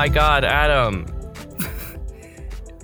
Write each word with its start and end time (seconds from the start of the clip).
My 0.00 0.08
God, 0.08 0.44
Adam! 0.44 1.04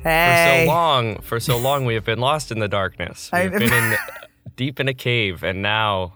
Hey. 0.02 0.65
For 0.66 0.66
so 0.66 0.70
long, 0.70 1.19
for 1.23 1.41
so 1.41 1.57
long, 1.57 1.87
we 1.87 1.95
have 1.95 2.05
been 2.05 2.19
lost 2.19 2.52
in 2.52 2.59
the 2.59 2.69
darkness. 2.69 3.30
We've 3.33 3.51
been 3.51 3.73
in 3.73 3.97
deep 4.57 4.79
in 4.80 4.87
a 4.87 4.93
cave, 4.93 5.43
and 5.43 5.62
now 5.62 6.12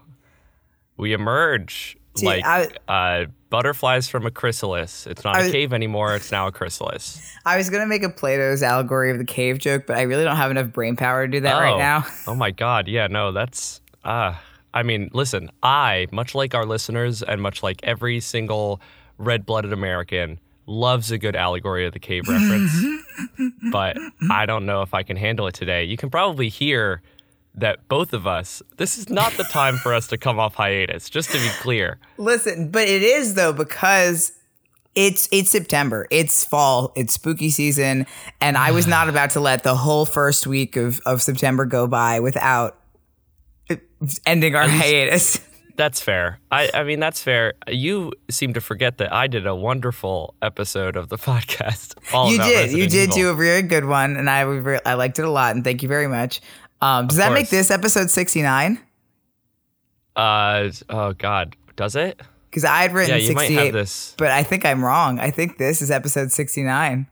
we 0.97 1.13
emerge 1.13 1.97
like 2.21 2.45
I- 2.45 2.69
uh, 2.87 3.25
butterflies 3.49 4.09
from 4.09 4.27
a 4.27 4.31
chrysalis. 4.31 5.07
It's 5.07 5.23
not 5.23 5.41
a 5.41 5.49
cave 5.49 5.73
anymore; 5.73 6.13
it's 6.15 6.31
now 6.31 6.45
a 6.45 6.51
chrysalis. 6.51 7.35
I 7.47 7.57
was 7.57 7.71
gonna 7.71 7.87
make 7.87 8.03
a 8.03 8.09
Plato's 8.09 8.61
allegory 8.61 9.09
of 9.09 9.17
the 9.17 9.25
cave 9.25 9.57
joke, 9.57 9.87
but 9.87 9.97
I 9.97 10.03
really 10.03 10.23
don't 10.23 10.37
have 10.37 10.51
enough 10.51 10.71
brain 10.71 10.95
power 10.97 11.25
to 11.25 11.31
do 11.31 11.39
that 11.39 11.59
right 11.59 11.73
Oh. 11.73 11.79
now. 11.79 12.05
oh 12.27 12.35
my 12.35 12.51
God! 12.51 12.87
Yeah, 12.87 13.07
no, 13.07 13.31
that's. 13.31 13.81
Uh, 14.03 14.35
I 14.71 14.83
mean, 14.83 15.09
listen, 15.13 15.49
I, 15.63 16.05
much 16.11 16.35
like 16.35 16.53
our 16.53 16.67
listeners, 16.67 17.23
and 17.23 17.41
much 17.41 17.63
like 17.63 17.79
every 17.81 18.19
single 18.19 18.79
red-blooded 19.17 19.73
American, 19.73 20.39
loves 20.65 21.11
a 21.11 21.17
good 21.17 21.35
allegory 21.35 21.85
of 21.85 21.93
the 21.93 21.99
cave 21.99 22.27
reference. 22.27 22.71
but 23.71 23.97
I 24.29 24.45
don't 24.45 24.65
know 24.65 24.81
if 24.81 24.93
I 24.93 25.03
can 25.03 25.17
handle 25.17 25.47
it 25.47 25.53
today. 25.53 25.83
You 25.83 25.97
can 25.97 26.09
probably 26.09 26.49
hear 26.49 27.01
that 27.55 27.87
both 27.87 28.13
of 28.13 28.25
us. 28.27 28.61
This 28.77 28.97
is 28.97 29.09
not 29.09 29.33
the 29.33 29.43
time 29.43 29.77
for 29.77 29.93
us 29.93 30.07
to 30.07 30.17
come 30.17 30.39
off 30.39 30.55
hiatus. 30.55 31.09
Just 31.09 31.31
to 31.31 31.37
be 31.37 31.49
clear. 31.59 31.99
Listen, 32.17 32.71
but 32.71 32.87
it 32.87 33.01
is 33.01 33.35
though 33.35 33.53
because 33.53 34.31
it's 34.95 35.27
it's 35.31 35.51
September, 35.51 36.07
it's 36.11 36.43
fall, 36.43 36.91
it's 36.95 37.13
spooky 37.13 37.49
season, 37.49 38.05
and 38.39 38.57
I 38.57 38.71
was 38.71 38.87
not 38.87 39.09
about 39.09 39.31
to 39.31 39.39
let 39.39 39.63
the 39.63 39.75
whole 39.75 40.05
first 40.05 40.47
week 40.47 40.75
of 40.75 41.01
of 41.05 41.21
September 41.21 41.65
go 41.65 41.87
by 41.87 42.19
without 42.19 42.77
ending 44.25 44.55
our 44.55 44.67
hiatus. 44.67 45.39
That's 45.81 45.99
fair. 45.99 46.39
I, 46.51 46.69
I 46.75 46.83
mean, 46.83 46.99
that's 46.99 47.23
fair. 47.23 47.53
You 47.67 48.11
seem 48.29 48.53
to 48.53 48.61
forget 48.61 48.99
that 48.99 49.11
I 49.11 49.25
did 49.25 49.47
a 49.47 49.55
wonderful 49.55 50.35
episode 50.39 50.95
of 50.95 51.09
the 51.09 51.17
podcast. 51.29 51.95
all 52.13 52.31
you 52.31 52.37
did, 52.37 52.71
you 52.71 52.85
did 52.87 53.05
Evil. 53.09 53.15
do 53.15 53.29
a 53.29 53.33
very 53.33 53.63
good 53.63 53.85
one, 53.85 54.15
and 54.15 54.29
I 54.29 54.41
re- 54.41 54.79
I 54.85 54.93
liked 54.93 55.17
it 55.17 55.25
a 55.25 55.29
lot, 55.31 55.55
and 55.55 55.63
thank 55.63 55.81
you 55.81 55.89
very 55.89 56.05
much. 56.07 56.39
Um, 56.81 57.07
does 57.07 57.17
that 57.17 57.33
make 57.33 57.49
this 57.49 57.71
episode 57.71 58.11
sixty 58.11 58.43
nine? 58.43 58.79
Uh 60.15 60.69
oh 60.87 61.13
God, 61.13 61.55
does 61.75 61.95
it? 61.95 62.21
Because 62.51 62.63
I 62.63 62.83
had 62.83 62.93
written 62.93 63.17
Yeah, 63.19 63.27
you 63.27 63.33
might 63.33 63.49
have 63.49 63.73
this. 63.73 64.13
but 64.19 64.29
I 64.29 64.43
think 64.43 64.63
I'm 64.67 64.85
wrong. 64.85 65.19
I 65.19 65.31
think 65.31 65.57
this 65.57 65.81
is 65.81 65.89
episode 65.89 66.31
sixty 66.31 66.61
nine. 66.61 67.07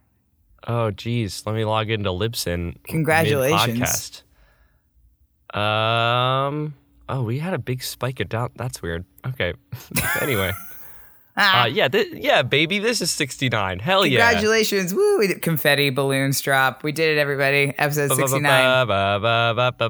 Oh 0.67 0.92
geez, 0.92 1.42
let 1.48 1.56
me 1.56 1.66
log 1.66 1.89
into 1.89 2.11
Libsyn. 2.11 2.76
Congratulations. 2.83 4.22
mid-podcast. 5.56 5.58
Um. 5.59 6.76
Oh, 7.09 7.23
we 7.23 7.39
had 7.39 7.53
a 7.53 7.57
big 7.59 7.81
spike 7.83 8.19
of 8.19 8.29
down. 8.29 8.52
That's 8.55 8.81
weird. 8.81 9.03
Okay. 9.25 9.53
anyway. 10.21 10.52
Ah. 11.41 11.61
Uh, 11.61 11.65
yeah, 11.67 11.88
thi- 11.88 12.19
yeah, 12.19 12.41
baby, 12.41 12.79
this 12.79 12.99
is 13.02 13.11
69. 13.11 13.79
Hell 13.79 14.05
yeah. 14.05 14.19
Congratulations. 14.29 14.93
Woo. 14.93 15.19
We 15.19 15.27
did 15.27 15.41
confetti 15.41 15.89
balloons 15.89 16.41
drop. 16.41 16.83
We 16.83 16.91
did 16.91 17.15
it, 17.17 17.21
everybody. 17.21 17.73
Episode 17.77 18.09
69. 18.11 18.41
Ba, 18.41 18.85
ba, 18.85 19.19
ba, 19.21 19.53
ba, 19.55 19.89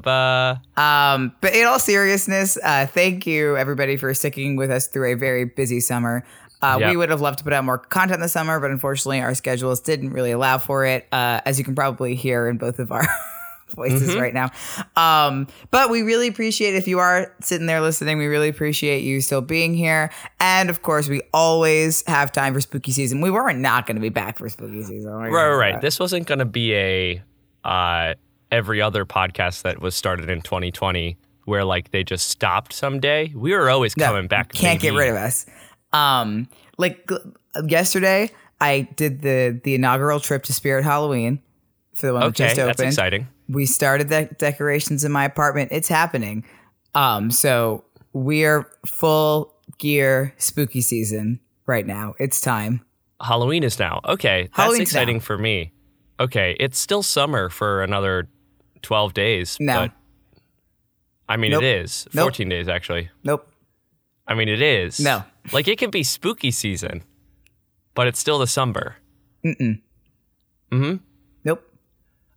ba. 0.76 0.80
Um, 0.80 1.32
but 1.40 1.52
in 1.52 1.66
all 1.66 1.80
seriousness, 1.80 2.56
uh, 2.62 2.86
thank 2.86 3.26
you, 3.26 3.56
everybody, 3.56 3.96
for 3.96 4.14
sticking 4.14 4.54
with 4.54 4.70
us 4.70 4.86
through 4.86 5.10
a 5.12 5.14
very 5.16 5.44
busy 5.44 5.80
summer. 5.80 6.24
Uh, 6.62 6.76
Yeah. 6.78 6.90
We 6.90 6.96
would 6.98 7.10
have 7.10 7.20
loved 7.22 7.38
to 7.38 7.44
put 7.44 7.52
out 7.52 7.64
more 7.64 7.78
content 7.78 8.20
this 8.20 8.30
summer, 8.32 8.60
but 8.60 8.70
unfortunately, 8.70 9.20
our 9.20 9.34
schedules 9.34 9.80
didn't 9.80 10.10
really 10.12 10.30
allow 10.30 10.58
for 10.58 10.84
it, 10.86 11.08
uh, 11.10 11.40
as 11.44 11.58
you 11.58 11.64
can 11.64 11.74
probably 11.74 12.14
hear 12.14 12.46
in 12.46 12.58
both 12.58 12.78
of 12.78 12.92
our 12.92 13.02
voices 13.72 14.14
right 14.16 14.34
now. 14.34 14.50
Um, 14.96 15.46
but 15.70 15.90
we 15.90 16.02
really 16.02 16.28
appreciate 16.28 16.74
if 16.74 16.86
you 16.86 16.98
are 16.98 17.34
sitting 17.40 17.66
there 17.66 17.80
listening. 17.80 18.18
We 18.18 18.26
really 18.26 18.48
appreciate 18.48 19.02
you 19.02 19.20
still 19.20 19.40
being 19.40 19.74
here. 19.74 20.10
And 20.40 20.70
of 20.70 20.82
course, 20.82 21.08
we 21.08 21.22
always 21.32 22.02
have 22.06 22.32
time 22.32 22.54
for 22.54 22.60
spooky 22.60 22.92
season. 22.92 23.20
We 23.20 23.30
weren't 23.30 23.60
not 23.60 23.86
going 23.86 23.96
to 23.96 24.00
be 24.00 24.08
back 24.08 24.38
for 24.38 24.48
spooky 24.48 24.82
season. 24.82 25.10
Right, 25.10 25.30
right, 25.30 25.54
right. 25.54 25.80
This 25.80 25.98
wasn't 25.98 26.26
going 26.26 26.40
to 26.40 26.44
be 26.44 26.74
a 26.74 27.22
uh, 27.64 28.14
every 28.50 28.80
other 28.80 29.04
podcast 29.04 29.62
that 29.62 29.80
was 29.80 29.94
started 29.94 30.28
in 30.30 30.40
2020 30.42 31.16
where 31.44 31.64
like 31.64 31.90
they 31.90 32.04
just 32.04 32.28
stopped 32.28 32.72
someday. 32.72 33.32
We 33.34 33.52
were 33.52 33.68
always 33.70 33.96
No, 33.96 34.06
coming 34.06 34.28
back. 34.28 34.52
Can't 34.52 34.80
get 34.80 34.94
rid 34.94 35.10
of 35.10 35.16
us. 35.16 35.46
Um, 35.92 36.48
like 36.78 37.08
yesterday, 37.66 38.30
I 38.60 38.88
did 38.96 39.22
the 39.22 39.60
the 39.64 39.74
inaugural 39.74 40.20
trip 40.20 40.44
to 40.44 40.52
Spirit 40.52 40.84
Halloween 40.84 41.42
for 42.00 42.06
the 42.08 42.12
one 42.14 42.20
that 42.22 42.26
Okay, 42.28 42.44
just 42.54 42.56
that's 42.56 42.80
exciting. 42.80 43.28
We 43.48 43.66
started 43.66 44.08
the 44.08 44.28
decorations 44.38 45.04
in 45.04 45.12
my 45.12 45.24
apartment. 45.24 45.70
It's 45.72 45.88
happening. 45.88 46.44
Um, 46.94 47.30
so 47.30 47.84
we 48.12 48.44
are 48.44 48.68
full 48.86 49.54
gear 49.78 50.34
spooky 50.38 50.80
season 50.80 51.40
right 51.66 51.86
now. 51.86 52.14
It's 52.18 52.40
time. 52.40 52.84
Halloween 53.22 53.62
is 53.64 53.78
now. 53.78 54.00
Okay, 54.06 54.44
that's 54.44 54.56
Halloween's 54.56 54.80
exciting 54.82 55.16
now. 55.16 55.20
for 55.22 55.38
me. 55.38 55.72
Okay, 56.18 56.56
it's 56.58 56.78
still 56.78 57.02
summer 57.02 57.48
for 57.48 57.82
another 57.82 58.28
12 58.82 59.14
days. 59.14 59.56
No. 59.60 59.80
But, 59.82 59.92
I 61.28 61.36
mean, 61.36 61.52
Nope. 61.52 61.62
it 61.62 61.80
is. 61.82 62.08
Nope. 62.12 62.24
14 62.24 62.48
days, 62.48 62.68
actually. 62.68 63.10
Nope. 63.22 63.46
I 64.26 64.34
mean, 64.34 64.48
it 64.48 64.62
is. 64.62 65.00
No. 65.00 65.24
Like, 65.52 65.68
it 65.68 65.78
can 65.78 65.90
be 65.90 66.02
spooky 66.02 66.50
season, 66.50 67.02
but 67.94 68.06
it's 68.06 68.18
still 68.18 68.38
the 68.38 68.46
summer. 68.46 68.96
Nope. 69.42 71.00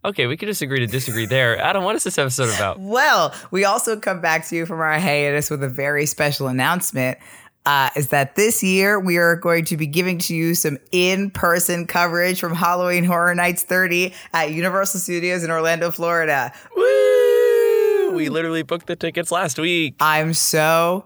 Okay, 0.05 0.27
we 0.27 0.35
can 0.35 0.49
just 0.49 0.61
agree 0.61 0.79
to 0.79 0.87
disagree 0.87 1.25
there. 1.25 1.57
Adam, 1.57 1.83
what 1.83 1.95
is 1.95 2.03
this 2.03 2.17
episode 2.17 2.53
about? 2.53 2.79
Well, 2.79 3.33
we 3.51 3.63
also 3.63 3.97
come 3.97 4.19
back 4.19 4.45
to 4.47 4.55
you 4.55 4.65
from 4.65 4.81
our 4.81 4.99
hiatus 4.99 5.49
with 5.49 5.63
a 5.63 5.69
very 5.69 6.05
special 6.05 6.47
announcement. 6.47 7.17
Uh, 7.65 7.89
is 7.95 8.09
that 8.09 8.35
this 8.35 8.61
year 8.61 8.99
we 8.99 9.15
are 9.15 9.37
going 9.37 9.63
to 9.63 9.77
be 9.77 9.87
giving 9.87 10.17
to 10.17 10.35
you 10.35 10.53
some 10.53 10.77
in-person 10.91 11.87
coverage 11.87 12.37
from 12.37 12.53
Halloween 12.53 13.05
Horror 13.05 13.33
Nights 13.35 13.63
30 13.63 14.13
at 14.33 14.51
Universal 14.51 14.99
Studios 14.99 15.45
in 15.45 15.51
Orlando, 15.51 15.89
Florida. 15.89 16.51
Woo! 16.75 18.11
We 18.13 18.27
literally 18.27 18.63
booked 18.63 18.87
the 18.87 18.97
tickets 18.97 19.31
last 19.31 19.57
week. 19.57 19.95
I'm 20.01 20.33
so 20.33 21.05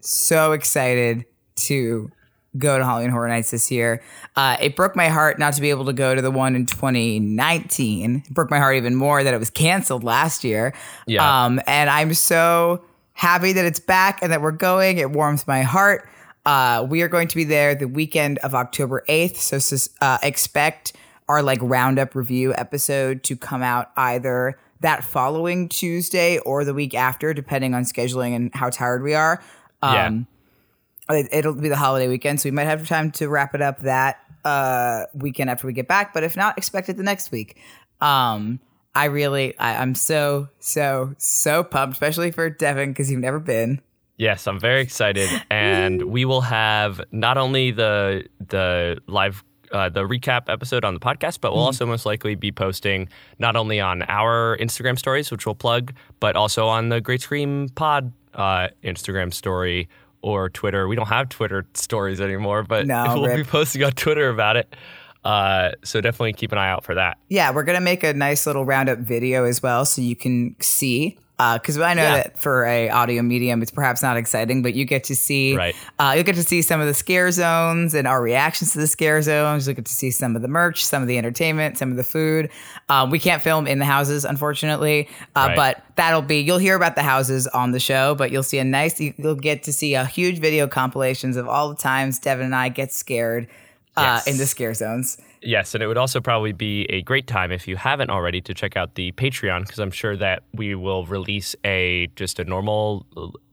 so 0.00 0.52
excited 0.52 1.26
to 1.56 2.10
go 2.56 2.78
to 2.78 2.84
Halloween 2.84 3.10
Horror 3.10 3.28
Nights 3.28 3.50
this 3.50 3.70
year. 3.70 4.02
Uh, 4.36 4.56
it 4.60 4.74
broke 4.74 4.96
my 4.96 5.08
heart 5.08 5.38
not 5.38 5.54
to 5.54 5.60
be 5.60 5.70
able 5.70 5.84
to 5.84 5.92
go 5.92 6.14
to 6.14 6.22
the 6.22 6.30
one 6.30 6.56
in 6.56 6.66
2019. 6.66 8.24
It 8.26 8.34
broke 8.34 8.50
my 8.50 8.58
heart 8.58 8.76
even 8.76 8.94
more 8.94 9.22
that 9.22 9.34
it 9.34 9.38
was 9.38 9.50
canceled 9.50 10.04
last 10.04 10.44
year. 10.44 10.74
Yeah. 11.06 11.44
Um, 11.44 11.60
and 11.66 11.90
I'm 11.90 12.14
so 12.14 12.84
happy 13.12 13.52
that 13.52 13.64
it's 13.64 13.80
back 13.80 14.22
and 14.22 14.32
that 14.32 14.40
we're 14.40 14.52
going. 14.52 14.98
It 14.98 15.10
warms 15.10 15.46
my 15.46 15.62
heart. 15.62 16.08
Uh, 16.46 16.86
we 16.88 17.02
are 17.02 17.08
going 17.08 17.28
to 17.28 17.36
be 17.36 17.44
there 17.44 17.74
the 17.74 17.88
weekend 17.88 18.38
of 18.38 18.54
October 18.54 19.04
8th. 19.08 19.36
So 19.36 19.76
uh, 20.00 20.18
expect 20.22 20.94
our 21.28 21.42
like 21.42 21.58
roundup 21.60 22.14
review 22.14 22.54
episode 22.54 23.22
to 23.24 23.36
come 23.36 23.62
out 23.62 23.90
either 23.96 24.58
that 24.80 25.04
following 25.04 25.68
Tuesday 25.68 26.38
or 26.38 26.64
the 26.64 26.72
week 26.72 26.94
after, 26.94 27.34
depending 27.34 27.74
on 27.74 27.82
scheduling 27.82 28.34
and 28.34 28.54
how 28.54 28.70
tired 28.70 29.02
we 29.02 29.14
are. 29.14 29.42
Um, 29.82 30.26
it, 30.30 30.37
it'll 31.10 31.54
be 31.54 31.68
the 31.68 31.76
holiday 31.76 32.08
weekend, 32.08 32.40
so 32.40 32.48
we 32.48 32.50
might 32.50 32.64
have 32.64 32.86
time 32.86 33.10
to 33.12 33.28
wrap 33.28 33.54
it 33.54 33.62
up 33.62 33.80
that 33.80 34.20
uh, 34.44 35.04
weekend 35.14 35.50
after 35.50 35.66
we 35.66 35.72
get 35.72 35.88
back. 35.88 36.12
But 36.12 36.24
if 36.24 36.36
not, 36.36 36.58
expect 36.58 36.88
it 36.88 36.96
the 36.96 37.02
next 37.02 37.30
week. 37.30 37.58
Um, 38.00 38.60
I 38.94 39.06
really, 39.06 39.56
I, 39.58 39.80
I'm 39.80 39.94
so, 39.94 40.48
so, 40.58 41.14
so 41.18 41.64
pumped, 41.64 41.94
especially 41.94 42.30
for 42.30 42.50
Devin 42.50 42.90
because 42.90 43.10
you've 43.10 43.20
never 43.20 43.38
been. 43.38 43.80
Yes, 44.16 44.46
I'm 44.48 44.58
very 44.58 44.80
excited, 44.82 45.28
and 45.48 46.02
we 46.10 46.24
will 46.24 46.40
have 46.40 47.00
not 47.12 47.38
only 47.38 47.70
the 47.70 48.24
the 48.48 48.98
live 49.06 49.44
uh, 49.70 49.88
the 49.88 50.02
recap 50.02 50.48
episode 50.48 50.84
on 50.84 50.94
the 50.94 51.00
podcast, 51.00 51.40
but 51.40 51.52
we'll 51.52 51.62
also 51.62 51.86
most 51.86 52.04
likely 52.04 52.34
be 52.34 52.50
posting 52.50 53.08
not 53.38 53.54
only 53.54 53.78
on 53.80 54.02
our 54.08 54.56
Instagram 54.58 54.98
stories, 54.98 55.30
which 55.30 55.46
we'll 55.46 55.54
plug, 55.54 55.92
but 56.20 56.34
also 56.34 56.66
on 56.66 56.88
the 56.88 57.00
Great 57.00 57.20
Scream 57.20 57.68
Pod 57.68 58.12
uh, 58.34 58.68
Instagram 58.82 59.32
story 59.32 59.88
or 60.22 60.48
Twitter. 60.50 60.88
We 60.88 60.96
don't 60.96 61.08
have 61.08 61.28
Twitter 61.28 61.66
stories 61.74 62.20
anymore, 62.20 62.62
but 62.62 62.86
No, 62.86 63.20
we'll 63.20 63.36
be 63.36 63.44
posting 63.44 63.82
on 63.84 63.92
Twitter 63.92 64.28
about 64.28 64.56
it. 64.56 64.74
Uh, 65.24 65.72
so 65.84 66.00
definitely 66.00 66.32
keep 66.32 66.52
an 66.52 66.58
eye 66.58 66.70
out 66.70 66.84
for 66.84 66.94
that. 66.94 67.18
Yeah, 67.28 67.52
we're 67.52 67.64
gonna 67.64 67.80
make 67.80 68.04
a 68.04 68.12
nice 68.14 68.46
little 68.46 68.64
roundup 68.64 68.98
video 68.98 69.44
as 69.44 69.62
well, 69.62 69.84
so 69.84 70.00
you 70.00 70.16
can 70.16 70.56
see 70.60 71.18
because 71.38 71.78
I 71.78 71.94
know 71.94 72.02
Yeah. 72.02 72.14
that 72.16 72.42
for 72.42 72.64
a 72.66 72.90
audio 72.90 73.22
medium, 73.22 73.62
it's 73.62 73.70
perhaps 73.70 74.02
not 74.02 74.16
exciting, 74.16 74.60
but 74.60 74.74
you 74.74 74.84
get 74.84 75.04
to 75.04 75.14
see, 75.14 75.56
Right. 75.56 75.74
uh, 76.00 76.12
you'll 76.16 76.24
get 76.24 76.34
to 76.34 76.42
see 76.42 76.62
some 76.62 76.80
of 76.80 76.88
the 76.88 76.94
scare 76.94 77.30
zones 77.30 77.94
and 77.94 78.08
our 78.08 78.20
reactions 78.20 78.72
to 78.72 78.78
the 78.80 78.88
scare 78.88 79.22
zones. 79.22 79.66
You'll 79.66 79.76
get 79.76 79.84
to 79.84 79.92
see 79.92 80.10
some 80.10 80.34
of 80.34 80.42
the 80.42 80.48
merch, 80.48 80.84
some 80.84 81.00
of 81.00 81.06
the 81.06 81.16
entertainment, 81.16 81.78
some 81.78 81.92
of 81.92 81.96
the 81.96 82.02
food. 82.02 82.50
Um, 82.88 83.10
we 83.10 83.20
can't 83.20 83.40
film 83.40 83.68
in 83.68 83.78
the 83.78 83.84
houses, 83.84 84.24
unfortunately, 84.24 85.08
uh, 85.36 85.46
Right. 85.48 85.56
but 85.56 85.82
that'll 85.94 86.22
be. 86.22 86.40
You'll 86.40 86.58
hear 86.58 86.74
about 86.74 86.96
the 86.96 87.02
houses 87.02 87.46
on 87.46 87.70
the 87.70 87.80
show, 87.80 88.16
but 88.16 88.32
you'll 88.32 88.42
see 88.42 88.58
a 88.58 88.64
nice. 88.64 89.00
You'll 89.00 89.36
get 89.36 89.62
to 89.62 89.72
see 89.72 89.94
a 89.94 90.04
huge 90.04 90.40
video 90.40 90.66
compilations 90.66 91.36
of 91.36 91.46
all 91.46 91.68
the 91.68 91.76
times 91.76 92.18
Devin 92.18 92.46
and 92.46 92.54
I 92.56 92.68
get 92.68 92.92
scared 92.92 93.46
uh, 93.96 94.20
Yes. 94.24 94.26
in 94.26 94.38
the 94.38 94.46
scare 94.46 94.74
zones. 94.74 95.18
Yes, 95.42 95.74
and 95.74 95.82
it 95.82 95.86
would 95.86 95.96
also 95.98 96.20
probably 96.20 96.52
be 96.52 96.84
a 96.90 97.02
great 97.02 97.26
time 97.26 97.52
if 97.52 97.68
you 97.68 97.76
haven't 97.76 98.10
already 98.10 98.40
to 98.42 98.54
check 98.54 98.76
out 98.76 98.94
the 98.96 99.12
Patreon 99.12 99.62
because 99.62 99.78
I'm 99.78 99.90
sure 99.90 100.16
that 100.16 100.42
we 100.52 100.74
will 100.74 101.06
release 101.06 101.54
a 101.64 102.08
just 102.16 102.38
a 102.38 102.44
normal, 102.44 103.06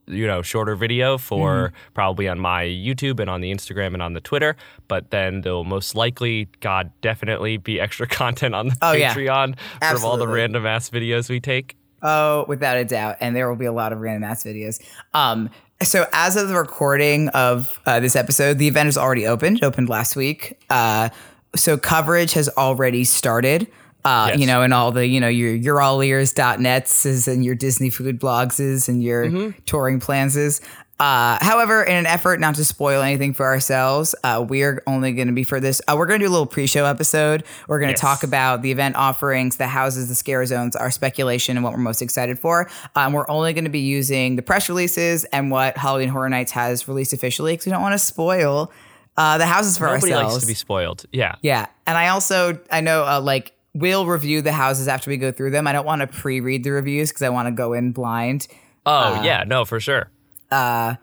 you 0.08 0.26
know, 0.28 0.42
shorter 0.42 0.76
video 0.76 1.18
for 1.18 1.74
probably 1.94 2.28
on 2.28 2.40
my 2.40 2.64
YouTube 2.64 3.20
and 3.20 3.30
on 3.30 3.42
the 3.42 3.52
Instagram 3.54 3.94
and 3.94 4.02
on 4.02 4.14
the 4.14 4.22
Twitter. 4.22 4.56
But 4.88 5.12
then 5.12 5.42
there'll 5.42 5.64
most 5.64 5.96
likely, 5.96 6.48
God, 6.60 6.92
definitely 7.02 7.58
be 7.58 7.80
extra 7.80 8.08
content 8.22 8.56
on 8.56 8.68
the 8.70 8.78
Oh, 8.82 8.92
yeah. 8.94 9.14
Patreon 9.14 9.58
from 9.82 10.04
all 10.04 10.18
the 10.18 10.28
random 10.28 10.66
ass 10.66 10.90
videos 10.90 11.30
we 11.30 11.40
take. 11.40 11.76
Oh, 12.02 12.46
without 12.48 12.78
a 12.78 12.86
doubt. 12.86 13.18
And 13.20 13.36
there 13.36 13.50
will 13.50 13.56
be 13.56 13.66
a 13.66 13.74
lot 13.74 13.94
of 13.94 14.00
random 14.00 14.24
ass 14.24 14.44
videos. 14.44 14.80
Um, 15.14 15.50
so 15.82 16.06
as 16.14 16.36
of 16.36 16.48
the 16.50 16.56
recording 16.56 17.30
of 17.30 17.80
uh, 17.86 18.00
this 18.00 18.16
episode, 18.16 18.60
the 18.60 18.68
event 18.68 18.90
is 18.90 18.98
already 18.98 19.26
opened. 19.28 19.64
Opened 19.64 19.90
last 19.90 20.16
week. 20.16 20.58
Uh, 20.70 21.10
so 21.56 21.78
coverage 21.78 22.34
has 22.34 22.50
already 22.50 23.04
started. 23.04 23.68
Uh, 24.04 24.28
Yes. 24.30 24.40
you 24.40 24.46
know, 24.46 24.62
and 24.62 24.72
all 24.72 24.92
the, 24.92 25.08
you 25.08 25.20
know, 25.20 25.28
your 25.28 25.56
your 25.56 25.82
all 25.82 26.00
ears.nets 26.04 27.06
is 27.08 27.28
and 27.28 27.44
your 27.44 27.56
Disney 27.56 27.90
food 27.90 28.20
blogs 28.20 28.60
is 28.60 28.88
and 28.88 29.02
your 29.04 29.26
Mm-hmm. 29.26 29.60
touring 29.66 30.00
plans 30.00 30.38
is. 30.38 30.62
Uh, 30.98 31.38
however, 31.42 31.84
in 31.84 31.94
an 31.98 32.06
effort 32.06 32.40
not 32.40 32.56
to 32.56 32.64
spoil 32.64 33.02
anything 33.02 33.34
for 33.34 33.46
ourselves, 33.46 34.16
uh, 34.24 34.46
we 34.48 34.64
are 34.64 34.82
only 34.88 35.12
going 35.12 35.28
to 35.28 35.34
be 35.34 35.44
for 35.44 35.60
this. 35.60 35.82
Uh, 35.90 35.96
we're 35.98 36.06
going 36.06 36.20
to 36.22 36.26
do 36.26 36.30
a 36.30 36.32
little 36.32 36.46
pre-show 36.46 36.86
episode. 36.86 37.44
We're 37.68 37.80
going 37.80 37.90
to 37.90 37.94
Yes. 37.94 38.00
talk 38.00 38.24
about 38.24 38.62
the 38.62 38.72
event 38.72 38.96
offerings, 38.96 39.58
the 39.58 39.68
houses, 39.68 40.08
the 40.08 40.16
scare 40.16 40.46
zones, 40.46 40.74
our 40.76 40.90
speculation, 40.92 41.58
and 41.58 41.64
what 41.66 41.74
we're 41.74 41.80
most 41.80 42.02
excited 42.02 42.40
for. 42.40 42.70
Um, 42.96 43.12
we're 43.12 43.28
only 43.30 43.52
going 43.52 43.66
to 43.66 43.70
be 43.72 43.80
using 43.80 44.38
the 44.38 44.42
press 44.42 44.70
releases 44.70 45.26
and 45.26 45.52
what 45.52 45.78
Halloween 45.78 46.08
Horror 46.10 46.30
Nights 46.30 46.52
has 46.54 46.88
released 46.88 47.12
officially 47.12 47.54
because 47.54 47.66
we 47.66 47.72
don't 47.74 47.82
want 47.82 47.94
to 47.94 48.00
spoil 48.00 48.72
uh, 49.18 49.38
the 49.38 49.46
houses 49.46 49.78
for 49.78 49.86
Nobody 49.88 50.14
ourselves. 50.14 50.34
likes 50.36 50.44
to 50.44 50.48
be 50.48 50.54
spoiled. 50.54 51.06
Yeah. 51.12 51.36
Yeah, 51.42 51.68
and 51.88 51.98
I 51.98 52.10
also 52.10 52.60
I 52.72 52.82
know 52.82 53.04
uh, 53.06 53.22
like 53.22 53.54
we'll 53.74 54.06
review 54.06 54.42
the 54.42 54.52
houses 54.54 54.88
after 54.88 55.10
we 55.10 55.18
go 55.18 55.32
through 55.32 55.52
them. 55.52 55.68
I 55.68 55.74
don't 55.74 55.86
want 55.86 56.02
to 56.02 56.08
pre-read 56.08 56.64
the 56.64 56.72
reviews 56.72 57.10
because 57.10 57.22
I 57.24 57.30
want 57.30 57.48
to 57.48 57.52
go 57.52 57.74
in 57.74 57.92
blind. 57.92 58.48
Oh, 58.86 59.22
yeah, 59.24 59.44
no, 59.46 59.66
for 59.66 59.80
sure. 59.80 60.10
Uh, 60.52 60.96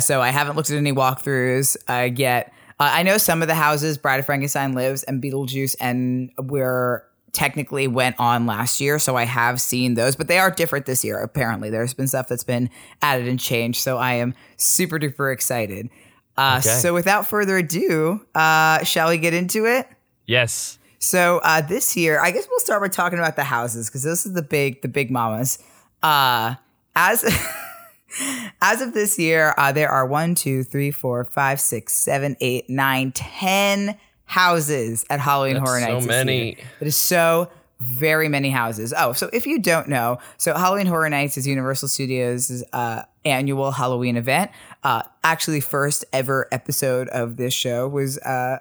so 0.00 0.20
I 0.20 0.28
haven't 0.28 0.56
looked 0.56 0.70
at 0.70 0.76
any 0.76 0.92
walkthroughs 0.92 1.76
uh, 1.88 2.10
yet. 2.14 2.52
Uh, 2.78 2.90
I 2.92 3.02
know 3.02 3.18
some 3.18 3.42
of 3.42 3.48
the 3.48 3.54
houses, 3.54 3.98
Bride 3.98 4.20
of 4.20 4.26
Frankenstein 4.26 4.74
lives 4.74 5.02
and 5.02 5.20
Beetlejuice, 5.22 5.74
and 5.80 6.30
we're 6.38 7.02
technically 7.32 7.88
went 7.88 8.16
on 8.18 8.46
last 8.46 8.80
year, 8.80 8.98
so 8.98 9.16
I 9.16 9.24
have 9.24 9.60
seen 9.60 9.94
those, 9.94 10.14
but 10.16 10.28
they 10.28 10.38
are 10.38 10.50
different 10.50 10.86
this 10.86 11.04
year. 11.04 11.18
Apparently, 11.18 11.70
there's 11.70 11.94
been 11.94 12.06
stuff 12.06 12.28
that's 12.28 12.44
been 12.44 12.70
added 13.02 13.26
and 13.26 13.40
changed, 13.40 13.80
so 13.80 13.98
I 13.98 14.14
am 14.14 14.34
super 14.56 14.98
duper 14.98 15.32
excited. 15.32 15.90
Uh, 16.38 16.60
Okay. 16.64 16.68
So 16.78 16.94
without 16.94 17.26
further 17.26 17.56
ado, 17.58 18.24
uh, 18.34 18.82
shall 18.84 19.08
we 19.10 19.18
get 19.18 19.34
into 19.34 19.66
it? 19.66 19.88
Yes. 20.26 20.78
So 21.00 21.40
uh, 21.42 21.60
this 21.60 21.96
year, 21.96 22.20
I 22.20 22.30
guess 22.30 22.46
we'll 22.48 22.60
start 22.60 22.80
by 22.82 22.88
talking 22.88 23.18
about 23.18 23.36
the 23.36 23.44
houses 23.44 23.88
because 23.88 24.02
this 24.02 24.24
is 24.24 24.32
the 24.34 24.42
big, 24.42 24.82
the 24.82 24.88
big 24.88 25.10
mamas. 25.10 25.58
Uh, 26.02 26.54
as 26.96 27.24
as 28.62 28.80
of 28.80 28.94
this 28.94 29.18
year, 29.18 29.54
uh, 29.58 29.72
there 29.72 29.88
are 29.90 30.06
one, 30.06 30.34
two, 30.34 30.62
three, 30.64 30.90
four, 30.90 31.24
five, 31.24 31.60
six, 31.60 31.92
seven, 31.92 32.36
eight, 32.40 32.68
nine, 32.70 33.12
ten 33.12 33.98
houses 34.24 35.04
at 35.08 35.20
Halloween 35.20 35.54
That's 35.54 35.68
Horror 35.68 35.80
so 35.80 35.86
Nights. 35.86 36.06
this 36.06 36.10
many. 36.10 36.44
year. 36.46 36.54
It 36.80 36.86
is 36.86 36.96
so 36.96 37.50
very 37.80 38.28
many 38.28 38.50
houses. 38.50 38.92
Oh, 38.96 39.12
so 39.12 39.30
if 39.32 39.46
you 39.46 39.58
don't 39.60 39.88
know, 39.88 40.18
so 40.36 40.54
Halloween 40.54 40.86
Horror 40.86 41.08
Nights 41.10 41.36
is 41.36 41.46
Universal 41.46 41.88
Studios' 41.88 42.62
uh, 42.72 43.02
annual 43.24 43.70
Halloween 43.72 44.16
event. 44.16 44.50
Uh, 44.82 45.02
actually, 45.22 45.60
first 45.60 46.04
ever 46.12 46.48
episode 46.50 47.08
of 47.08 47.36
this 47.36 47.54
show 47.54 47.86
was 47.88 48.18
uh, 48.18 48.58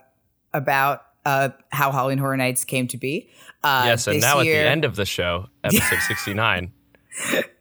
about 0.53 1.03
uh, 1.25 1.49
how 1.71 1.91
Halloween 1.91 2.19
Horror 2.19 2.37
Nights 2.37 2.63
came 2.63 2.87
to 2.89 2.97
be. 2.97 3.29
Uh, 3.63 3.83
Yes, 3.87 4.07
and 4.07 4.21
now 4.21 4.39
year- 4.41 4.61
at 4.61 4.63
the 4.65 4.69
end 4.69 4.85
of 4.85 4.95
the 4.95 5.05
show, 5.05 5.47
episode 5.63 5.99
69. 6.07 6.71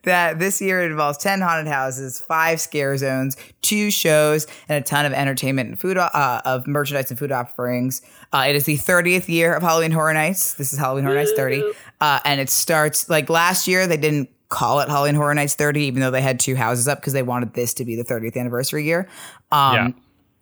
That 0.02 0.38
this 0.38 0.60
year 0.60 0.82
it 0.82 0.90
involves 0.90 1.18
10 1.18 1.40
haunted 1.40 1.66
houses, 1.66 2.20
five 2.20 2.60
scare 2.60 2.96
zones, 2.96 3.36
two 3.62 3.90
shows, 3.90 4.46
and 4.68 4.82
a 4.82 4.86
ton 4.86 5.04
of 5.04 5.12
entertainment 5.12 5.68
and 5.68 5.80
food, 5.80 5.98
uh, 5.98 6.42
of 6.44 6.66
merchandise 6.66 7.10
and 7.10 7.18
food 7.18 7.32
offerings. 7.32 8.02
Uh, 8.32 8.46
it 8.48 8.56
is 8.56 8.64
the 8.64 8.76
30th 8.76 9.28
year 9.28 9.54
of 9.54 9.62
Halloween 9.62 9.90
Horror 9.92 10.14
Nights. 10.14 10.54
This 10.54 10.72
is 10.72 10.78
Halloween 10.78 11.04
Horror 11.04 11.16
Nights 11.16 11.32
30. 11.32 11.62
Uh, 12.00 12.20
and 12.24 12.40
it 12.40 12.50
starts 12.50 13.08
like 13.08 13.28
last 13.30 13.66
year, 13.66 13.86
they 13.86 13.96
didn't 13.96 14.30
call 14.48 14.80
it 14.80 14.88
Halloween 14.88 15.14
Horror 15.14 15.34
Nights 15.34 15.54
30, 15.54 15.80
even 15.82 16.00
though 16.00 16.10
they 16.10 16.22
had 16.22 16.38
two 16.38 16.54
houses 16.54 16.86
up 16.86 17.00
because 17.00 17.12
they 17.12 17.22
wanted 17.22 17.54
this 17.54 17.74
to 17.74 17.84
be 17.84 17.96
the 17.96 18.04
30th 18.04 18.36
anniversary 18.36 18.84
year. 18.84 19.08
Um, 19.50 19.74
yeah. 19.74 19.88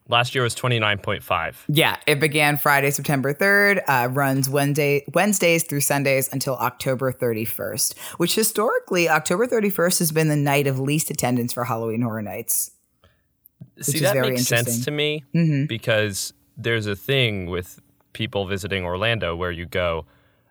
Last 0.09 0.35
year 0.35 0.45
was 0.45 0.55
29.5. 0.55 1.55
Yeah, 1.69 1.97
it 2.06 2.21
began 2.21 2.59
Friday, 2.59 2.91
September 2.91 3.33
3rd, 3.33 3.83
uh, 3.89 4.09
runs 4.11 4.51
Wednesday, 4.51 5.03
Wednesdays 5.15 5.65
through 5.65 5.81
Sundays 5.81 6.31
until 6.31 6.56
October 6.56 7.11
31st, 7.11 7.99
which 8.19 8.35
historically, 8.35 9.09
October 9.09 9.47
31st 9.47 9.99
has 10.01 10.12
been 10.12 10.29
the 10.29 10.37
night 10.37 10.67
of 10.67 10.79
least 10.79 11.11
attendance 11.11 11.55
for 11.55 11.65
Halloween 11.65 12.03
Horror 12.03 12.21
Nights. 12.21 12.73
See, 13.81 14.01
that 14.01 14.12
very 14.12 14.31
makes 14.33 14.45
sense 14.45 14.85
to 14.85 14.91
me 14.91 15.25
because 15.67 16.35
there's 16.57 16.87
a 16.87 16.95
thing 16.95 17.47
with 17.47 17.81
people 18.12 18.47
visiting 18.47 18.85
Orlando 18.85 19.35
where 19.35 19.50
you 19.50 19.65
go, 19.65 20.05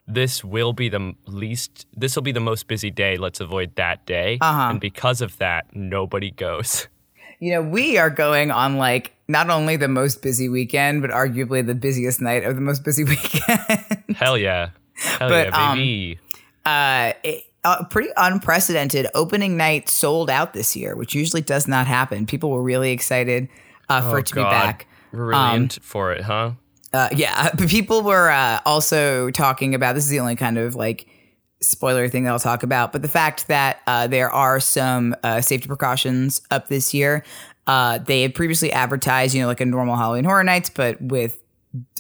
this 0.07 0.43
will 0.43 0.73
be 0.73 0.89
the 0.89 1.13
least, 1.27 1.85
this 1.95 2.15
will 2.15 2.23
be 2.23 2.31
the 2.31 2.41
most 2.41 2.67
busy 2.67 2.89
day. 2.89 3.17
Let's 3.17 3.39
avoid 3.39 3.75
that 3.75 4.05
day. 4.05 4.39
Uh-huh. 4.41 4.71
And 4.71 4.79
because 4.79 5.21
of 5.21 5.37
that, 5.37 5.67
nobody 5.75 6.31
goes. 6.31 6.87
You 7.39 7.51
know, 7.53 7.61
we 7.61 7.97
are 7.97 8.09
going 8.09 8.51
on 8.51 8.77
like 8.77 9.11
not 9.27 9.49
only 9.49 9.75
the 9.75 9.87
most 9.87 10.21
busy 10.21 10.49
weekend, 10.49 11.01
but 11.01 11.11
arguably 11.11 11.65
the 11.65 11.75
busiest 11.75 12.21
night 12.21 12.43
of 12.43 12.55
the 12.55 12.61
most 12.61 12.83
busy 12.83 13.03
weekend. 13.13 14.15
Hell 14.15 14.37
yeah. 14.37 14.69
Hell 14.95 15.29
But, 15.29 15.47
yeah, 15.49 15.71
um, 15.71 15.77
baby. 15.77 16.19
uh, 16.65 17.13
it- 17.23 17.43
uh, 17.65 17.81
pretty 17.85 18.09
unprecedented 18.17 19.07
opening 19.15 19.55
night 19.55 19.87
sold 19.87 20.29
out 20.29 20.53
this 20.53 20.75
year, 20.75 20.97
which 20.97 21.15
usually 21.15 21.41
does 21.41 21.65
not 21.65 21.87
happen. 21.87 22.25
People 22.25 22.49
were 22.51 22.61
really 22.61 22.91
excited 22.91 23.47
uh, 23.87 24.01
for 24.01 24.19
it 24.19 24.25
to 24.25 24.35
be 24.35 24.41
Oh, 24.41 24.49
back. 24.49 24.85
We're 25.13 25.27
really 25.27 25.55
into 25.55 25.79
for 25.79 26.11
it, 26.11 26.23
huh? 26.23 26.51
Uh, 26.91 27.07
yeah, 27.15 27.51
but 27.57 27.69
people 27.69 28.01
were 28.01 28.29
uh, 28.29 28.59
also 28.65 29.31
talking 29.31 29.73
about 29.75 29.95
this 29.95 30.03
is 30.03 30.09
the 30.09 30.19
only 30.19 30.35
kind 30.35 30.57
of 30.57 30.75
like 30.75 31.07
spoiler 31.63 32.07
thing 32.07 32.23
that 32.25 32.31
I'll 32.31 32.39
talk 32.39 32.63
about, 32.63 32.91
but 32.91 33.01
the 33.01 33.07
fact 33.07 33.47
that 33.47 33.81
uh, 33.87 34.07
there 34.07 34.29
are 34.29 34.59
some 34.59 35.15
uh, 35.23 35.41
safety 35.41 35.67
precautions 35.67 36.41
up 36.51 36.67
this 36.67 36.93
year. 36.93 37.23
Uh, 37.65 37.97
they 37.97 38.21
had 38.21 38.35
previously 38.35 38.73
advertised, 38.73 39.33
you 39.33 39.41
know, 39.41 39.47
like 39.47 39.61
a 39.61 39.65
normal 39.65 39.95
Halloween 39.95 40.25
Horror 40.25 40.43
Nights, 40.43 40.69
but 40.69 41.01
with 41.01 41.39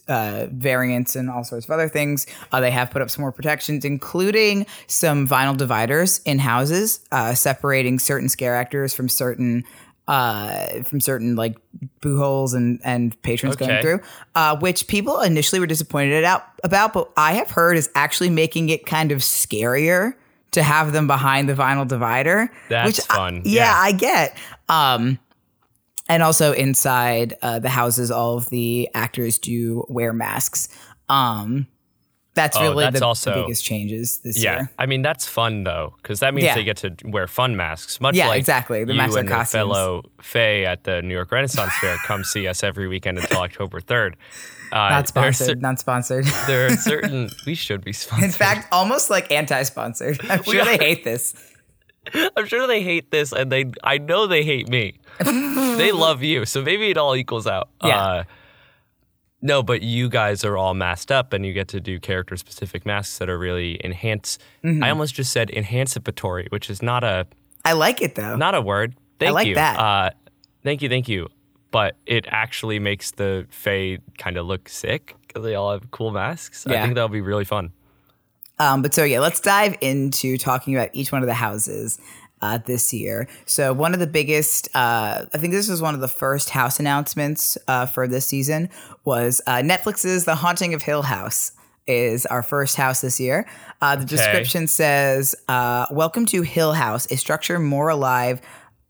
uh, 0.07 0.47
variants 0.51 1.15
and 1.15 1.29
all 1.29 1.43
sorts 1.43 1.65
of 1.65 1.71
other 1.71 1.87
things. 1.87 2.27
Uh, 2.51 2.59
they 2.59 2.71
have 2.71 2.91
put 2.91 3.01
up 3.01 3.09
some 3.09 3.21
more 3.21 3.31
protections, 3.31 3.85
including 3.85 4.65
some 4.87 5.27
vinyl 5.27 5.55
dividers 5.55 6.19
in 6.25 6.39
houses, 6.39 6.99
uh, 7.11 7.33
separating 7.33 7.99
certain 7.99 8.29
scare 8.29 8.55
actors 8.55 8.93
from 8.93 9.07
certain 9.07 9.63
uh, 10.07 10.83
from 10.83 10.99
certain 11.01 11.35
like 11.35 11.55
boo 12.01 12.17
holes 12.17 12.53
and 12.53 12.79
and 12.83 13.19
patrons 13.21 13.55
going 13.55 13.81
through. 13.81 13.99
Uh, 14.35 14.57
which 14.57 14.87
people 14.87 15.21
initially 15.21 15.59
were 15.59 15.67
disappointed 15.67 16.23
out 16.23 16.43
about, 16.63 16.93
but 16.93 17.09
I 17.17 17.33
have 17.33 17.51
heard 17.51 17.77
is 17.77 17.89
actually 17.95 18.29
making 18.29 18.69
it 18.69 18.85
kind 18.85 19.11
of 19.11 19.19
scarier 19.19 20.13
to 20.51 20.61
have 20.63 20.91
them 20.91 21.07
behind 21.07 21.49
the 21.49 21.53
vinyl 21.53 21.87
divider. 21.87 22.51
That's 22.69 22.85
which 22.99 22.99
I- 23.09 23.15
fun. 23.15 23.41
yeah, 23.45 23.65
Yeah. 23.65 23.73
I 23.75 23.91
get. 23.91 24.37
Um, 24.69 25.19
and 26.09 26.21
also 26.21 26.51
inside 26.53 27.33
uh, 27.41 27.59
the 27.59 27.69
houses, 27.69 28.11
all 28.11 28.37
of 28.37 28.49
the 28.49 28.89
actors 28.93 29.39
do 29.39 29.85
wear 29.87 30.11
masks. 30.13 30.67
Um, 31.09 31.67
that's 32.35 32.57
Oh, 32.57 32.61
really 32.61 32.83
that's 32.85 32.99
the, 32.99 33.05
also- 33.05 33.33
the 33.33 33.41
biggest 33.43 33.63
changes 33.63 34.19
this 34.19 34.37
Yeah, 34.43 34.55
year. 34.55 34.71
I 34.79 34.85
mean 34.87 35.01
that's 35.03 35.27
fun 35.27 35.63
though, 35.63 35.93
because 36.01 36.19
that 36.21 36.33
means 36.33 36.45
Yeah. 36.45 36.55
they 36.55 36.63
get 36.63 36.77
to 36.77 36.95
wear 37.05 37.27
fun 37.27 37.55
masks. 37.55 38.01
Much 38.01 38.15
Yeah, 38.15 38.27
like 38.29 38.39
exactly. 38.39 38.83
The 38.85 38.93
you 38.93 38.97
masks 38.97 39.15
and 39.15 39.27
the 39.27 39.31
costumes. 39.33 39.51
fellow 39.51 40.03
Fae 40.21 40.63
at 40.63 40.83
the 40.83 41.01
New 41.01 41.13
York 41.13 41.31
Renaissance 41.31 41.73
Fair 41.79 41.95
come 42.05 42.23
see 42.33 42.47
us 42.47 42.63
every 42.63 42.87
weekend 42.87 43.19
until 43.19 43.39
October 43.41 43.79
third. 43.79 44.17
Uh, 44.71 44.89
Not 44.89 45.07
sponsored. 45.07 45.47
cer- 45.47 45.55
not 45.55 45.79
sponsored. 45.79 46.25
There 46.47 46.65
are 46.65 46.75
certain 46.91 47.29
we 47.45 47.53
should 47.53 47.83
be 47.83 47.93
sponsored. 47.93 48.25
In 48.25 48.31
fact, 48.31 48.67
almost 48.71 49.11
like 49.11 49.31
anti-sponsored. 49.31 50.19
I'm 50.29 50.41
sure 50.43 50.61
are. 50.61 50.65
they 50.65 50.77
hate 50.77 51.03
this. 51.03 51.35
I'm 52.35 52.47
sure 52.47 52.65
they 52.67 52.81
hate 52.81 53.11
this, 53.11 53.31
and 53.31 53.51
they 53.51 53.71
I 53.83 53.97
know 53.99 54.25
they 54.27 54.43
hate 54.43 54.67
me. 54.67 54.99
they 55.19 55.91
love 55.91 56.23
you, 56.23 56.45
so 56.45 56.61
maybe 56.63 56.89
it 56.89 56.97
all 56.97 57.15
equals 57.15 57.45
out. 57.47 57.69
Yeah. 57.83 57.97
Uh, 58.03 58.23
No, 59.45 59.61
but 59.61 59.81
you 59.81 60.07
guys 60.07 60.45
are 60.45 60.55
all 60.55 60.73
masked 60.73 61.11
up 61.11 61.33
and 61.33 61.45
you 61.45 61.51
get 61.51 61.67
to 61.67 61.81
do 61.81 61.99
character 61.99 62.37
specific 62.37 62.85
masks 62.85 63.17
that 63.17 63.29
are 63.29 63.37
really 63.37 63.77
enhance. 63.83 64.39
Mm-hmm. 64.63 64.81
I 64.81 64.89
almost 64.89 65.15
just 65.15 65.33
said 65.33 65.49
enhancipatory, 65.49 66.49
which 66.49 66.69
is 66.69 66.81
not 66.81 67.03
a 67.03 67.27
I 67.65 67.73
like 67.73 68.01
it 68.01 68.15
though. 68.15 68.37
not 68.37 68.55
a 68.55 68.61
word. 68.61 68.95
Thank 69.19 69.29
I 69.29 69.33
like 69.33 69.47
you. 69.47 69.55
that. 69.55 69.77
Uh, 69.77 70.09
thank 70.63 70.81
you, 70.81 70.87
thank 70.87 71.09
you. 71.09 71.27
But 71.71 71.97
it 72.05 72.25
actually 72.29 72.79
makes 72.79 73.11
the 73.11 73.45
Fae 73.49 73.97
kind 74.17 74.37
of 74.37 74.45
look 74.45 74.69
sick 74.69 75.15
because 75.27 75.43
they 75.43 75.55
all 75.55 75.73
have 75.73 75.91
cool 75.91 76.11
masks. 76.11 76.65
Yeah. 76.69 76.79
I 76.79 76.83
think 76.83 76.95
that'll 76.95 77.09
be 77.09 77.21
really 77.21 77.45
fun. 77.45 77.73
Um, 78.59 78.81
but 78.81 78.93
so 78.93 79.03
yeah, 79.03 79.19
let's 79.19 79.41
dive 79.41 79.75
into 79.81 80.37
talking 80.37 80.73
about 80.73 80.89
each 80.93 81.11
one 81.11 81.21
of 81.21 81.27
the 81.27 81.33
houses 81.33 81.99
uh, 82.43 82.57
this 82.57 82.93
year. 82.93 83.25
So 83.45 83.71
one 83.71 83.93
of 83.93 84.01
the 84.01 84.07
biggest, 84.07 84.67
uh, 84.75 85.25
I 85.33 85.37
think 85.37 85.53
this 85.53 85.69
was 85.69 85.81
one 85.81 85.95
of 85.95 86.01
the 86.01 86.09
first 86.09 86.49
house 86.49 86.77
announcements 86.77 87.57
uh, 87.69 87.85
for 87.85 88.05
this 88.05 88.25
season 88.25 88.69
was 89.05 89.41
uh, 89.47 89.57
Netflix's 89.57 90.25
The 90.25 90.35
Haunting 90.35 90.73
of 90.73 90.81
Hill 90.81 91.03
House. 91.03 91.53
Is 91.85 92.25
our 92.27 92.41
first 92.41 92.77
house 92.77 93.01
this 93.01 93.19
year. 93.19 93.45
Uh, 93.81 93.97
the 93.97 94.05
description 94.05 94.67
says, 94.67 95.35
uh, 95.49 95.85
Welcome 95.91 96.25
to 96.27 96.41
Hill 96.41 96.71
House, 96.71 97.11
a 97.11 97.17
structure 97.17 97.59
more 97.59 97.89
alive 97.89 98.39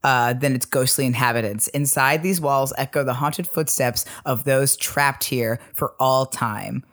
uh, 0.04 0.34
than 0.34 0.54
its 0.54 0.68
ghostly 0.68 1.08
inhabitants. 1.08 1.68
Inside 1.70 2.22
these 2.22 2.40
walls 2.40 2.72
echo 2.78 3.04
the 3.04 3.16
haunted 3.16 3.48
footsteps 3.48 4.06
of 4.28 4.44
those 4.44 4.78
trapped 4.78 5.24
here 5.24 5.60
for 5.74 5.96
all 6.00 6.28
time. 6.28 6.84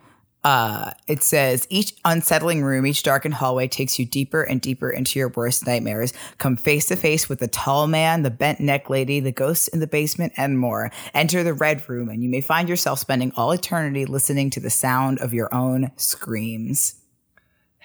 Uh, 0.42 0.92
it 1.06 1.23
says 1.23 1.66
each 1.68 1.94
unsettling 2.04 2.62
room, 2.62 2.87
each 2.87 3.02
darkened 3.02 3.35
hallway 3.35 3.68
takes 3.68 3.99
you 3.99 4.06
deeper 4.06 4.42
and 4.42 4.61
deeper 4.61 4.90
into 4.90 5.18
your 5.18 5.28
worst 5.28 5.66
nightmares. 5.66 6.14
Come 6.38 6.56
face 6.56 6.87
to 6.87 6.97
face 6.97 7.28
with 7.28 7.40
the 7.40 7.49
tall 7.49 7.87
man, 7.87 8.23
the 8.23 8.30
bent 8.30 8.59
neck 8.61 8.88
lady, 8.88 9.20
the 9.20 9.32
ghosts 9.32 9.68
in 9.68 9.80
the 9.80 9.87
basement, 9.87 10.32
and 10.37 10.59
more. 10.59 10.90
Enter 11.12 11.42
the 11.42 11.52
red 11.52 11.87
room, 11.88 12.09
and 12.09 12.23
you 12.23 12.30
may 12.30 12.40
find 12.40 12.68
yourself 12.68 12.99
spending 12.99 13.32
all 13.37 13.52
eternity 13.52 14.06
listening 14.06 14.49
to 14.50 14.61
the 14.61 14.70
sound 14.70 15.20
of 15.20 15.35
your 15.35 15.54
own 15.54 15.90
screams. 15.97 17.00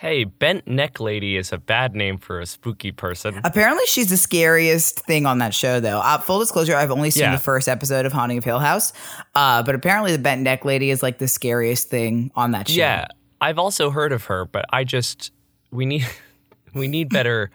Hey, 0.05 0.23
bent 0.23 0.67
neck 0.67 0.99
lady 0.99 1.35
is 1.35 1.51
a 1.51 1.57
bad 1.57 1.95
name 1.95 2.19
for 2.19 2.39
a 2.39 2.45
spooky 2.45 2.91
person. 2.91 3.41
Apparently, 3.43 3.83
she's 3.87 4.11
the 4.11 4.17
scariest 4.17 4.99
thing 4.99 5.25
on 5.25 5.39
that 5.39 5.51
show, 5.51 5.79
though. 5.79 5.97
Uh, 5.97 6.19
full 6.19 6.37
disclosure, 6.37 6.75
I've 6.75 6.91
only 6.91 7.09
seen 7.09 7.23
Yeah. 7.23 7.31
the 7.31 7.41
first 7.41 7.67
episode 7.67 8.05
of 8.05 8.13
Haunting 8.13 8.37
of 8.37 8.43
Hill 8.43 8.59
House, 8.59 8.93
uh, 9.33 9.63
but 9.63 9.73
apparently, 9.73 10.11
the 10.11 10.19
bent 10.19 10.43
neck 10.43 10.63
lady 10.63 10.91
is 10.91 11.01
like 11.01 11.17
the 11.17 11.27
scariest 11.27 11.89
thing 11.89 12.29
on 12.35 12.51
that 12.51 12.67
show. 12.67 12.75
Yeah, 12.75 13.07
I've 13.41 13.57
also 13.57 13.89
heard 13.89 14.11
of 14.11 14.25
her, 14.25 14.45
but 14.45 14.65
I 14.69 14.83
just 14.83 15.31
we 15.71 15.87
need 15.87 16.05
we 16.75 16.87
need 16.87 17.09
better. 17.09 17.49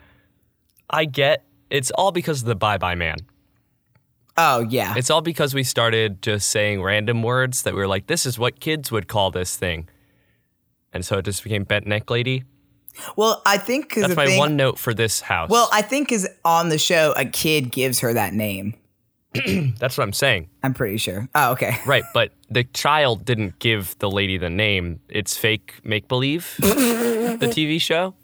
I 0.90 1.04
get 1.04 1.44
it's 1.70 1.92
all 1.92 2.10
because 2.10 2.40
of 2.42 2.48
the 2.48 2.56
Bye 2.56 2.78
Bye 2.78 2.96
Man. 2.96 3.18
Oh 4.36 4.66
yeah. 4.68 4.94
It's 4.96 5.08
all 5.08 5.20
because 5.20 5.54
we 5.54 5.62
started 5.62 6.20
just 6.20 6.48
saying 6.50 6.82
random 6.82 7.22
words 7.22 7.62
that 7.62 7.74
we 7.74 7.78
were 7.78 7.86
like, 7.86 8.08
this 8.08 8.26
is 8.26 8.40
what 8.40 8.58
kids 8.58 8.90
would 8.90 9.06
call 9.06 9.30
this 9.30 9.54
thing, 9.56 9.88
and 10.92 11.04
so 11.04 11.18
it 11.18 11.24
just 11.24 11.42
became 11.44 11.64
bent 11.64 11.86
neck 11.86 12.10
lady. 12.10 12.44
well, 13.16 13.42
I 13.46 13.58
think 13.58 13.88
because 13.88 14.02
That's 14.02 14.16
my 14.16 14.26
thing, 14.26 14.38
one 14.38 14.56
note 14.56 14.78
for 14.78 14.92
this 14.94 15.20
house. 15.20 15.48
Well, 15.50 15.68
I 15.72 15.82
think 15.82 16.12
is 16.12 16.28
on 16.44 16.68
the 16.68 16.78
show, 16.78 17.12
a 17.16 17.24
kid 17.24 17.70
gives 17.70 18.00
her 18.00 18.12
that 18.14 18.34
name. 18.34 18.74
that's 19.78 19.96
what 19.96 20.00
I'm 20.02 20.12
saying. 20.12 20.48
I'm 20.64 20.74
pretty 20.74 20.96
sure. 20.96 21.28
Oh, 21.36 21.52
okay. 21.52 21.76
Right, 21.86 22.02
but 22.12 22.32
the 22.50 22.64
child 22.64 23.24
didn't 23.24 23.60
give 23.60 23.96
the 24.00 24.10
lady 24.10 24.38
the 24.38 24.50
name. 24.50 25.00
It's 25.08 25.36
fake 25.36 25.74
make 25.84 26.08
believe, 26.08 26.56
the 26.58 27.38
TV 27.52 27.80
show. 27.80 28.14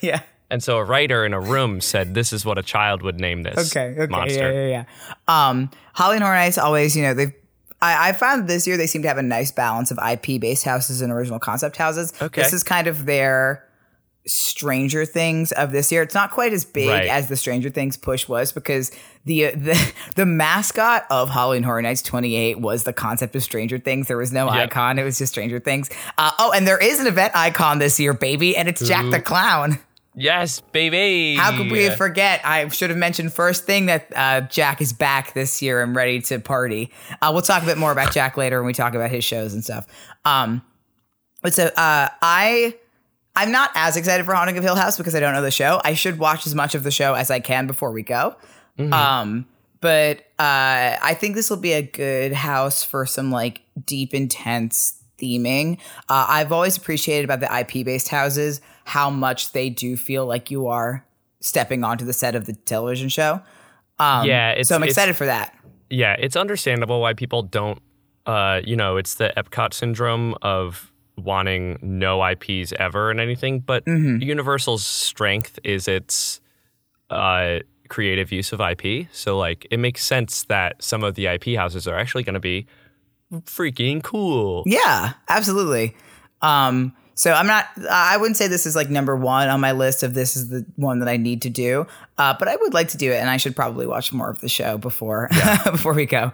yeah. 0.00 0.22
And 0.50 0.62
so 0.62 0.78
a 0.78 0.84
writer 0.84 1.24
in 1.24 1.32
a 1.34 1.40
room 1.40 1.80
said, 1.80 2.14
"This 2.14 2.32
is 2.32 2.44
what 2.44 2.56
a 2.56 2.62
child 2.62 3.02
would 3.02 3.20
name 3.20 3.42
this 3.42 3.70
Okay. 3.76 3.94
Okay. 4.00 4.10
monster." 4.10 4.52
Yeah. 4.52 4.68
Yeah. 4.68 4.84
Yeah. 5.28 5.48
Um, 5.48 5.70
Halloween 5.92 6.20
Nights 6.20 6.56
always, 6.58 6.96
you 6.96 7.02
know, 7.02 7.14
they've. 7.14 7.32
I, 7.82 8.08
I 8.08 8.12
found 8.12 8.48
this 8.48 8.66
year 8.66 8.76
they 8.76 8.86
seem 8.86 9.02
to 9.02 9.08
have 9.08 9.18
a 9.18 9.22
nice 9.22 9.52
balance 9.52 9.90
of 9.90 9.98
IP 9.98 10.40
based 10.40 10.64
houses 10.64 11.00
and 11.02 11.12
original 11.12 11.38
concept 11.38 11.76
houses. 11.76 12.12
Okay. 12.20 12.42
This 12.42 12.52
is 12.52 12.62
kind 12.62 12.86
of 12.86 13.06
their 13.06 13.62
Stranger 14.26 15.04
Things 15.04 15.52
of 15.52 15.70
this 15.70 15.92
year. 15.92 16.02
It's 16.02 16.14
not 16.14 16.32
quite 16.32 16.52
as 16.52 16.64
big 16.64 16.88
Right. 16.88 17.06
as 17.06 17.28
the 17.28 17.36
Stranger 17.36 17.70
Things 17.70 17.96
push 17.96 18.26
was 18.26 18.50
because 18.50 18.90
the 19.24 19.50
the 19.54 19.92
the 20.16 20.26
mascot 20.26 21.06
of 21.10 21.30
Halloween 21.30 21.62
Horror 21.62 21.82
Nights 21.82 22.02
28 22.02 22.58
was 22.60 22.82
the 22.84 22.92
concept 22.92 23.36
of 23.36 23.42
Stranger 23.44 23.78
Things. 23.78 24.08
There 24.08 24.16
was 24.16 24.32
no 24.32 24.46
Yep. 24.46 24.70
icon; 24.70 24.98
it 24.98 25.04
was 25.04 25.18
just 25.18 25.32
Stranger 25.32 25.60
Things. 25.60 25.90
Uh, 26.18 26.32
oh, 26.40 26.52
and 26.52 26.66
there 26.66 26.78
is 26.78 26.98
an 26.98 27.06
event 27.06 27.36
icon 27.36 27.78
this 27.78 28.00
year, 28.00 28.14
baby, 28.14 28.56
and 28.56 28.68
it's 28.68 28.86
Jack 28.86 29.08
the 29.12 29.20
Clown. 29.20 29.78
Yes, 30.18 30.60
baby. 30.60 31.36
How 31.36 31.54
could 31.54 31.70
we 31.70 31.90
forget? 31.90 32.40
I 32.42 32.66
should 32.68 32.88
have 32.88 32.98
mentioned 32.98 33.34
first 33.34 33.64
thing 33.64 33.86
that 33.86 34.10
uh, 34.16 34.40
Jack 34.42 34.80
is 34.80 34.94
back 34.94 35.34
this 35.34 35.60
year 35.60 35.82
and 35.82 35.94
ready 35.94 36.22
to 36.22 36.38
party. 36.40 36.90
Uh, 37.20 37.30
we'll 37.34 37.42
talk 37.42 37.62
a 37.62 37.66
bit 37.66 37.76
more 37.76 37.92
about 37.92 38.12
Jack 38.12 38.38
later 38.38 38.60
when 38.60 38.66
we 38.66 38.72
talk 38.72 38.94
about 38.94 39.10
his 39.10 39.24
shows 39.24 39.52
and 39.52 39.62
stuff. 39.62 39.86
Um, 40.24 40.62
but 41.42 41.54
so 41.54 41.66
uh, 41.66 42.08
I. 42.22 42.76
I'm 43.38 43.52
not 43.52 43.70
as 43.74 43.98
excited 43.98 44.24
for 44.24 44.34
Haunting 44.34 44.56
of 44.56 44.64
Hill 44.64 44.76
House 44.76 44.96
because 44.96 45.14
I 45.14 45.20
don't 45.20 45.34
know 45.34 45.42
the 45.42 45.50
show. 45.50 45.78
I 45.84 45.92
should 45.92 46.18
watch 46.18 46.46
as 46.46 46.54
much 46.54 46.74
of 46.74 46.84
the 46.84 46.90
show 46.90 47.12
as 47.12 47.30
I 47.30 47.38
can 47.38 47.66
before 47.66 47.92
we 47.92 48.02
go. 48.02 48.34
Um, 48.78 49.46
but 49.82 50.20
uh, 50.38 50.96
I 51.02 51.14
think 51.20 51.34
this 51.34 51.50
will 51.50 51.58
be 51.58 51.74
a 51.74 51.82
good 51.82 52.32
house 52.32 52.82
for 52.82 53.04
some 53.04 53.30
like 53.30 53.60
deep, 53.84 54.14
intense 54.14 55.02
theming. 55.20 55.78
Uh, 56.08 56.24
I've 56.28 56.50
always 56.50 56.78
appreciated 56.78 57.24
about 57.24 57.40
the 57.40 57.58
IP 57.58 57.84
based 57.84 58.08
houses 58.08 58.62
how 58.86 59.10
much 59.10 59.52
they 59.52 59.68
do 59.68 59.96
feel 59.96 60.24
like 60.26 60.50
you 60.50 60.68
are 60.68 61.04
stepping 61.40 61.84
onto 61.84 62.04
the 62.04 62.12
set 62.12 62.34
of 62.34 62.46
the 62.46 62.52
television 62.54 63.08
show. 63.08 63.40
Um, 63.98 64.26
Yeah, 64.26 64.52
it's- 64.52 64.68
so 64.68 64.76
I'm 64.76 64.82
excited 64.84 65.16
for 65.16 65.26
that. 65.26 65.54
Yeah, 65.90 66.14
it's 66.18 66.36
understandable 66.36 67.00
why 67.00 67.12
people 67.14 67.42
don't. 67.42 67.80
Uh, 68.26 68.60
you 68.64 68.74
know, 68.76 68.96
it's 68.96 69.16
the 69.16 69.32
Epcot 69.36 69.72
syndrome 69.74 70.34
of 70.42 70.92
wanting 71.16 71.78
no 71.80 72.20
IPs 72.22 72.72
ever 72.78 73.10
and 73.10 73.20
anything. 73.20 73.60
But 73.60 73.84
Mm-hmm. 73.86 74.22
Universal's 74.22 74.84
strength 74.84 75.58
is 75.64 75.86
its 75.88 76.40
uh, 77.10 77.60
creative 77.88 78.32
use 78.32 78.52
of 78.52 78.60
IP. 78.60 79.06
So, 79.12 79.38
like, 79.38 79.66
it 79.70 79.78
makes 79.78 80.04
sense 80.04 80.42
that 80.44 80.82
some 80.82 81.04
of 81.04 81.14
the 81.14 81.26
IP 81.28 81.54
houses 81.56 81.86
are 81.86 81.96
actually 81.96 82.24
going 82.24 82.34
to 82.34 82.40
be 82.40 82.66
freaking 83.44 84.02
cool. 84.02 84.62
Yeah, 84.66 85.12
absolutely. 85.28 85.96
Um, 86.42 86.92
so 87.16 87.32
I'm 87.32 87.46
not. 87.46 87.66
I 87.90 88.18
wouldn't 88.18 88.36
say 88.36 88.46
this 88.46 88.66
is 88.66 88.76
like 88.76 88.90
number 88.90 89.16
one 89.16 89.48
on 89.48 89.58
my 89.58 89.72
list 89.72 90.02
of 90.02 90.12
this 90.12 90.36
is 90.36 90.48
the 90.48 90.66
one 90.76 90.98
that 90.98 91.08
I 91.08 91.16
need 91.16 91.42
to 91.42 91.50
do. 91.50 91.86
Uh, 92.18 92.34
but 92.38 92.48
I 92.48 92.56
would 92.56 92.72
like 92.74 92.88
to 92.88 92.96
do 92.96 93.12
it, 93.12 93.16
and 93.16 93.28
I 93.28 93.36
should 93.36 93.54
probably 93.54 93.86
watch 93.86 94.12
more 94.12 94.30
of 94.30 94.40
the 94.40 94.48
show 94.48 94.78
before 94.78 95.28
before 95.64 95.92
we 95.92 96.06
go. 96.06 96.32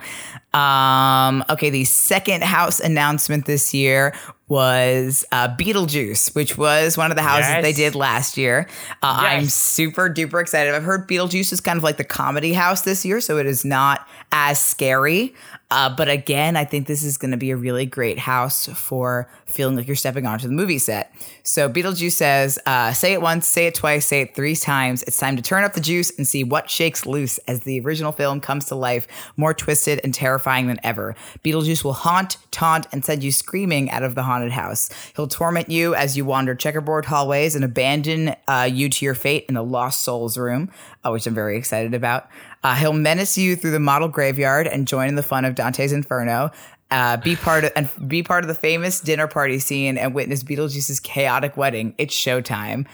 Um, 0.56 1.44
okay, 1.50 1.70
the 1.70 1.84
second 1.84 2.44
house 2.44 2.78
announcement 2.78 3.46
this 3.46 3.72
year 3.74 4.14
was 4.48 5.24
uh, 5.32 5.48
Beetlejuice, 5.56 6.34
which 6.34 6.58
was 6.58 6.98
one 6.98 7.10
of 7.10 7.16
the 7.16 7.22
houses 7.22 7.48
Yes. 7.48 7.62
they 7.62 7.72
did 7.72 7.94
last 7.94 8.36
year. 8.36 8.68
Uh, 9.02 9.16
I'm 9.20 9.46
super 9.46 10.10
duper 10.10 10.42
excited. 10.42 10.74
I've 10.74 10.82
heard 10.82 11.08
Beetlejuice 11.08 11.52
is 11.54 11.60
kind 11.62 11.78
of 11.78 11.82
like 11.82 11.96
the 11.96 12.04
comedy 12.04 12.52
house 12.52 12.82
this 12.82 13.04
year, 13.04 13.20
so 13.22 13.38
it 13.38 13.46
is 13.46 13.64
not 13.64 14.06
as 14.30 14.60
scary. 14.62 15.34
Uh, 15.70 15.88
but 15.96 16.10
again, 16.10 16.54
I 16.54 16.66
think 16.66 16.86
this 16.86 17.02
is 17.02 17.16
going 17.16 17.30
to 17.30 17.38
be 17.38 17.50
a 17.50 17.56
really 17.56 17.86
great 17.86 18.18
house 18.18 18.66
for 18.74 19.26
feeling 19.46 19.74
like 19.74 19.86
you're 19.86 19.96
stepping 19.96 20.26
onto 20.26 20.46
the 20.46 20.52
movie 20.52 20.76
set. 20.78 21.14
So 21.44 21.70
Beetlejuice 21.70 22.12
says, 22.12 22.58
uh, 22.66 22.92
"Say 22.92 23.14
it 23.14 23.22
once, 23.22 23.48
say 23.48 23.68
it 23.68 23.74
twice, 23.74 24.04
say 24.06 24.20
it 24.20 24.34
three 24.34 24.54
times. 24.54 25.02
It's 25.04 25.16
time 25.16 25.36
to 25.36 25.42
turn 25.42 25.64
up 25.64 25.71
the 25.74 25.80
juice 25.80 26.10
and 26.16 26.26
see 26.26 26.44
what 26.44 26.70
shakes 26.70 27.06
loose 27.06 27.38
as 27.48 27.60
the 27.60 27.80
original 27.80 28.12
film 28.12 28.40
comes 28.40 28.66
to 28.66 28.74
life, 28.74 29.06
more 29.36 29.54
twisted 29.54 30.00
and 30.04 30.14
terrifying 30.14 30.66
than 30.66 30.80
ever. 30.82 31.14
Beetlejuice 31.44 31.84
will 31.84 31.92
haunt, 31.92 32.36
taunt, 32.50 32.86
and 32.92 33.04
send 33.04 33.22
you 33.22 33.32
screaming 33.32 33.90
out 33.90 34.02
of 34.02 34.14
the 34.14 34.22
haunted 34.22 34.52
house. 34.52 34.90
He'll 35.16 35.28
torment 35.28 35.70
you 35.70 35.94
as 35.94 36.16
you 36.16 36.24
wander 36.24 36.54
checkerboard 36.54 37.04
hallways 37.04 37.54
and 37.54 37.64
abandon 37.64 38.34
uh, 38.48 38.68
you 38.70 38.88
to 38.88 39.04
your 39.04 39.14
fate 39.14 39.46
in 39.48 39.54
the 39.54 39.62
Lost 39.62 40.02
Souls 40.02 40.36
room, 40.38 40.70
uh, 41.04 41.10
which 41.10 41.26
I'm 41.26 41.34
very 41.34 41.56
excited 41.56 41.94
about. 41.94 42.28
Uh, 42.62 42.74
he'll 42.76 42.92
menace 42.92 43.36
you 43.36 43.56
through 43.56 43.72
the 43.72 43.80
model 43.80 44.08
graveyard 44.08 44.66
and 44.66 44.86
join 44.86 45.08
in 45.08 45.14
the 45.14 45.22
fun 45.22 45.44
of 45.44 45.54
Dante's 45.54 45.92
Inferno. 45.92 46.50
Uh, 46.90 47.16
be 47.16 47.34
part 47.34 47.64
of 47.64 47.72
and 47.74 47.88
be 48.06 48.22
part 48.22 48.44
of 48.44 48.48
the 48.48 48.54
famous 48.54 49.00
dinner 49.00 49.26
party 49.26 49.58
scene 49.58 49.96
and 49.96 50.14
witness 50.14 50.44
Beetlejuice's 50.44 51.00
chaotic 51.00 51.56
wedding. 51.56 51.94
It's 51.96 52.14
showtime. 52.14 52.86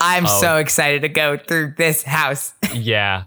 I'm 0.00 0.24
Oh. 0.26 0.40
so 0.40 0.56
excited 0.58 1.02
to 1.02 1.08
go 1.08 1.36
through 1.38 1.74
this 1.76 2.02
house. 2.02 2.52
Yeah. 2.74 3.24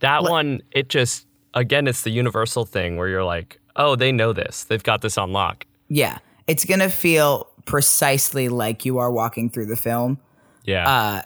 That 0.00 0.22
one, 0.22 0.62
it 0.70 0.88
just, 0.88 1.26
again, 1.54 1.86
it's 1.88 2.02
the 2.02 2.10
universal 2.10 2.64
thing 2.66 2.96
where 2.96 3.08
you're 3.08 3.24
like, 3.24 3.58
oh, 3.76 3.96
they 3.96 4.12
know 4.12 4.32
this. 4.32 4.64
They've 4.64 4.82
got 4.82 5.00
this 5.02 5.18
on 5.18 5.32
lock. 5.32 5.66
yeah, 5.88 6.18
it's 6.46 6.64
gonna 6.64 6.88
feel 6.90 7.48
precisely 7.64 8.48
like 8.48 8.84
you 8.84 8.98
are 8.98 9.10
walking 9.10 9.50
through 9.50 9.66
the 9.66 9.76
film. 9.76 10.18
Yeah. 10.64 11.22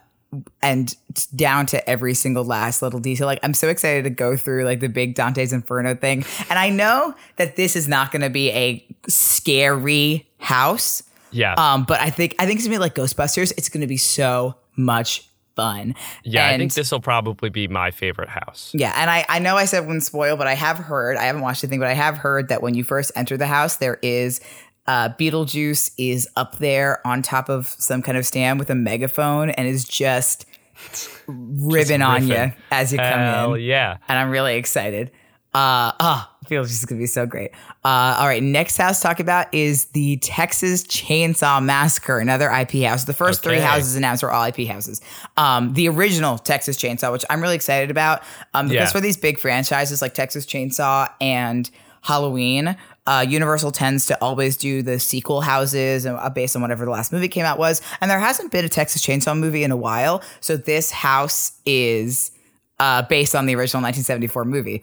and 0.63 0.95
down 1.35 1.67
to 1.67 1.91
every 1.91 2.15
single 2.15 2.45
last 2.45 2.81
little 2.83 3.01
detail. 3.01 3.27
Like 3.27 3.41
I'm 3.43 3.53
so 3.55 3.69
excited 3.69 4.05
to 4.05 4.11
go 4.11 4.37
through 4.37 4.65
like 4.65 4.79
the 4.81 4.89
big 4.89 5.15
Dante's 5.17 5.53
Inferno 5.53 5.95
thing. 5.97 6.25
And 6.49 6.59
I 6.59 6.71
know 6.71 7.15
that 7.37 7.57
this 7.57 7.75
is 7.77 7.89
not 7.89 8.13
going 8.13 8.23
to 8.23 8.31
be 8.31 8.51
a 8.51 8.87
scary 9.09 10.29
house. 10.39 11.03
yeah. 11.33 11.55
Um, 11.55 11.85
but 11.85 12.01
I 12.01 12.11
think 12.11 12.35
I 12.39 12.47
think 12.47 12.59
it's 12.59 12.67
gonna 12.67 12.77
be 12.77 12.81
like 12.81 12.95
Ghostbusters. 12.95 13.53
It's 13.59 13.69
gonna 13.69 13.87
be 13.89 13.97
so 13.97 14.55
much 14.81 15.29
fun. 15.57 15.95
Yeah, 16.25 16.49
I 16.49 16.57
think 16.57 16.73
this 16.75 16.91
will 16.91 17.01
probably 17.01 17.51
be 17.51 17.69
my 17.69 17.91
favorite 17.91 18.29
house. 18.29 18.71
Yeah, 18.75 18.93
and 18.97 19.11
I, 19.11 19.25
I 19.29 19.39
know 19.39 19.57
I 19.57 19.65
said 19.67 19.81
wouldn't 19.81 20.05
spoil, 20.05 20.37
but 20.37 20.47
I 20.47 20.55
have 20.55 20.79
heard, 20.79 21.17
I 21.17 21.25
haven't 21.25 21.43
watched 21.43 21.63
anything, 21.65 21.81
but 21.81 21.89
I 21.89 21.95
have 21.95 22.17
heard 22.17 22.49
that 22.49 22.63
when 22.63 22.75
you 22.75 22.85
first 22.85 23.13
enter 23.17 23.37
the 23.37 23.47
house, 23.47 23.77
there 23.77 23.99
is 24.03 24.41
uh, 24.87 25.11
Beetlejuice 25.11 25.93
is 25.99 26.29
up 26.37 26.59
there 26.59 27.07
on 27.07 27.23
top 27.23 27.49
of 27.49 27.67
some 27.67 28.03
kind 28.03 28.17
of 28.17 28.27
stand 28.27 28.59
with 28.59 28.71
a 28.71 28.75
megaphone 28.75 29.51
and 29.51 29.69
is 29.69 29.85
just 29.85 30.47
ribbing 31.27 32.03
on 32.03 32.27
you 32.27 32.53
as 32.71 32.93
you 32.93 32.99
come 32.99 33.07
Hell 33.07 33.55
in. 33.55 33.63
yeah. 33.63 33.99
And 34.09 34.19
I'm 34.19 34.31
really 34.31 34.57
excited. 34.57 35.11
Uh, 35.53 35.93
oh, 36.01 36.29
Is 36.51 36.85
going 36.85 36.99
to 36.99 37.03
be 37.03 37.07
so 37.07 37.27
great. 37.27 37.51
Uh, 37.85 38.17
all 38.19 38.27
right, 38.27 38.43
next 38.43 38.77
house 38.77 38.99
to 39.01 39.07
talk 39.07 39.21
about 39.21 39.53
is 39.55 39.87
the 39.87 40.17
Texas 40.19 40.83
Chainsaw 40.85 41.63
Massacre, 41.63 42.19
another 42.19 42.51
IP 42.51 42.83
house. 42.83 43.05
The 43.05 43.15
first 43.15 43.43
three 43.43 43.59
houses 43.59 43.95
announced 43.97 44.23
were 44.23 44.31
all 44.33 44.45
IP 44.45 44.67
houses. 44.67 45.01
Um, 45.37 45.75
the 45.75 45.89
original 45.89 46.39
Texas 46.39 46.77
Chainsaw, 46.77 47.13
which 47.13 47.25
I'm 47.31 47.41
really 47.41 47.55
excited 47.55 47.91
about, 47.91 48.23
um, 48.55 48.69
because 48.69 48.89
Yeah. 48.89 48.91
for 48.91 49.01
these 49.01 49.17
big 49.17 49.39
franchises 49.39 50.03
like 50.03 50.15
Texas 50.15 50.45
Chainsaw 50.47 51.09
and 51.21 51.71
Halloween, 52.03 52.77
uh, 53.07 53.25
Universal 53.29 53.73
tends 53.73 54.07
to 54.07 54.17
always 54.23 54.57
do 54.57 54.83
the 54.83 54.99
sequel 54.99 55.41
houses 55.43 56.07
uh, 56.07 56.31
based 56.31 56.57
on 56.57 56.63
whatever 56.63 56.85
the 56.85 56.91
last 56.91 57.13
movie 57.13 57.29
came 57.29 57.45
out 57.45 57.59
was. 57.59 57.83
And 58.01 58.11
there 58.11 58.19
hasn't 58.19 58.51
been 58.53 58.65
a 58.65 58.69
Texas 58.69 59.03
Chainsaw 59.05 59.39
movie 59.39 59.65
in 59.65 59.71
a 59.71 59.77
while, 59.77 60.23
so 60.41 60.57
this 60.57 60.91
house 60.91 61.53
is 61.67 62.31
uh, 62.79 63.03
based 63.03 63.35
on 63.35 63.45
the 63.47 63.55
original 63.55 63.83
1974 63.83 64.45
movie. 64.47 64.83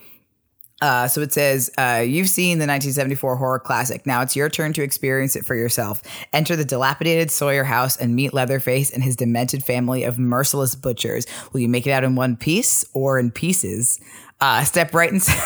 Uh, 0.81 1.07
so 1.07 1.21
it 1.21 1.33
says, 1.33 1.71
uh, 1.77 2.03
You've 2.05 2.29
seen 2.29 2.59
the 2.59 2.67
1974 2.67 3.35
horror 3.37 3.59
classic. 3.59 4.05
Now 4.05 4.21
it's 4.21 4.35
your 4.35 4.49
turn 4.49 4.73
to 4.73 4.83
experience 4.83 5.35
it 5.35 5.45
for 5.45 5.55
yourself. 5.55 6.01
Enter 6.33 6.55
the 6.55 6.65
dilapidated 6.65 7.31
Sawyer 7.31 7.63
house 7.63 7.97
and 7.97 8.15
meet 8.15 8.33
Leatherface 8.33 8.91
and 8.91 9.03
his 9.03 9.15
demented 9.15 9.63
family 9.63 10.03
of 10.03 10.19
merciless 10.19 10.75
butchers. 10.75 11.25
Will 11.51 11.61
you 11.61 11.69
make 11.69 11.87
it 11.87 11.91
out 11.91 12.03
in 12.03 12.15
one 12.15 12.37
piece 12.37 12.85
or 12.93 13.17
in 13.17 13.31
pieces? 13.31 13.99
Uh, 14.39 14.63
step 14.63 14.93
right 14.93 15.11
inside. 15.11 15.41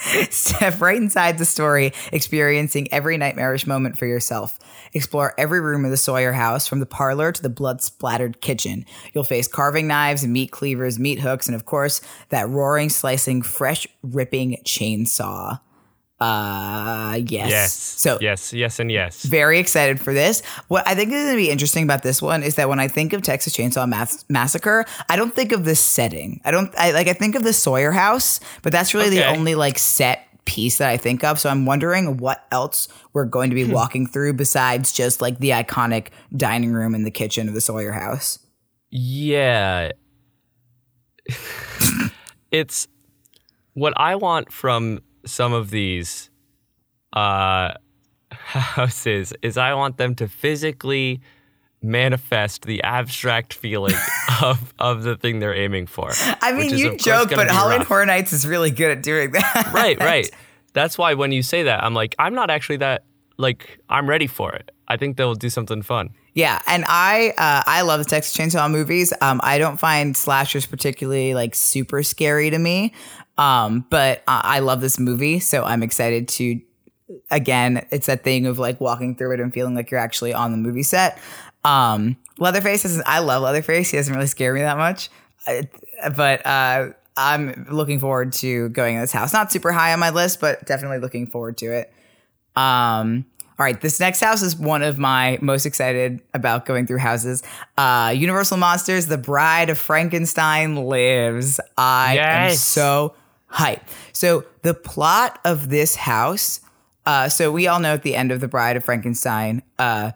Step 0.30 0.80
right 0.80 0.96
inside 0.96 1.36
the 1.36 1.44
story, 1.44 1.92
experiencing 2.10 2.88
every 2.90 3.18
nightmarish 3.18 3.66
moment 3.66 3.98
for 3.98 4.06
yourself. 4.06 4.58
Explore 4.92 5.34
every 5.38 5.60
room 5.60 5.84
of 5.84 5.90
the 5.90 5.96
Sawyer 5.96 6.32
house, 6.32 6.66
from 6.66 6.80
the 6.80 6.86
parlor 6.86 7.32
to 7.32 7.42
the 7.42 7.48
blood 7.48 7.82
splattered 7.82 8.40
kitchen. 8.40 8.84
You'll 9.12 9.24
face 9.24 9.48
carving 9.48 9.86
knives, 9.86 10.26
meat 10.26 10.50
cleavers, 10.50 10.98
meat 10.98 11.20
hooks, 11.20 11.46
and 11.46 11.54
of 11.54 11.64
course, 11.64 12.00
that 12.30 12.48
roaring, 12.48 12.88
slicing, 12.88 13.42
fresh, 13.42 13.86
ripping 14.02 14.58
chainsaw. 14.64 15.60
Uh, 16.20 17.18
yes. 17.26 17.48
Yes. 17.48 17.72
So, 17.72 18.18
yes, 18.20 18.52
yes, 18.52 18.78
and 18.78 18.92
yes. 18.92 19.24
very 19.24 19.58
excited 19.58 19.98
for 19.98 20.12
this. 20.12 20.42
What 20.68 20.86
I 20.86 20.94
think 20.94 21.12
is 21.12 21.22
going 21.22 21.32
to 21.32 21.36
be 21.36 21.50
interesting 21.50 21.82
about 21.82 22.02
this 22.02 22.20
one 22.20 22.42
is 22.42 22.56
that 22.56 22.68
when 22.68 22.78
I 22.78 22.88
think 22.88 23.14
of 23.14 23.22
Texas 23.22 23.56
Chainsaw 23.56 23.88
Mass- 23.88 24.26
Massacre, 24.28 24.84
I 25.08 25.16
don't 25.16 25.34
think 25.34 25.52
of 25.52 25.64
the 25.64 25.74
setting. 25.74 26.42
I 26.44 26.50
don't 26.50 26.74
I, 26.76 26.90
like. 26.90 27.08
I 27.08 27.14
think 27.14 27.36
of 27.36 27.42
the 27.42 27.54
Sawyer 27.54 27.90
house, 27.90 28.38
but 28.62 28.70
that's 28.70 28.92
really 28.92 29.08
the 29.08 29.26
only 29.28 29.54
like 29.54 29.78
set 29.78 30.26
piece 30.44 30.78
that 30.78 30.88
I 30.88 30.96
think 30.96 31.22
of. 31.24 31.38
So 31.38 31.48
I'm 31.50 31.66
wondering 31.66 32.16
what 32.18 32.46
else 32.50 32.88
we're 33.12 33.24
going 33.24 33.50
to 33.50 33.54
be 33.54 33.64
Hmm. 33.64 33.72
walking 33.72 34.06
through 34.06 34.34
besides 34.34 34.92
just 34.92 35.20
like 35.20 35.38
the 35.38 35.50
iconic 35.50 36.08
dining 36.36 36.72
room 36.72 36.94
and 36.94 37.06
the 37.06 37.10
kitchen 37.10 37.48
of 37.48 37.54
the 37.54 37.60
Sawyer 37.60 37.92
house. 37.92 38.38
Yeah. 38.90 39.90
it's 42.50 42.88
what 43.74 43.92
I 43.96 44.16
want 44.16 44.52
from 44.52 45.00
some 45.26 45.52
of 45.52 45.70
these 45.70 46.30
uh, 47.12 47.74
houses 48.32 49.32
is 49.42 49.56
I 49.56 49.74
want 49.74 49.96
them 49.96 50.14
to 50.16 50.28
physically 50.28 51.20
manifest 51.82 52.62
the 52.62 52.82
abstract 52.82 53.54
feeling 53.54 53.94
of, 54.42 54.74
of 54.78 55.02
the 55.02 55.16
thing 55.16 55.38
they're 55.38 55.54
aiming 55.54 55.86
for. 55.86 56.10
I 56.42 56.52
mean, 56.52 56.76
you 56.76 56.96
joke, 56.96 57.30
but 57.30 57.48
Halloween. 57.48 57.86
Horror 57.86 58.06
Nights 58.06 58.32
is 58.32 58.46
really 58.46 58.70
good 58.70 58.90
at 58.90 59.02
doing 59.02 59.32
that. 59.32 59.70
Right, 59.72 59.98
right. 59.98 60.30
That's 60.72 60.98
why 60.98 61.14
when 61.14 61.32
you 61.32 61.42
say 61.42 61.64
that, 61.64 61.82
I'm 61.82 61.94
like, 61.94 62.14
I'm 62.18 62.34
not 62.34 62.50
actually 62.50 62.76
that, 62.78 63.04
like, 63.38 63.78
I'm 63.88 64.08
ready 64.08 64.26
for 64.26 64.52
it. 64.52 64.70
I 64.86 64.96
think 64.96 65.16
they'll 65.16 65.34
do 65.34 65.48
something 65.50 65.82
fun. 65.82 66.10
Yeah, 66.34 66.60
and 66.66 66.84
I 66.86 67.30
uh, 67.38 67.62
I 67.66 67.82
love 67.82 67.98
the 67.98 68.04
Texas 68.04 68.36
Chainsaw 68.36 68.70
movies. 68.70 69.12
Um, 69.20 69.40
I 69.42 69.58
don't 69.58 69.78
find 69.78 70.16
slashers 70.16 70.66
particularly 70.66 71.34
like 71.34 71.54
super 71.54 72.02
scary 72.02 72.50
to 72.50 72.58
me, 72.58 72.94
um, 73.36 73.84
but 73.90 74.22
I, 74.28 74.40
I 74.44 74.58
love 74.60 74.80
this 74.80 74.98
movie, 74.98 75.40
so 75.40 75.64
I'm 75.64 75.82
excited 75.82 76.28
to. 76.28 76.60
Again, 77.32 77.84
it's 77.90 78.06
that 78.06 78.22
thing 78.22 78.46
of 78.46 78.60
like 78.60 78.80
walking 78.80 79.16
through 79.16 79.34
it 79.34 79.40
and 79.40 79.52
feeling 79.52 79.74
like 79.74 79.90
you're 79.90 79.98
actually 79.98 80.32
on 80.32 80.52
the 80.52 80.56
movie 80.56 80.84
set. 80.84 81.18
Um, 81.64 82.16
Leatherface 82.38 82.84
is 82.84 83.02
I 83.04 83.18
love 83.18 83.42
Leatherface. 83.42 83.90
He 83.90 83.96
doesn't 83.96 84.14
really 84.14 84.26
scare 84.26 84.54
me 84.54 84.60
that 84.60 84.78
much, 84.78 85.10
but 86.16 86.46
uh, 86.46 86.90
I'm 87.16 87.66
looking 87.70 88.00
forward 88.00 88.32
to 88.34 88.70
going 88.70 88.94
in 88.94 89.00
this 89.00 89.12
house. 89.12 89.32
Not 89.32 89.52
super 89.52 89.72
high 89.72 89.92
on 89.92 90.00
my 90.00 90.10
list, 90.10 90.40
but 90.40 90.64
definitely 90.66 90.98
looking 90.98 91.26
forward 91.26 91.58
to 91.58 91.66
it. 91.66 91.92
Um, 92.56 93.26
all 93.58 93.64
right, 93.64 93.78
this 93.78 94.00
next 94.00 94.20
house 94.20 94.40
is 94.40 94.56
one 94.56 94.82
of 94.82 94.98
my 94.98 95.38
most 95.42 95.66
excited 95.66 96.22
about 96.32 96.64
going 96.64 96.86
through 96.86 96.96
houses. 96.96 97.42
Uh, 97.76 98.14
Universal 98.16 98.56
Monsters: 98.56 99.06
The 99.06 99.18
Bride 99.18 99.68
of 99.68 99.76
Frankenstein 99.76 100.76
lives. 100.86 101.60
I 101.76 102.16
am 102.16 102.54
so 102.54 103.14
hyped. 103.52 103.82
So 104.12 104.46
the 104.62 104.72
plot 104.72 105.38
of 105.44 105.68
this 105.68 105.94
house. 105.94 106.60
Uh, 107.04 107.28
so 107.28 107.50
we 107.50 107.66
all 107.66 107.80
know 107.80 107.92
at 107.92 108.02
the 108.02 108.14
end 108.14 108.30
of 108.32 108.40
The 108.40 108.48
Bride 108.48 108.76
of 108.76 108.84
Frankenstein, 108.84 109.62
uh, 109.78 110.12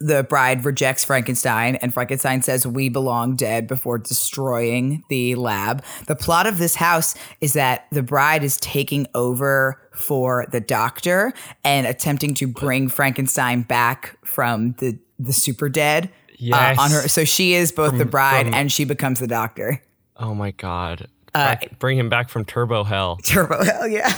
the 0.00 0.22
bride 0.24 0.64
rejects 0.64 1.04
Frankenstein, 1.04 1.76
and 1.76 1.92
Frankenstein 1.94 2.42
says, 2.42 2.66
We 2.66 2.88
belong 2.88 3.36
dead 3.36 3.66
before 3.66 3.98
destroying 3.98 5.04
the 5.08 5.34
lab. 5.36 5.84
The 6.06 6.16
plot 6.16 6.46
of 6.46 6.58
this 6.58 6.74
house 6.74 7.14
is 7.40 7.52
that 7.54 7.86
the 7.90 8.02
bride 8.02 8.42
is 8.44 8.56
taking 8.58 9.06
over 9.14 9.80
for 9.92 10.46
the 10.50 10.60
doctor 10.60 11.32
and 11.62 11.86
attempting 11.86 12.34
to 12.34 12.46
bring 12.48 12.88
Frankenstein 12.88 13.62
back 13.62 14.16
from 14.24 14.72
the, 14.78 14.98
the 15.18 15.32
super 15.32 15.68
dead 15.68 16.10
Yes. 16.36 16.78
uh, 16.78 16.82
on 16.82 16.90
her. 16.90 17.08
So 17.08 17.24
she 17.24 17.54
is 17.54 17.70
both 17.70 17.96
the 17.96 18.04
bride 18.04 18.46
from- 18.46 18.54
and 18.54 18.72
she 18.72 18.84
becomes 18.84 19.20
the 19.20 19.28
doctor. 19.28 19.80
Oh 20.16 20.34
my 20.34 20.50
God. 20.50 21.06
Uh, 21.34 21.56
Bring- 21.80 21.98
him 21.98 22.08
back 22.08 22.28
from 22.28 22.44
Turbo 22.44 22.84
Hell. 22.84 23.16
Turbo 23.24 23.62
Hell, 23.64 23.88
yeah. 23.88 24.12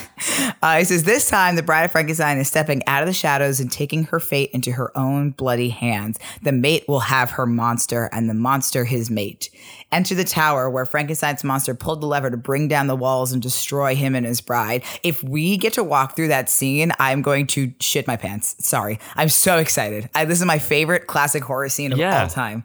Uh, 0.62 0.78
he 0.78 0.84
says, 0.84 1.04
This 1.04 1.28
time, 1.28 1.56
the 1.56 1.62
bride 1.62 1.84
of 1.84 1.92
Frankenstein 1.92 2.38
is 2.38 2.46
stepping 2.48 2.82
out 2.86 3.02
of 3.02 3.06
the 3.06 3.12
shadows 3.14 3.58
and 3.58 3.72
taking 3.72 4.04
her 4.04 4.20
fate 4.20 4.50
into 4.52 4.72
her 4.72 4.96
own 4.96 5.30
bloody 5.30 5.70
hands. 5.70 6.18
The 6.42 6.52
mate 6.52 6.84
will 6.86 7.00
have 7.00 7.30
her 7.32 7.46
monster, 7.46 8.10
and 8.12 8.28
the 8.28 8.34
monster 8.34 8.84
his 8.84 9.10
mate. 9.10 9.48
Enter 9.92 10.14
the 10.14 10.24
tower 10.24 10.68
where 10.68 10.84
Frankenstein's 10.84 11.44
monster 11.44 11.74
pulled 11.74 12.02
the 12.02 12.06
lever 12.06 12.30
to 12.30 12.36
bring 12.36 12.68
down 12.68 12.86
the 12.86 12.96
walls 12.96 13.32
and 13.32 13.40
destroy 13.40 13.94
him 13.94 14.14
and 14.14 14.26
his 14.26 14.40
bride. 14.40 14.82
If 15.02 15.22
we 15.22 15.56
get 15.56 15.72
to 15.74 15.84
walk 15.84 16.16
through 16.16 16.28
that 16.28 16.50
scene, 16.50 16.92
I'm 16.98 17.22
going 17.22 17.46
to 17.48 17.72
shit 17.80 18.06
my 18.06 18.16
pants. 18.16 18.56
Sorry. 18.58 18.98
I'm 19.14 19.28
so 19.28 19.58
excited. 19.58 20.10
I, 20.14 20.24
this 20.24 20.40
is 20.40 20.44
my 20.44 20.58
favorite 20.58 21.06
classic 21.06 21.44
horror 21.44 21.68
scene 21.68 21.92
of 21.92 21.98
Yeah. 21.98 22.22
all 22.22 22.28
time. 22.28 22.64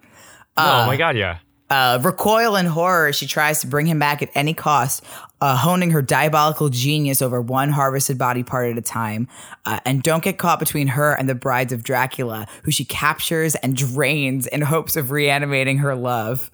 oh 0.58 0.86
my 0.88 0.98
God, 0.98 1.16
yeah. 1.16 1.38
Uh, 1.72 1.98
recoil 2.04 2.58
in 2.58 2.66
horror, 2.66 3.08
as 3.08 3.16
she 3.16 3.26
tries 3.26 3.62
to 3.62 3.68
bring 3.68 3.86
him 3.86 3.98
back 3.98 4.22
at 4.22 4.30
any 4.36 4.54
cost, 4.54 5.02
uh, 5.40 5.56
honing 5.56 5.90
her 5.92 6.02
diabolical 6.02 6.68
genius 6.68 7.22
over 7.22 7.40
one 7.40 7.70
harvested 7.70 8.18
body 8.18 8.44
part 8.44 8.70
at 8.70 8.78
a 8.78 8.82
time. 8.82 9.26
Uh, 9.66 9.80
and 9.86 10.04
don't 10.04 10.22
get 10.22 10.38
caught 10.38 10.60
between 10.60 10.88
her 10.88 11.14
and 11.14 11.30
the 11.30 11.34
brides 11.34 11.72
of 11.72 11.82
Dracula, 11.82 12.46
who 12.64 12.72
she 12.72 12.84
captures 12.84 13.56
and 13.56 13.74
drains 13.74 14.48
in 14.48 14.60
hopes 14.60 14.98
of 14.98 15.12
reanimating 15.12 15.78
her 15.78 15.96
love. 15.96 16.52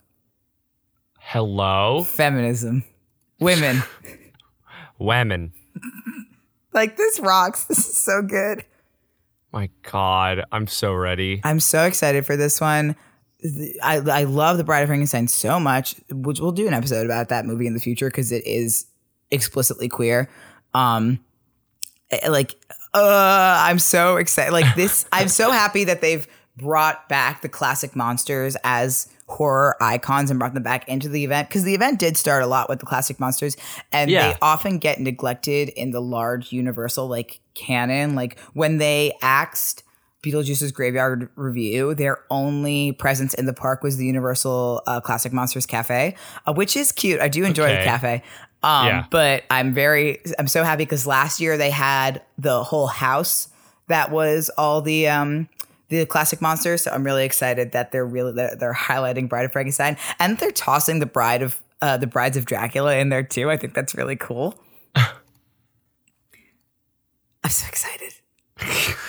Hello? 1.17 2.03
Feminism. 2.03 2.83
Women. 3.39 3.81
Women. 4.99 5.51
like, 6.73 6.95
this 6.95 7.19
rocks. 7.19 7.63
This 7.63 7.79
is 7.79 7.97
so 7.97 8.21
good. 8.21 8.63
My 9.51 9.71
God, 9.81 10.43
I'm 10.51 10.67
so 10.67 10.93
ready. 10.93 11.41
I'm 11.43 11.59
so 11.59 11.85
excited 11.85 12.23
for 12.23 12.37
this 12.37 12.61
one. 12.61 12.95
I, 13.83 13.97
I 13.97 14.23
love 14.23 14.57
The 14.57 14.63
Bride 14.63 14.81
of 14.81 14.87
Frankenstein 14.87 15.27
so 15.27 15.59
much, 15.59 15.95
which 16.11 16.39
we'll 16.39 16.51
do 16.51 16.67
an 16.67 16.73
episode 16.73 17.05
about 17.05 17.29
that 17.29 17.45
movie 17.45 17.67
in 17.67 17.73
the 17.73 17.79
future 17.79 18.07
because 18.09 18.31
it 18.31 18.45
is 18.45 18.87
explicitly 19.31 19.87
queer. 19.89 20.29
Um, 20.73 21.19
eh, 22.09 22.29
like, 22.29 22.55
uh, 22.93 23.57
I'm 23.61 23.79
so 23.79 24.17
excited. 24.17 24.51
Like 24.53 24.75
this, 24.75 25.05
I'm 25.11 25.27
so 25.27 25.51
happy 25.51 25.83
that 25.83 26.01
they've 26.01 26.27
brought 26.57 27.07
back 27.07 27.41
the 27.43 27.49
classic 27.49 27.95
monsters 27.95 28.57
as 28.63 29.07
horror 29.27 29.75
icons 29.81 30.31
and 30.31 30.39
brought 30.39 30.53
them 30.55 30.63
back 30.63 30.87
into 30.87 31.07
the 31.09 31.23
event 31.23 31.49
because 31.49 31.63
the 31.63 31.75
event 31.75 31.99
did 31.99 32.17
start 32.17 32.41
a 32.41 32.47
lot 32.47 32.69
with 32.69 32.79
the 32.79 32.85
classic 32.85 33.19
monsters 33.19 33.57
and 33.91 34.09
Yeah. 34.09 34.31
they 34.31 34.37
often 34.41 34.79
get 34.79 34.99
neglected 35.01 35.69
in 35.69 35.91
the 35.91 35.99
large 36.01 36.51
universal 36.53 37.07
like 37.07 37.41
canon 37.53 38.15
like 38.15 38.39
when 38.53 38.77
they 38.77 39.13
axed 39.21 39.83
Beetlejuice's 40.31 40.71
Graveyard 40.71 41.29
Revue, 41.35 41.93
their 41.95 42.19
only 42.29 42.91
presence 42.91 43.33
in 43.33 43.45
the 43.45 43.53
park 43.53 43.83
was 43.83 43.97
the 43.97 44.05
Universal 44.05 44.83
uh, 44.85 44.99
Classic 44.99 45.31
Monsters 45.31 45.65
Cafe, 45.65 46.15
uh, 46.45 46.53
which 46.53 46.75
is 46.75 46.91
cute. 46.91 47.21
I 47.21 47.27
do 47.27 47.45
enjoy 47.45 47.69
the 47.69 47.83
cafe. 47.83 48.23
Um, 48.63 48.87
Yeah. 48.87 49.05
But 49.09 49.43
I'm 49.49 49.73
very, 49.73 50.19
I'm 50.39 50.47
so 50.47 50.63
happy 50.63 50.83
because 50.83 51.07
last 51.07 51.39
year 51.39 51.57
they 51.57 51.69
had 51.69 52.21
the 52.37 52.63
whole 52.63 52.87
house 52.87 53.49
that 53.87 54.11
was 54.11 54.49
all 54.57 54.81
the 54.81 55.07
um, 55.07 55.47
the 55.89 56.05
classic 56.05 56.41
monsters. 56.41 56.83
So 56.83 56.91
I'm 56.91 57.03
really 57.03 57.25
excited 57.25 57.71
that 57.71 57.91
they're 57.91 58.05
really 58.05 58.33
they're, 58.33 58.55
they're 58.55 58.73
highlighting 58.73 59.29
Bride 59.29 59.45
of 59.45 59.51
Frankenstein 59.53 59.97
and 60.19 60.37
they're 60.37 60.51
tossing 60.51 60.99
the 60.99 61.05
Bride 61.05 61.41
of 61.41 61.61
uh, 61.81 61.97
the 61.97 62.07
Brides 62.07 62.37
of 62.37 62.45
Dracula 62.45 62.97
in 62.97 63.09
there 63.09 63.23
too. 63.23 63.49
I 63.49 63.57
think 63.57 63.73
that's 63.73 63.95
really 63.95 64.15
cool. 64.15 64.59
I'm 64.95 65.11
so 67.49 67.67
excited. 67.67 68.13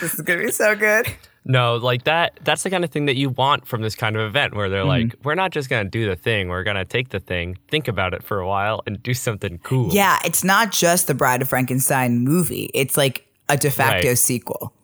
This 0.00 0.14
is 0.14 0.20
gonna 0.22 0.44
be 0.44 0.50
so 0.50 0.74
good. 0.76 1.06
No, 1.44 1.76
like 1.76 2.04
that 2.04 2.38
that's 2.44 2.62
the 2.62 2.70
kind 2.70 2.84
of 2.84 2.90
thing 2.90 3.06
that 3.06 3.16
you 3.16 3.30
want 3.30 3.66
from 3.66 3.80
this 3.80 3.94
kind 3.94 4.16
of 4.16 4.22
event 4.22 4.54
where 4.54 4.68
they're 4.68 4.84
like, 4.84 5.14
we're 5.24 5.34
not 5.34 5.50
just 5.50 5.70
gonna 5.70 5.88
do 5.88 6.06
the 6.06 6.14
thing, 6.16 6.48
we're 6.48 6.62
gonna 6.64 6.84
take 6.84 7.08
the 7.08 7.20
thing, 7.20 7.56
think 7.68 7.88
about 7.88 8.12
it 8.12 8.22
for 8.22 8.38
a 8.40 8.46
while, 8.46 8.82
and 8.86 9.02
do 9.02 9.14
something 9.14 9.58
cool. 9.62 9.88
Yeah, 9.92 10.18
it's 10.24 10.44
not 10.44 10.72
just 10.72 11.06
the 11.06 11.14
Bride 11.14 11.40
of 11.40 11.48
Frankenstein 11.48 12.18
movie. 12.18 12.70
It's 12.74 12.96
like 12.98 13.26
a 13.48 13.56
de 13.56 13.70
facto 13.70 14.08
Right. 14.08 14.18
sequel. 14.18 14.74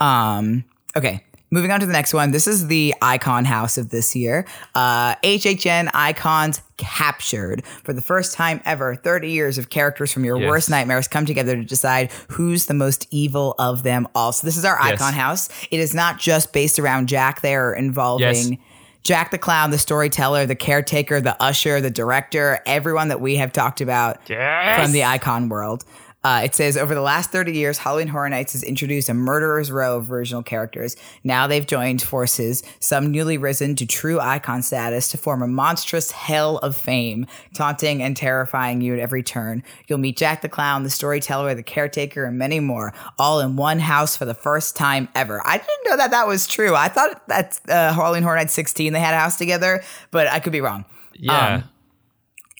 Um, 0.00 0.64
okay. 0.96 1.24
Moving 1.54 1.70
on 1.70 1.78
to 1.78 1.86
the 1.86 1.92
next 1.92 2.12
one. 2.12 2.32
This 2.32 2.48
is 2.48 2.66
the 2.66 2.96
icon 3.00 3.44
house 3.44 3.78
of 3.78 3.90
this 3.90 4.16
year. 4.16 4.44
Uh, 4.74 5.14
HHN 5.22 5.88
icons 5.94 6.60
captured 6.78 7.64
for 7.84 7.92
the 7.92 8.00
first 8.02 8.32
time 8.32 8.60
ever. 8.64 8.96
30 8.96 9.30
years 9.30 9.56
of 9.56 9.70
characters 9.70 10.12
from 10.12 10.24
your 10.24 10.36
Yes. 10.36 10.48
worst 10.50 10.68
nightmares 10.68 11.06
come 11.06 11.26
together 11.26 11.54
to 11.54 11.62
decide 11.62 12.10
who's 12.30 12.66
the 12.66 12.74
most 12.74 13.06
evil 13.12 13.54
of 13.60 13.84
them 13.84 14.08
all. 14.16 14.32
So 14.32 14.44
this 14.48 14.56
is 14.56 14.64
our 14.64 14.76
Yes. 14.82 14.94
icon 15.00 15.12
house. 15.12 15.48
It 15.70 15.78
is 15.78 15.94
not 15.94 16.18
just 16.18 16.52
based 16.52 16.80
around 16.80 17.06
Jack. 17.06 17.40
They 17.40 17.54
are 17.54 17.72
involving 17.72 18.26
Yes. 18.54 18.58
Jack 19.04 19.30
the 19.30 19.38
Clown, 19.38 19.70
the 19.70 19.78
storyteller, 19.78 20.46
the 20.46 20.56
caretaker, 20.56 21.20
the 21.20 21.40
usher, 21.40 21.80
the 21.80 21.90
director, 21.90 22.58
everyone 22.66 23.08
that 23.08 23.20
we 23.20 23.36
have 23.36 23.52
talked 23.52 23.80
about 23.80 24.16
Yes. 24.28 24.82
from 24.82 24.90
the 24.90 25.04
icon 25.04 25.48
world. 25.48 25.84
Uh, 26.24 26.40
it 26.42 26.54
says 26.54 26.76
over 26.76 26.94
the 26.94 27.02
last 27.02 27.30
30 27.30 27.52
years, 27.52 27.76
Halloween 27.76 28.08
Horror 28.08 28.30
Nights 28.30 28.54
has 28.54 28.62
introduced 28.62 29.10
a 29.10 29.14
murderer's 29.14 29.70
row 29.70 29.98
of 29.98 30.10
original 30.10 30.42
characters. 30.42 30.96
Now 31.22 31.46
they've 31.46 31.66
joined 31.66 32.00
forces, 32.00 32.62
some 32.80 33.10
newly 33.10 33.36
risen 33.36 33.76
to 33.76 33.86
true 33.86 34.18
icon 34.18 34.62
status, 34.62 35.08
to 35.08 35.18
form 35.18 35.42
a 35.42 35.46
monstrous 35.46 36.10
hell 36.10 36.56
of 36.58 36.76
fame, 36.76 37.26
taunting 37.52 38.02
and 38.02 38.16
terrifying 38.16 38.80
you 38.80 38.94
at 38.94 38.98
every 38.98 39.22
turn. 39.22 39.62
You'll 39.86 39.98
meet 39.98 40.16
Jack 40.16 40.40
the 40.40 40.48
Clown, 40.48 40.82
the 40.82 40.90
storyteller, 40.90 41.54
the 41.54 41.62
caretaker, 41.62 42.24
and 42.24 42.38
many 42.38 42.58
more, 42.58 42.94
all 43.18 43.40
in 43.40 43.56
one 43.56 43.78
house 43.78 44.16
for 44.16 44.24
the 44.24 44.34
first 44.34 44.76
time 44.76 45.08
ever. 45.14 45.42
I 45.46 45.58
didn't 45.58 45.84
know 45.86 45.96
that 45.98 46.10
that 46.12 46.26
was 46.26 46.46
true. 46.46 46.74
I 46.74 46.88
thought 46.88 47.28
that 47.28 47.60
uh, 47.68 47.92
Halloween 47.92 48.22
Horror 48.22 48.36
Nights 48.36 48.54
16 48.54 48.94
they 48.94 49.00
had 49.00 49.12
a 49.12 49.18
house 49.18 49.36
together, 49.36 49.82
but 50.10 50.26
I 50.26 50.40
could 50.40 50.52
be 50.52 50.62
wrong. 50.62 50.86
Yeah. 51.12 51.56
Um, 51.56 51.64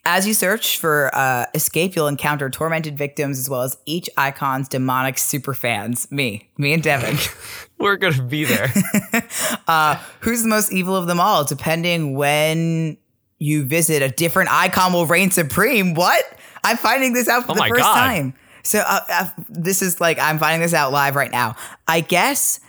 As 0.06 0.26
you 0.26 0.34
search 0.34 0.78
for 0.78 1.10
uh, 1.14 1.46
escape, 1.54 1.96
you'll 1.96 2.08
encounter 2.08 2.50
tormented 2.50 2.98
victims 2.98 3.38
as 3.38 3.48
well 3.48 3.62
as 3.62 3.78
each 3.86 4.08
icon's 4.18 4.68
demonic 4.68 5.16
superfans. 5.16 6.10
Me, 6.12 6.50
me 6.58 6.74
and 6.74 6.82
Devin. 6.82 7.16
we're 7.78 7.96
gonna 7.96 8.22
be 8.22 8.44
there. 8.44 8.70
uh, 9.66 9.96
Who's 10.20 10.42
the 10.42 10.48
most 10.48 10.72
evil 10.72 10.94
of 10.94 11.06
them 11.06 11.20
all? 11.20 11.44
Depending 11.44 12.14
when 12.16 12.98
you 13.38 13.64
visit, 13.64 14.02
a 14.02 14.10
different 14.10 14.52
icon 14.52 14.92
will 14.92 15.06
reign 15.06 15.30
supreme. 15.30 15.94
What? 15.94 16.22
I'm 16.62 16.76
finding 16.76 17.14
this 17.14 17.28
out 17.28 17.44
for 17.46 17.52
Oh 17.52 17.54
the 17.54 17.64
first 17.68 17.80
God. 17.80 17.94
time. 17.94 18.34
So 18.62 18.80
uh, 18.80 19.00
uh, 19.10 19.30
this 19.48 19.80
is 19.80 20.00
like 20.02 20.18
I'm 20.18 20.38
finding 20.38 20.60
this 20.60 20.74
out 20.74 20.92
live 20.92 21.16
right 21.16 21.30
now. 21.32 21.56
I 21.88 22.00
guess 22.00 22.60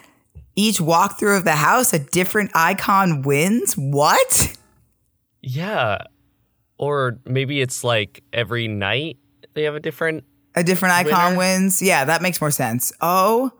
each 0.56 0.78
walkthrough 0.80 1.38
of 1.38 1.44
the 1.44 1.52
house, 1.56 1.92
a 1.94 2.00
different 2.00 2.52
icon 2.54 3.24
wins. 3.24 3.74
What? 3.74 4.56
yeah. 5.42 5.98
Or 6.78 7.20
maybe 7.26 7.62
it's 7.62 7.84
like 7.84 8.24
every 8.34 8.68
night 8.68 9.18
they 9.54 9.64
have 9.64 9.76
a 9.76 9.80
different 9.80 10.24
A 10.56 10.64
different 10.64 10.94
icon 10.96 11.26
Winner? 11.32 11.38
wins. 11.38 11.82
Yeah, 11.82 12.06
that 12.06 12.22
makes 12.22 12.42
more 12.42 12.52
sense. 12.52 12.92
Oh 13.02 13.52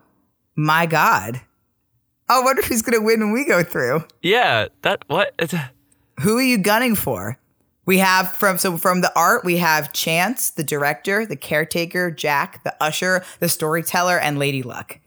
my 0.56 0.86
god. 0.86 1.42
Oh, 2.28 2.42
I 2.42 2.44
wonder 2.44 2.62
who's 2.64 2.82
gonna 2.82 3.02
win 3.02 3.20
when 3.22 3.32
we 3.32 3.46
go 3.46 3.64
through. 3.64 4.04
Yeah, 4.22 4.68
that 4.82 5.04
what? 5.08 5.34
It's 5.40 5.54
a- 5.62 5.72
Who 6.22 6.38
are 6.38 6.42
you 6.44 6.58
gunning 6.58 6.96
for? 6.96 7.38
We 7.86 8.00
have 8.00 8.32
from 8.32 8.58
so 8.58 8.78
from 8.78 9.02
the 9.02 9.12
art 9.16 9.46
we 9.46 9.58
have 9.58 9.94
Chance, 9.94 10.50
the 10.52 10.64
director, 10.64 11.26
the 11.26 11.36
caretaker, 11.36 12.10
Jack, 12.12 12.64
the 12.64 12.76
usher, 12.84 13.24
the 13.40 13.48
storyteller, 13.48 14.18
and 14.20 14.40
Lady 14.40 14.64
Luck. 14.64 15.00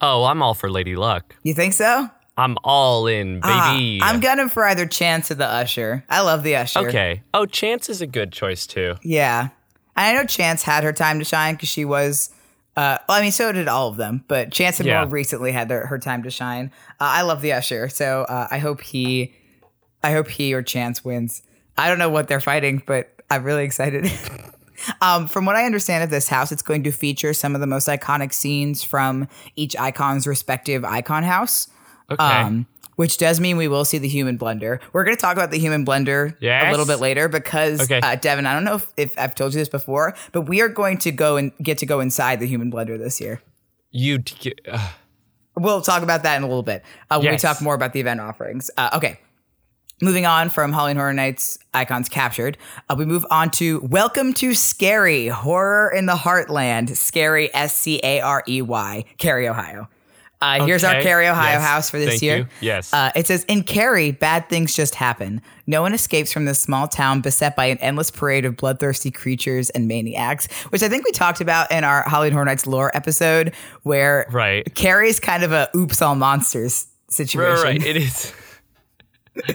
Oh, 0.00 0.24
I'm 0.24 0.42
all 0.42 0.54
for 0.54 0.68
Lady 0.70 0.96
Luck. 0.96 1.36
You 1.44 1.54
think 1.54 1.72
so? 1.72 2.10
I'm 2.36 2.56
all 2.64 3.06
in, 3.06 3.40
Ah, 3.44 3.72
baby. 3.76 4.00
I'm 4.02 4.20
gunning 4.20 4.48
for 4.48 4.64
either 4.64 4.86
Chance 4.86 5.30
or 5.30 5.34
the 5.36 5.46
usher. 5.46 6.04
I 6.10 6.20
love 6.22 6.42
the 6.42 6.56
usher. 6.56 6.80
okay. 6.88 7.22
Oh, 7.32 7.46
Chance 7.46 7.88
is 7.88 8.00
a 8.00 8.06
good 8.06 8.32
choice 8.32 8.66
too. 8.66 8.96
Yeah. 9.02 9.48
And 9.96 10.16
I 10.18 10.20
know 10.20 10.26
Chance 10.26 10.62
had 10.64 10.82
her 10.82 10.92
time 10.92 11.18
to 11.20 11.24
shine 11.24 11.54
because 11.54 11.68
she 11.68 11.84
was. 11.84 12.30
Uh, 12.76 12.98
well, 13.08 13.18
I 13.18 13.22
mean, 13.22 13.30
so 13.30 13.52
did 13.52 13.68
all 13.68 13.86
of 13.88 13.96
them, 13.96 14.24
but 14.26 14.50
Chance 14.50 14.78
had 14.78 14.86
Yeah. 14.86 15.02
more 15.04 15.08
recently 15.12 15.52
had 15.52 15.68
their, 15.68 15.86
her 15.86 15.98
time 15.98 16.24
to 16.24 16.30
shine. 16.30 16.72
Uh, 17.00 17.04
I 17.04 17.22
love 17.22 17.40
the 17.40 17.52
Usher, 17.52 17.88
so 17.88 18.22
uh, 18.22 18.48
I 18.50 18.58
hope 18.58 18.80
he, 18.80 19.32
I 20.02 20.10
hope 20.10 20.26
he 20.28 20.52
or 20.54 20.62
Chance 20.62 21.04
wins. 21.04 21.42
I 21.78 21.88
don't 21.88 22.00
know 22.00 22.08
what 22.08 22.26
they're 22.26 22.40
fighting, 22.40 22.82
but 22.84 23.12
I'm 23.30 23.44
really 23.44 23.62
excited. 23.64 24.10
um, 25.00 25.28
from 25.28 25.44
what 25.46 25.54
I 25.54 25.66
understand 25.66 26.02
of 26.02 26.10
this 26.10 26.26
house, 26.26 26.50
it's 26.50 26.62
going 26.62 26.82
to 26.82 26.90
feature 26.90 27.32
some 27.32 27.54
of 27.54 27.60
the 27.60 27.66
most 27.68 27.86
iconic 27.86 28.32
scenes 28.32 28.82
from 28.82 29.28
each 29.54 29.76
icon's 29.78 30.26
respective 30.26 30.84
icon 30.84 31.22
house. 31.22 31.68
Okay. 32.10 32.22
Um, 32.22 32.66
which 32.96 33.18
does 33.18 33.40
mean 33.40 33.56
we 33.56 33.66
will 33.66 33.84
see 33.84 33.98
the 33.98 34.06
human 34.08 34.38
blender. 34.38 34.78
We're 34.92 35.02
going 35.04 35.16
to 35.16 35.20
talk 35.20 35.36
about 35.36 35.50
the 35.50 35.58
human 35.58 35.84
blender 35.84 36.36
a 36.68 36.70
little 36.70 36.86
bit 36.86 37.00
later 37.00 37.28
because 37.28 37.80
Okay. 37.80 37.98
uh, 38.00 38.14
Devin, 38.14 38.46
I 38.46 38.52
don't 38.52 38.62
know 38.62 38.76
if, 38.76 38.92
if 38.96 39.18
I've 39.18 39.34
told 39.34 39.52
you 39.52 39.58
this 39.60 39.68
before, 39.68 40.14
but 40.32 40.42
we 40.42 40.60
are 40.60 40.68
going 40.68 40.98
to 40.98 41.10
go 41.10 41.36
and 41.36 41.50
get 41.60 41.78
to 41.78 41.86
go 41.86 41.98
inside 41.98 42.38
the 42.38 42.46
human 42.46 42.70
blender 42.70 42.96
this 42.98 43.20
year. 43.20 43.42
you. 43.90 44.52
Uh, 44.70 44.90
We'll 45.56 45.82
talk 45.82 46.02
about 46.02 46.24
that 46.24 46.36
in 46.36 46.42
a 46.42 46.46
little 46.48 46.64
bit 46.64 46.82
uh, 47.10 47.18
when 47.20 47.30
we 47.30 47.36
talk 47.38 47.60
more 47.62 47.74
about 47.76 47.92
the 47.92 48.00
event 48.00 48.20
offerings. 48.20 48.70
Uh, 48.76 48.90
okay. 48.94 49.20
Moving 50.02 50.26
on 50.26 50.50
from 50.50 50.72
Halloween 50.72 50.96
Horror 50.96 51.12
Nights 51.12 51.58
icons 51.72 52.08
captured, 52.08 52.58
uh, 52.90 52.96
we 52.98 53.04
move 53.04 53.24
on 53.30 53.50
to 53.52 53.80
Welcome 53.82 54.32
to 54.34 54.50
Scarey 54.50 55.30
Horror 55.30 55.92
in 55.94 56.06
the 56.06 56.14
Heartland. 56.16 56.90
Scarey 56.96 57.50
S 57.54 57.76
C 57.78 58.00
A 58.02 58.20
R 58.20 58.42
E 58.48 58.62
Y, 58.62 59.04
Cary, 59.18 59.48
Ohio. 59.48 59.88
Uh, 60.60 60.66
Here's 60.66 60.84
our 60.84 60.94
Okay. 60.96 61.02
Cary, 61.02 61.26
Ohio 61.28 61.52
Yes. 61.58 61.62
house 61.66 61.90
for 61.90 61.98
this 61.98 62.08
Thank 62.10 62.22
year. 62.22 62.36
you. 62.38 62.46
Yes. 62.60 62.92
Uh, 62.92 63.10
it 63.16 63.26
says 63.26 63.44
in 63.44 63.62
Cary, 63.62 64.10
bad 64.10 64.48
things 64.48 64.74
just 64.74 64.94
happen. 64.94 65.40
No 65.66 65.80
one 65.82 65.94
escapes 65.94 66.32
from 66.32 66.44
this 66.44 66.60
small 66.60 66.86
town 66.88 67.20
beset 67.20 67.56
by 67.56 67.66
an 67.66 67.78
endless 67.78 68.10
parade 68.10 68.44
of 68.44 68.56
bloodthirsty 68.56 69.10
creatures 69.10 69.70
and 69.70 69.88
maniacs, 69.88 70.46
which 70.70 70.82
I 70.82 70.88
think 70.88 71.04
we 71.06 71.12
talked 71.12 71.40
about 71.40 71.70
in 71.72 71.84
our 71.84 72.02
Halloween 72.02 72.32
Horror 72.32 72.44
Nights 72.44 72.66
lore 72.66 72.90
episode, 72.94 73.54
where 73.84 74.26
Right. 74.30 74.72
Carrie's 74.74 75.18
kind 75.20 75.42
of 75.42 75.52
a 75.52 75.68
oops 75.74 76.02
all 76.02 76.14
monsters 76.14 76.86
situation. 77.08 77.62
right, 77.64 77.64
right. 77.80 77.86
It 77.86 77.96
is. 77.96 78.32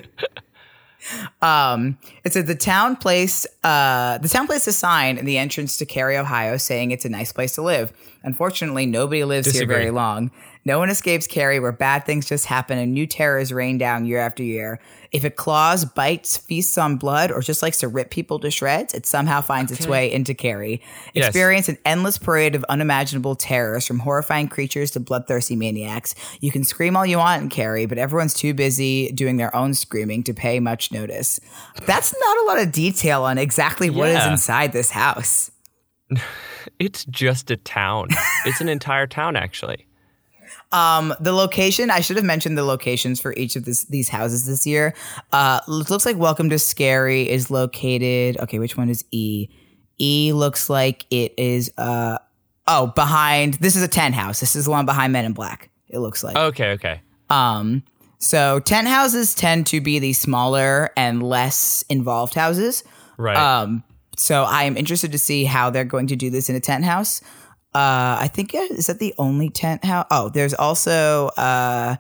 Um, 1.42 1.98
it 2.24 2.34
said 2.34 2.46
the 2.46 2.54
town 2.56 2.96
placed 2.96 3.48
uh, 3.64 4.20
the 4.20 4.28
town 4.28 4.46
placed 4.46 4.68
a 4.68 4.72
sign 4.72 5.18
in 5.18 5.26
the 5.26 5.38
entrance 5.40 5.78
to 5.78 5.86
Cary, 5.86 6.18
Ohio, 6.18 6.58
saying 6.58 6.92
it's 6.92 7.06
a 7.06 7.10
nice 7.10 7.32
place 7.32 7.56
to 7.56 7.62
live. 7.64 7.92
Unfortunately, 8.24 8.86
nobody 8.86 9.24
lives 9.24 9.48
Disagree. 9.48 9.74
here 9.76 9.82
very 9.84 9.92
long. 9.92 10.30
No 10.70 10.78
one 10.78 10.92
escapes 10.92 11.26
Cary, 11.26 11.60
where 11.60 11.72
bad 11.72 12.06
things 12.06 12.28
just 12.30 12.46
happen 12.46 12.78
and 12.78 12.94
new 12.94 13.08
terrors 13.08 13.52
rain 13.52 13.80
down 13.80 14.06
year 14.06 14.20
after 14.20 14.44
year. 14.44 14.80
If 15.12 15.26
it 15.26 15.36
claws, 15.36 15.84
bites, 15.84 16.38
feasts 16.38 16.78
on 16.78 16.98
blood, 16.98 17.32
or 17.32 17.42
just 17.42 17.64
likes 17.64 17.80
to 17.80 17.88
rip 17.88 18.12
people 18.12 18.38
to 18.38 18.52
shreds, 18.52 18.94
it 18.94 19.08
somehow 19.08 19.42
finds 19.42 19.72
its 19.72 19.88
way 19.88 20.12
into 20.14 20.36
Cary. 20.36 20.84
Yes. 21.16 21.26
Experience 21.26 21.70
an 21.70 21.80
endless 21.86 22.20
parade 22.20 22.54
of 22.54 22.64
unimaginable 22.70 23.34
terrors, 23.36 23.88
from 23.88 23.98
horrifying 23.98 24.48
creatures 24.48 24.92
to 24.92 25.00
bloodthirsty 25.00 25.56
maniacs. 25.56 26.14
You 26.40 26.52
can 26.52 26.64
scream 26.64 26.96
all 26.96 27.04
you 27.04 27.18
want 27.18 27.42
in 27.42 27.50
Cary, 27.50 27.88
but 27.88 27.98
everyone's 27.98 28.36
too 28.36 28.54
busy 28.54 29.12
doing 29.14 29.38
their 29.38 29.56
own 29.56 29.74
screaming 29.74 30.22
to 30.26 30.36
pay 30.36 30.60
much 30.60 30.92
notice. 30.92 31.40
That's 31.88 32.14
not 32.20 32.38
a 32.38 32.44
lot 32.46 32.60
of 32.60 32.72
detail 32.72 33.24
on 33.24 33.40
exactly 33.40 33.90
what 33.90 34.10
is 34.10 34.18
Yeah. 34.18 34.32
inside 34.34 34.72
this 34.72 34.92
house. 34.92 35.50
It's 36.78 37.04
just 37.06 37.50
a 37.52 37.58
town. 37.58 38.10
it's 38.46 38.62
an 38.62 38.70
entire 38.70 39.08
town, 39.08 39.36
actually. 39.36 39.86
Um, 40.72 41.16
the 41.20 41.34
location, 41.34 41.90
I 41.90 42.00
should 42.00 42.16
have 42.18 42.26
mentioned 42.26 42.58
the 42.58 42.64
locations 42.64 43.20
for 43.20 43.34
each 43.34 43.56
of 43.56 43.66
this, 43.66 43.86
these 43.86 44.10
houses 44.10 44.46
this 44.46 44.68
year. 44.68 44.94
Uh, 45.32 45.60
it 45.68 45.72
looks 45.72 46.06
like 46.06 46.18
Welcome 46.18 46.50
to 46.50 46.58
Scarey 46.58 47.26
is 47.26 47.50
located. 47.50 48.38
Okay, 48.38 48.60
which 48.60 48.78
one 48.78 48.90
is 48.90 49.04
E? 49.12 49.50
E 49.98 50.32
looks 50.32 50.70
like 50.70 51.06
it 51.10 51.34
is, 51.38 51.72
uh, 51.78 52.20
oh, 52.68 52.88
behind, 52.88 53.56
this 53.56 53.76
is 53.76 53.82
a 53.82 53.88
tent 53.88 54.14
house. 54.16 54.40
This 54.40 54.56
is 54.56 54.66
the 54.66 54.72
one 54.72 54.86
behind 54.86 55.12
Men 55.12 55.26
in 55.26 55.34
Black, 55.34 55.72
it 55.88 56.00
looks 56.00 56.24
like. 56.24 56.36
Okay, 56.36 56.72
okay. 56.72 57.02
Um, 57.30 57.84
so 58.20 58.60
tent 58.60 58.88
houses 58.88 59.34
tend 59.34 59.66
to 59.68 59.82
be 59.82 59.98
the 59.98 60.14
smaller 60.14 60.92
and 60.96 61.24
less 61.24 61.84
involved 61.90 62.34
houses. 62.34 62.84
Right. 63.18 63.36
Um, 63.36 63.84
so 64.18 64.44
I 64.44 64.64
am 64.64 64.78
interested 64.78 65.12
to 65.14 65.20
see 65.20 65.46
how 65.46 65.70
they're 65.70 65.86
going 65.86 66.08
to 66.08 66.16
do 66.16 66.30
this 66.30 66.50
in 66.50 66.56
a 66.56 66.60
tent 66.60 66.84
house. 66.84 67.22
Uh, 67.80 68.18
I 68.20 68.30
think 68.34 68.54
is 68.54 68.88
that 68.88 69.00
the 69.00 69.14
only 69.18 69.50
tent 69.50 69.86
house? 69.86 70.06
Oh, 70.12 70.28
there's 70.30 70.54
also 70.54 71.28
uh, 71.38 71.96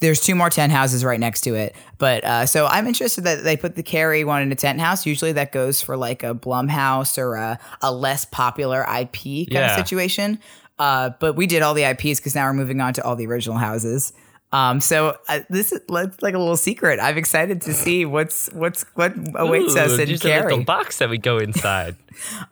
there's 0.00 0.20
two 0.20 0.34
more 0.34 0.48
tent 0.48 0.72
houses 0.72 1.04
right 1.04 1.20
next 1.20 1.42
to 1.42 1.54
it. 1.54 1.74
But 1.98 2.24
uh, 2.24 2.46
so 2.46 2.66
I'm 2.66 2.86
interested 2.86 3.24
that 3.24 3.44
they 3.44 3.56
put 3.56 3.74
the 3.76 3.82
Carrie 3.82 4.24
one 4.24 4.40
in 4.40 4.50
a 4.50 4.54
tent 4.54 4.80
house. 4.80 5.04
Usually 5.04 5.32
that 5.32 5.52
goes 5.52 5.82
for 5.82 5.96
like 5.96 6.22
a 6.22 6.34
Blumhouse 6.34 7.18
or 7.18 7.34
a, 7.34 7.58
a 7.82 7.92
less 7.92 8.24
popular 8.24 8.80
IP 8.82 9.12
kind 9.22 9.46
Yeah. 9.50 9.66
of 9.74 9.76
situation. 9.86 10.38
Uh, 10.78 11.10
but 11.20 11.34
we 11.36 11.46
did 11.46 11.60
all 11.60 11.74
the 11.74 11.84
IPs 11.84 12.18
because 12.20 12.34
now 12.34 12.46
we're 12.46 12.54
moving 12.54 12.80
on 12.80 12.94
to 12.94 13.04
all 13.04 13.14
the 13.16 13.26
original 13.26 13.58
houses. 13.58 14.14
Um, 14.52 14.80
so 14.80 15.16
uh, 15.28 15.40
this 15.50 15.72
is 15.72 15.80
like 15.88 16.22
like 16.22 16.34
a 16.34 16.38
little 16.38 16.56
secret. 16.56 16.98
I'm 16.98 17.18
excited 17.18 17.60
to 17.62 17.74
see 17.74 18.06
what's 18.06 18.48
what's 18.54 18.84
what 18.94 19.12
awaits 19.34 19.76
us 19.76 19.90
Ooh, 19.92 20.00
in 20.02 20.08
just 20.08 20.24
a 20.24 20.40
little 20.40 20.64
box 20.64 20.98
that 20.98 21.10
we 21.10 21.18
go 21.18 21.36
inside. 21.38 21.96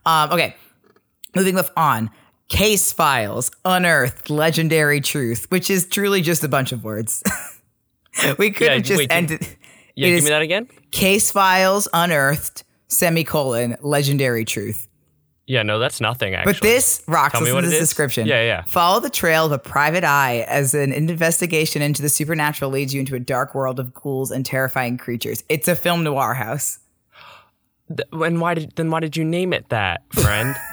Um, 0.06 0.30
okay, 0.32 0.54
moving 1.34 1.58
on. 1.76 2.10
Case 2.48 2.92
files, 2.92 3.50
unearthed, 3.64 4.30
legendary 4.30 5.00
truth, 5.02 5.46
which 5.50 5.68
is 5.68 5.86
truly 5.86 6.22
just 6.22 6.42
a 6.44 6.48
bunch 6.48 6.72
of 6.72 6.82
words. 6.82 7.22
we 8.38 8.50
could 8.50 8.66
Yeah, 8.68 8.74
have 8.74 8.82
just 8.84 8.98
wait, 8.98 9.12
ended. 9.12 9.46
Yeah, 9.94 10.08
give 10.08 10.24
me 10.24 10.30
that 10.30 10.42
again. 10.42 10.68
Case 10.90 11.30
files, 11.30 11.88
unearthed, 11.92 12.64
semicolon, 12.86 13.76
legendary 13.82 14.44
truth. 14.46 14.86
Yeah, 15.46 15.62
no, 15.62 15.78
that's 15.78 16.00
nothing. 16.00 16.34
Actually, 16.34 16.52
But 16.54 16.62
this 16.62 17.02
rocks. 17.06 17.32
Tell 17.32 17.40
me 17.40 17.46
Listen 17.46 17.54
what 17.54 17.60
to 17.62 17.66
this 17.68 17.74
is. 17.74 17.80
The 17.80 17.84
description. 17.84 18.26
Yeah, 18.26 18.42
yeah. 18.42 18.62
Follow 18.64 19.00
the 19.00 19.08
trail 19.10 19.46
of 19.46 19.52
a 19.52 19.58
private 19.58 20.04
eye 20.04 20.44
as 20.46 20.74
an 20.74 20.92
investigation 20.92 21.80
into 21.80 22.02
the 22.02 22.08
supernatural 22.10 22.70
leads 22.70 22.92
you 22.92 23.00
into 23.00 23.14
a 23.14 23.20
dark 23.20 23.54
world 23.54 23.80
of 23.80 23.92
ghouls 23.94 24.30
and 24.30 24.44
terrifying 24.44 24.98
creatures. 24.98 25.42
It's 25.48 25.66
a 25.66 25.74
film 25.74 26.04
noir 26.04 26.34
house. 26.34 26.78
Th- 27.88 28.08
and 28.12 28.40
why 28.40 28.54
did 28.54 28.72
then 28.76 28.90
why 28.90 29.00
did 29.00 29.16
you 29.16 29.24
name 29.24 29.52
it 29.54 29.68
that, 29.70 30.02
friend? 30.14 30.54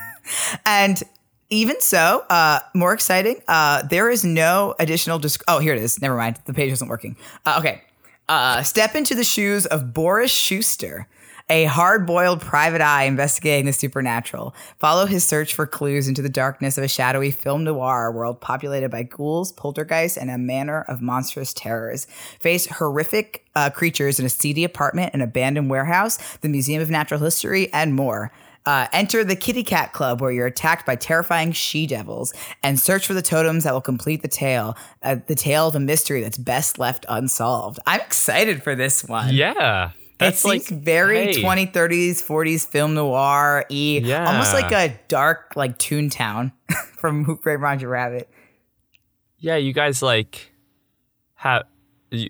And 0.65 1.01
even 1.49 1.79
so, 1.79 2.25
uh, 2.29 2.59
more 2.73 2.93
exciting, 2.93 3.41
uh, 3.47 3.83
there 3.83 4.09
is 4.09 4.25
no 4.25 4.75
additional. 4.79 5.19
Disc- 5.19 5.43
oh, 5.47 5.59
here 5.59 5.73
it 5.73 5.81
is. 5.81 6.01
Never 6.01 6.17
mind. 6.17 6.39
The 6.45 6.53
page 6.53 6.71
isn't 6.71 6.87
working. 6.87 7.15
Uh, 7.45 7.57
okay. 7.59 7.81
Uh, 8.27 8.63
step 8.63 8.95
into 8.95 9.13
the 9.13 9.23
shoes 9.23 9.67
of 9.67 9.93
Boris 9.93 10.31
Schuster, 10.31 11.07
a 11.47 11.65
hard 11.65 12.07
boiled 12.07 12.41
private 12.41 12.81
eye 12.81 13.03
investigating 13.03 13.67
the 13.67 13.73
supernatural. 13.73 14.55
Follow 14.79 15.05
his 15.05 15.23
search 15.23 15.53
for 15.53 15.67
clues 15.67 16.07
into 16.07 16.23
the 16.23 16.29
darkness 16.29 16.75
of 16.79 16.83
a 16.83 16.87
shadowy 16.87 17.29
film 17.29 17.63
noir 17.63 18.11
world 18.11 18.41
populated 18.41 18.89
by 18.89 19.03
ghouls, 19.03 19.51
poltergeists, 19.51 20.17
and 20.17 20.31
a 20.31 20.39
manner 20.39 20.81
of 20.87 21.03
monstrous 21.03 21.53
terrors. 21.53 22.07
Face 22.39 22.65
horrific 22.65 23.45
uh, 23.55 23.69
creatures 23.69 24.19
in 24.19 24.25
a 24.25 24.29
seedy 24.29 24.63
apartment, 24.63 25.13
an 25.13 25.21
abandoned 25.21 25.69
warehouse, 25.69 26.17
the 26.37 26.49
Museum 26.49 26.81
of 26.81 26.89
Natural 26.89 27.19
History, 27.19 27.71
and 27.71 27.93
more. 27.93 28.31
Uh, 28.65 28.87
enter 28.93 29.23
the 29.23 29.35
Kitty 29.35 29.63
Cat 29.63 29.93
Club, 29.93 30.21
where 30.21 30.31
you're 30.31 30.47
attacked 30.47 30.85
by 30.85 30.95
terrifying 30.95 31.51
she 31.51 31.85
devils, 31.85 32.33
and 32.63 32.79
search 32.79 33.05
for 33.05 33.13
the 33.13 33.21
totems 33.21 33.63
that 33.63 33.73
will 33.73 33.81
complete 33.81 34.21
the 34.23 34.27
tale. 34.27 34.75
Uh, 35.03 35.17
the 35.27 35.35
tale 35.35 35.67
of 35.67 35.75
a 35.75 35.79
mystery 35.79 36.21
that's 36.21 36.37
best 36.37 36.79
left 36.79 37.05
unsolved. 37.07 37.79
I'm 37.85 38.01
excited 38.01 38.63
for 38.63 38.73
this 38.75 39.03
one. 39.03 39.33
yeah, 39.35 39.91
that's 40.17 40.43
it 40.43 40.47
like 40.47 40.63
very 40.67 41.25
hey, 41.33 41.43
2030s, 41.43 42.23
40s 42.23 42.65
film 42.67 42.95
noir 42.95 43.65
e, 43.69 43.99
Yeah. 44.03 44.25
almost 44.31 44.53
like 44.53 44.71
a 44.71 44.97
dark 45.09 45.53
like 45.55 45.77
Toontown 45.77 46.51
from 46.97 47.23
Who 47.25 47.35
Framed 47.37 47.61
Roger 47.61 47.87
Rabbit. 47.89 48.29
Yeah, 49.37 49.57
you 49.57 49.73
guys 49.73 50.01
like 50.01 50.51
have 51.35 51.63
you, 52.09 52.29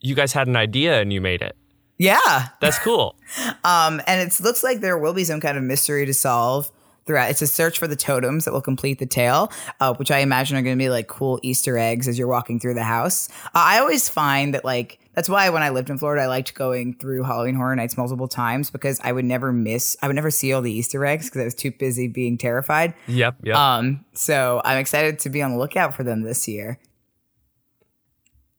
you 0.00 0.14
guys 0.14 0.32
had 0.32 0.46
an 0.46 0.54
idea 0.56 1.00
and 1.00 1.12
you 1.12 1.20
made 1.20 1.42
it. 1.42 1.56
Yeah, 2.02 2.48
That's 2.60 2.78
cool. 2.78 3.16
Um, 3.64 4.02
and 4.06 4.20
it 4.20 4.38
looks 4.40 4.62
like 4.62 4.80
there 4.80 4.98
will 4.98 5.14
be 5.14 5.24
some 5.24 5.40
kind 5.40 5.56
of 5.56 5.62
mystery 5.62 6.04
to 6.04 6.12
solve 6.12 6.70
throughout. 7.06 7.30
It's 7.30 7.40
a 7.40 7.46
search 7.46 7.78
for 7.78 7.86
the 7.86 7.96
totems 7.96 8.44
that 8.44 8.52
will 8.52 8.60
complete 8.60 8.98
the 8.98 9.06
tale, 9.06 9.50
uh, 9.80 9.94
which 9.94 10.10
I 10.10 10.18
imagine 10.18 10.56
are 10.58 10.62
going 10.62 10.76
to 10.76 10.82
be 10.82 10.90
like 10.90 11.06
cool 11.06 11.38
Easter 11.42 11.78
eggs 11.78 12.08
as 12.08 12.18
you're 12.18 12.28
walking 12.28 12.60
through 12.60 12.74
the 12.74 12.82
house. 12.82 13.28
Uh, 13.46 13.50
I 13.54 13.78
always 13.78 14.08
find 14.08 14.52
that 14.52 14.64
like 14.64 14.98
that's 15.14 15.28
why 15.28 15.48
when 15.50 15.62
I 15.62 15.70
lived 15.70 15.88
in 15.88 15.96
Florida, 15.96 16.22
I 16.22 16.26
liked 16.26 16.54
going 16.54 16.94
through 16.94 17.22
Halloween 17.22 17.54
Horror 17.54 17.76
Nights 17.76 17.96
multiple 17.96 18.28
times 18.28 18.70
because 18.70 19.00
I 19.00 19.12
would 19.12 19.24
never 19.24 19.52
miss, 19.52 19.96
I 20.02 20.08
would 20.08 20.16
never 20.16 20.30
see 20.30 20.52
all 20.52 20.60
the 20.60 20.72
Easter 20.72 21.06
eggs 21.06 21.26
because 21.26 21.40
I 21.40 21.44
was 21.44 21.54
too 21.54 21.70
busy 21.70 22.08
being 22.08 22.36
terrified. 22.36 22.94
Yep, 23.06 23.36
yep. 23.44 23.56
Um, 23.56 24.04
so 24.12 24.60
I'm 24.64 24.78
excited 24.78 25.20
to 25.20 25.30
be 25.30 25.40
on 25.40 25.52
the 25.52 25.58
lookout 25.58 25.94
for 25.94 26.02
them 26.02 26.22
this 26.22 26.48
year. 26.48 26.78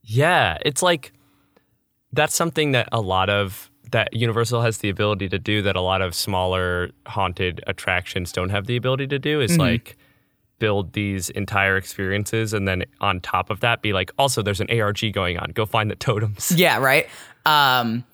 Yeah, 0.02 0.58
it's 0.64 0.82
like 0.82 1.12
that's 2.14 2.34
something 2.34 2.72
that 2.72 2.88
a 2.92 3.00
lot 3.00 3.28
of 3.28 3.70
that 3.90 4.12
Universal 4.14 4.62
has 4.62 4.78
the 4.78 4.88
ability 4.88 5.28
to 5.28 5.38
do 5.38 5.62
that 5.62 5.76
a 5.76 5.80
lot 5.80 6.02
of 6.02 6.14
smaller 6.14 6.90
haunted 7.06 7.62
attractions 7.66 8.32
don't 8.32 8.48
have 8.48 8.66
the 8.66 8.76
ability 8.76 9.06
to 9.08 9.18
do 9.18 9.40
is 9.40 9.58
like 9.58 9.96
build 10.58 10.92
these 10.94 11.30
entire 11.30 11.76
experiences 11.76 12.52
and 12.52 12.66
then 12.66 12.84
on 13.00 13.20
top 13.20 13.50
of 13.50 13.60
that 13.60 13.82
be 13.82 13.92
like 13.92 14.10
also 14.18 14.42
there's 14.42 14.60
an 14.60 14.68
ARG 14.70 15.12
going 15.12 15.38
on. 15.38 15.50
Go 15.50 15.66
find 15.66 15.90
the 15.90 15.96
totems. 15.96 16.52
Yeah, 16.56 16.78
right. 16.78 17.06
Um, 17.44 18.04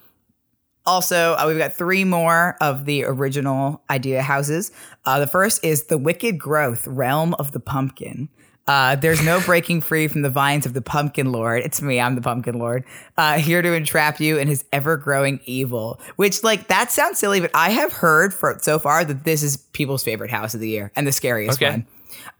also, 0.86 1.34
uh, 1.34 1.44
we've 1.46 1.58
got 1.58 1.74
three 1.74 2.04
more 2.04 2.56
of 2.60 2.84
the 2.86 3.04
original 3.04 3.82
idea 3.90 4.22
houses. 4.22 4.72
Uh, 5.04 5.20
the 5.20 5.26
first 5.26 5.64
is 5.64 5.84
the 5.84 5.98
Wicked 5.98 6.38
Growth 6.38 6.86
Realm 6.86 7.34
of 7.34 7.52
the 7.52 7.60
Pumpkin. 7.60 8.28
Uh, 8.70 8.94
there's 8.94 9.20
no 9.24 9.40
breaking 9.40 9.80
free 9.80 10.06
from 10.06 10.22
the 10.22 10.30
vines 10.30 10.64
of 10.64 10.74
the 10.74 10.80
Pumpkin 10.80 11.33
Lord. 11.33 11.64
It's 11.64 11.83
me, 11.83 12.00
I'm 12.00 12.14
the 12.14 12.20
Pumpkin 12.20 12.56
Lord. 12.56 12.85
Uh, 13.16 13.37
here 13.38 13.62
to 13.62 13.72
entrap 13.72 14.20
you 14.20 14.38
in 14.38 14.46
his 14.46 14.64
ever 14.72 14.96
growing 14.96 15.40
evil. 15.44 16.00
Which, 16.14 16.44
like, 16.44 16.68
that 16.68 16.92
sounds 16.92 17.18
silly, 17.18 17.40
but 17.40 17.50
I 17.52 17.70
have 17.70 17.92
heard 17.92 18.33
for 18.33 18.56
so 18.62 18.78
far 18.78 19.04
that 19.04 19.24
this 19.24 19.42
is 19.42 19.56
people's 19.56 20.04
favorite 20.04 20.30
house 20.30 20.54
of 20.54 20.61
the 20.61 20.68
year 20.68 20.92
and 20.94 21.04
the 21.04 21.11
scariest 21.11 21.61
Okay. 21.61 21.70
one. 21.72 21.87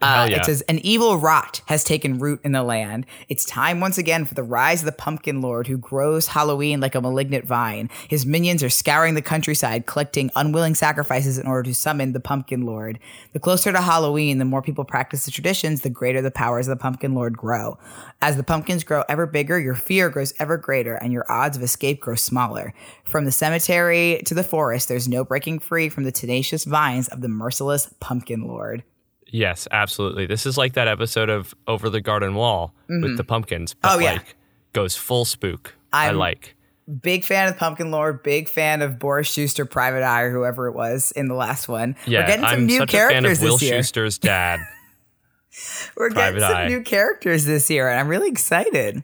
Uh, 0.01 0.29
yeah. 0.31 0.39
It 0.39 0.45
says, 0.47 0.63
An 0.63 0.79
evil 0.79 1.19
rot 1.19 1.61
has 1.67 1.85
taken 1.85 2.19
root 2.19 2.41
in 2.45 2.53
the 2.53 2.63
land. 2.63 3.07
It's 3.29 3.45
time 3.45 3.81
once 3.81 3.99
again 3.99 4.25
for 4.25 4.35
the 4.35 4.43
rise 4.43 4.81
of 4.81 4.87
the 4.87 4.93
pumpkin 4.93 5.41
lord 5.41 5.67
who 5.67 5.77
grows 5.77 6.29
Halloween 6.29 6.81
like 6.81 6.95
a 6.95 7.01
malignant 7.01 7.47
vine. 7.47 7.91
His 8.09 8.25
minions 8.25 8.63
are 8.63 8.71
scouring 8.71 9.15
the 9.15 9.23
countryside, 9.23 9.87
collecting 9.87 10.31
unwilling 10.35 10.75
sacrifices 10.75 11.39
in 11.39 11.47
order 11.47 11.65
to 11.65 11.75
summon 11.75 12.13
the 12.13 12.21
pumpkin 12.21 12.63
lord. 12.63 12.99
The 13.33 13.41
closer 13.41 13.73
to 13.73 13.81
Halloween, 13.81 14.39
the 14.39 14.45
more 14.45 14.63
people 14.63 14.85
practice 14.85 15.25
the 15.25 15.31
traditions, 15.31 15.83
the 15.83 15.91
greater 15.91 16.23
the 16.23 16.31
powers 16.31 16.69
of 16.69 16.77
the 16.77 16.83
pumpkin 16.83 17.15
lord 17.15 17.37
grow. 17.37 17.79
As 18.23 18.37
the 18.37 18.43
pumpkins 18.43 18.85
grow 18.85 19.05
ever 19.09 19.27
bigger, 19.27 19.59
your 19.59 19.75
fear 19.75 20.11
grows 20.11 20.35
ever 20.39 20.57
greater, 20.57 20.95
and 20.95 21.13
your 21.13 21.31
odds 21.31 21.57
of 21.57 21.63
escape 21.63 22.01
grow 22.01 22.15
smaller. 22.15 22.75
From 23.05 23.25
the 23.25 23.33
cemetery 23.33 24.23
to 24.27 24.35
the 24.35 24.45
forest, 24.45 24.89
there's 24.89 25.09
no 25.09 25.25
breaking 25.25 25.61
free 25.61 25.89
from 25.89 26.05
the 26.05 26.13
tenacious 26.13 26.65
vines 26.65 27.09
of 27.09 27.21
the 27.21 27.29
merciless 27.29 27.93
pumpkin 28.01 28.47
lord. 28.47 28.85
Yes, 29.31 29.69
absolutely. 29.71 30.27
This 30.27 30.45
is 30.47 30.57
like 30.59 30.73
that 30.75 30.89
episode 30.89 31.29
of 31.31 31.55
Over 31.69 31.89
the 31.91 32.01
Garden 32.01 32.35
Wall 32.35 32.75
with 32.89 33.01
mm-hmm. 33.03 33.17
the 33.17 33.25
pumpkins, 33.25 33.75
oh, 33.77 33.79
but 33.83 33.97
Oh, 33.97 33.99
yeah. 33.99 34.13
like 34.13 34.37
goes 34.73 34.97
full 34.97 35.25
spook. 35.25 35.75
i 35.93 36.07
I'm- 36.07 36.17
like. 36.17 36.55
big 37.03 37.25
fan 37.25 37.49
of 37.49 37.57
Pumpkin 37.57 37.91
Lord, 37.93 38.23
big 38.23 38.49
fan 38.49 38.83
of 38.83 38.99
Boris 38.99 39.29
Schuster, 39.31 39.65
Private 39.65 40.03
Eye, 40.03 40.23
or 40.23 40.33
whoever 40.33 40.67
it 40.67 40.73
was 40.73 41.13
in 41.13 41.29
the 41.29 41.35
last 41.35 41.69
one. 41.69 41.95
Yeah, 42.07 42.21
We're 42.21 42.27
getting 42.27 42.45
some 42.45 42.55
I'm 42.55 42.67
new 42.67 42.79
such 42.79 42.95
a 42.95 42.97
fan 42.97 43.09
characters 43.11 43.39
of 43.39 43.45
Will 43.45 43.53
this 43.59 43.63
year. 43.63 43.75
Schuster's 43.83 44.19
dad. 44.19 44.61
We're 45.97 46.11
getting 46.11 46.41
some 46.41 46.53
Eye. 46.55 46.69
new 46.69 46.83
characters 46.83 47.45
this 47.45 47.71
year, 47.71 47.89
and 47.89 47.99
I'm 48.01 48.09
really 48.09 48.29
excited. 48.29 49.03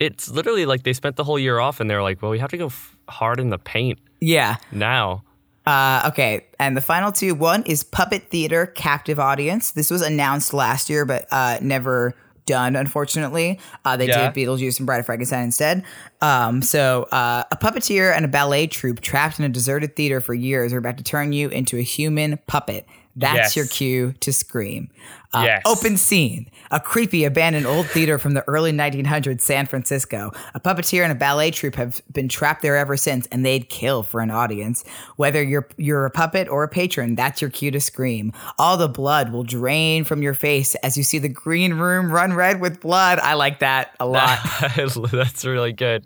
it's 0.00 0.28
literally 0.30 0.66
like 0.66 0.82
they 0.82 0.92
spent 0.92 1.16
the 1.16 1.24
whole 1.24 1.38
year 1.38 1.58
off 1.60 1.78
and 1.80 1.88
they're 1.88 2.02
like, 2.02 2.20
well, 2.22 2.30
we 2.30 2.38
have 2.40 2.50
to 2.50 2.56
go 2.58 2.66
f- 2.66 2.96
hard 3.08 3.38
in 3.38 3.50
the 3.50 3.58
paint 3.58 3.98
Yeah. 4.20 4.56
now. 4.72 5.22
Uh, 5.66 6.02
okay. 6.08 6.46
And 6.58 6.76
the 6.76 6.80
final 6.80 7.12
two 7.12 7.34
one 7.34 7.62
is 7.64 7.84
Puppet 7.84 8.28
Theater 8.28 8.66
Captive 8.66 9.18
Audience. 9.20 9.70
This 9.70 9.90
was 9.90 10.02
announced 10.02 10.52
last 10.52 10.90
year, 10.90 11.04
but 11.04 11.26
uh, 11.30 11.58
never 11.60 12.14
done, 12.46 12.74
unfortunately. 12.74 13.60
Uh, 13.84 13.96
they 13.96 14.08
Yeah. 14.08 14.30
did 14.30 14.34
Beetlejuice 14.34 14.78
and 14.78 14.86
Bride 14.86 14.98
of 14.98 15.06
Frankenstein 15.06 15.44
instead. 15.44 15.84
Um, 16.20 16.60
so, 16.62 17.04
uh, 17.12 17.44
a 17.52 17.56
puppeteer 17.56 18.12
and 18.14 18.24
a 18.24 18.28
ballet 18.28 18.66
troupe 18.66 19.00
trapped 19.00 19.38
in 19.38 19.44
a 19.44 19.48
deserted 19.48 19.94
theater 19.94 20.20
for 20.20 20.34
years 20.34 20.72
are 20.72 20.78
about 20.78 20.98
to 20.98 21.04
turn 21.04 21.32
you 21.32 21.48
into 21.50 21.78
a 21.78 21.82
human 21.82 22.38
puppet. 22.48 22.84
That's 23.14 23.36
Yes. 23.36 23.56
your 23.56 23.66
cue 23.66 24.14
to 24.20 24.32
scream. 24.32 24.90
Uh, 25.34 25.42
Yes. 25.46 25.62
Open 25.64 25.96
scene. 25.96 26.50
A 26.70 26.78
creepy 26.78 27.24
abandoned 27.24 27.66
old 27.66 27.86
theater 27.86 28.18
from 28.18 28.34
the 28.34 28.44
early 28.46 28.70
1900s 28.70 29.40
San 29.42 29.64
Francisco. 29.66 30.30
A 30.54 30.60
puppeteer 30.60 31.02
and 31.04 31.12
a 31.12 31.14
ballet 31.14 31.50
troupe 31.50 31.76
have 31.76 32.02
been 32.12 32.28
trapped 32.28 32.60
there 32.60 32.76
ever 32.76 32.98
since, 32.98 33.26
and 33.28 33.44
they'd 33.44 33.68
kill 33.70 34.02
for 34.02 34.20
an 34.20 34.30
audience. 34.30 34.84
Whether 35.16 35.42
you're 35.42 35.68
you're 35.78 36.04
a 36.04 36.10
puppet 36.10 36.48
or 36.48 36.64
a 36.64 36.68
patron, 36.68 37.14
that's 37.14 37.40
your 37.40 37.50
cue 37.50 37.70
to 37.70 37.80
scream. 37.80 38.32
All 38.58 38.76
the 38.76 38.88
blood 38.88 39.32
will 39.32 39.42
drain 39.44 40.04
from 40.04 40.20
your 40.22 40.34
face 40.34 40.74
as 40.76 40.98
you 40.98 41.02
see 41.02 41.18
the 41.18 41.30
green 41.30 41.74
room 41.74 42.10
run 42.12 42.34
red 42.34 42.60
with 42.60 42.80
blood. 42.80 43.18
I 43.18 43.32
like 43.34 43.60
that 43.60 43.94
a 44.00 44.06
lot. 44.06 44.38
That's 44.76 45.44
really 45.46 45.72
good. 45.72 46.04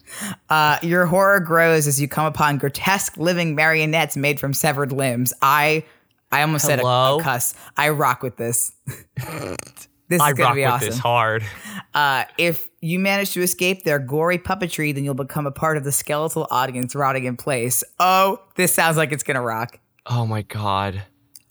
Uh, 0.49 0.79
your 0.83 1.07
horror 1.07 1.40
grows 1.40 1.87
as 1.88 2.01
you 2.01 2.07
come 2.09 2.27
upon 2.27 2.59
grotesque 2.59 3.16
living 3.16 3.55
marionettes 3.57 4.16
made 4.16 4.38
from 4.38 4.53
severed 4.55 4.92
limbs. 4.92 5.33
I 5.42 5.85
I 6.33 6.43
almost 6.43 6.67
said 6.67 6.81
a, 6.81 6.87
a 6.87 7.19
cuss. 7.23 7.55
I 7.77 7.91
rock 7.91 8.23
with 8.23 8.37
this. 8.37 8.73
this 10.09 10.23
is 10.23 10.33
gonna 10.35 10.55
be 10.55 10.62
with 10.62 10.71
awesome. 10.71 10.89
this 10.89 10.99
hard. 10.99 11.45
Uh, 11.95 12.25
if 12.37 12.69
you 12.81 12.99
manage 12.99 13.33
to 13.33 13.43
escape 13.43 13.85
their 13.85 13.99
gory 13.99 14.39
puppetry, 14.39 14.95
then 14.95 15.05
you'll 15.05 15.15
become 15.15 15.47
a 15.47 15.53
part 15.53 15.77
of 15.77 15.85
the 15.85 15.93
skeletal 15.93 16.47
audience 16.51 16.95
rotting 16.95 17.25
in 17.25 17.37
place. 17.37 17.85
Oh, 17.99 18.41
this 18.57 18.75
sounds 18.75 18.97
like 18.97 19.12
it's 19.12 19.23
gonna 19.23 19.43
rock. 19.43 19.79
Oh 20.07 20.27
my 20.27 20.43
god. 20.43 21.03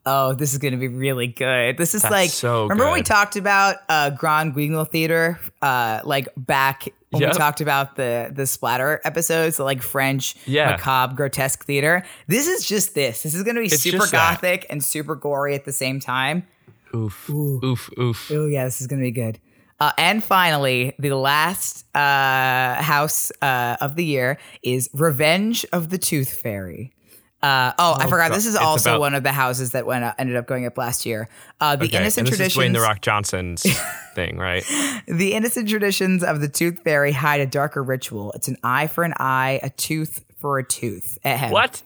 Oh, 0.07 0.33
this 0.33 0.53
is 0.53 0.59
gonna 0.59 0.77
be 0.77 0.87
really 0.87 1.27
good. 1.27 1.77
This 1.77 1.95
is 1.95 2.03
That's 2.03 2.11
like 2.11 2.29
so 2.29 2.63
remember 2.63 2.85
when 2.85 2.93
we 2.93 3.01
talked 3.01 3.37
about 3.37 3.77
uh, 3.89 4.11
Grand 4.11 4.53
Guignol 4.53 4.85
Theater, 4.89 5.39
uh, 5.61 6.01
like 6.03 6.27
back 6.37 6.87
when 7.15 7.23
Yep. 7.23 7.33
we 7.33 7.37
talked 7.37 7.61
about 7.61 7.95
the 7.95 8.29
the 8.33 8.45
splatter 8.47 9.01
episodes, 9.03 9.57
the 9.57 9.63
like 9.63 9.81
French 9.81 10.35
Yeah. 10.45 10.71
macabre 10.71 11.15
grotesque 11.15 11.65
theater. 11.65 12.03
This 12.27 12.47
is 12.47 12.65
just 12.65 12.95
this. 12.95 13.23
This 13.23 13.33
is 13.35 13.43
gonna 13.43 13.59
be 13.61 13.65
It's 13.67 13.81
super 13.81 13.97
just 13.97 14.11
that. 14.11 14.33
gothic 14.41 14.65
and 14.69 14.83
super 14.83 15.15
gory 15.15 15.55
at 15.55 15.65
the 15.65 15.71
same 15.73 15.99
time. 15.99 16.43
Oof. 16.95 17.29
Oof. 17.29 17.89
Oof. 17.99 18.31
Oh 18.31 18.45
yeah, 18.47 18.63
this 18.65 18.79
is 18.81 18.87
gonna 18.87 19.01
be 19.01 19.11
good. 19.11 19.39
Uh, 19.77 19.91
and 19.97 20.23
finally, 20.23 20.95
the 20.99 21.09
last 21.13 21.85
uh, 21.93 22.75
house 22.81 23.29
uh, 23.41 23.75
of 23.81 23.97
the 23.97 24.05
year 24.05 24.37
is 24.63 24.89
Revenge 24.93 25.65
of 25.73 25.89
the 25.89 25.97
Tooth 25.97 26.39
Fairy. 26.39 26.93
Uh, 27.45 27.73
oh, 27.77 27.95
I 27.99 28.03
forgot. 28.07 28.29
God. 28.29 28.37
This 28.37 28.45
is 28.47 28.55
It's 28.55 28.63
also 28.63 28.91
about- 28.91 28.99
one 29.01 29.13
of 29.13 29.21
the 29.23 29.31
houses 29.31 29.71
that 29.71 29.85
went 29.85 30.03
up, 30.03 30.15
ended 30.17 30.35
up 30.35 30.47
going 30.47 30.65
up 30.65 30.77
last 30.77 31.05
year. 31.05 31.29
Uh, 31.61 31.75
the 31.75 31.85
Okay, 31.85 31.97
innocent 31.97 32.27
and 32.27 32.31
this 32.33 32.37
traditions. 32.37 32.63
is 32.65 32.69
Dwayne 32.71 32.73
the 32.73 32.81
Rock 32.81 33.01
Johnson's 33.01 33.63
thing, 34.15 34.37
right? 34.37 34.63
The 35.07 35.33
innocent 35.33 35.69
traditions 35.69 36.23
of 36.23 36.41
the 36.41 36.47
Tooth 36.49 36.79
Fairy 36.83 37.11
hide 37.11 37.41
a 37.41 37.45
darker 37.45 37.83
ritual. 37.83 38.31
It's 38.33 38.47
an 38.47 38.57
eye 38.63 38.87
for 38.87 39.03
an 39.03 39.13
eye, 39.17 39.59
a 39.61 39.69
tooth 39.69 40.23
for 40.39 40.57
a 40.57 40.63
tooth. 40.63 41.19
What? 41.23 41.83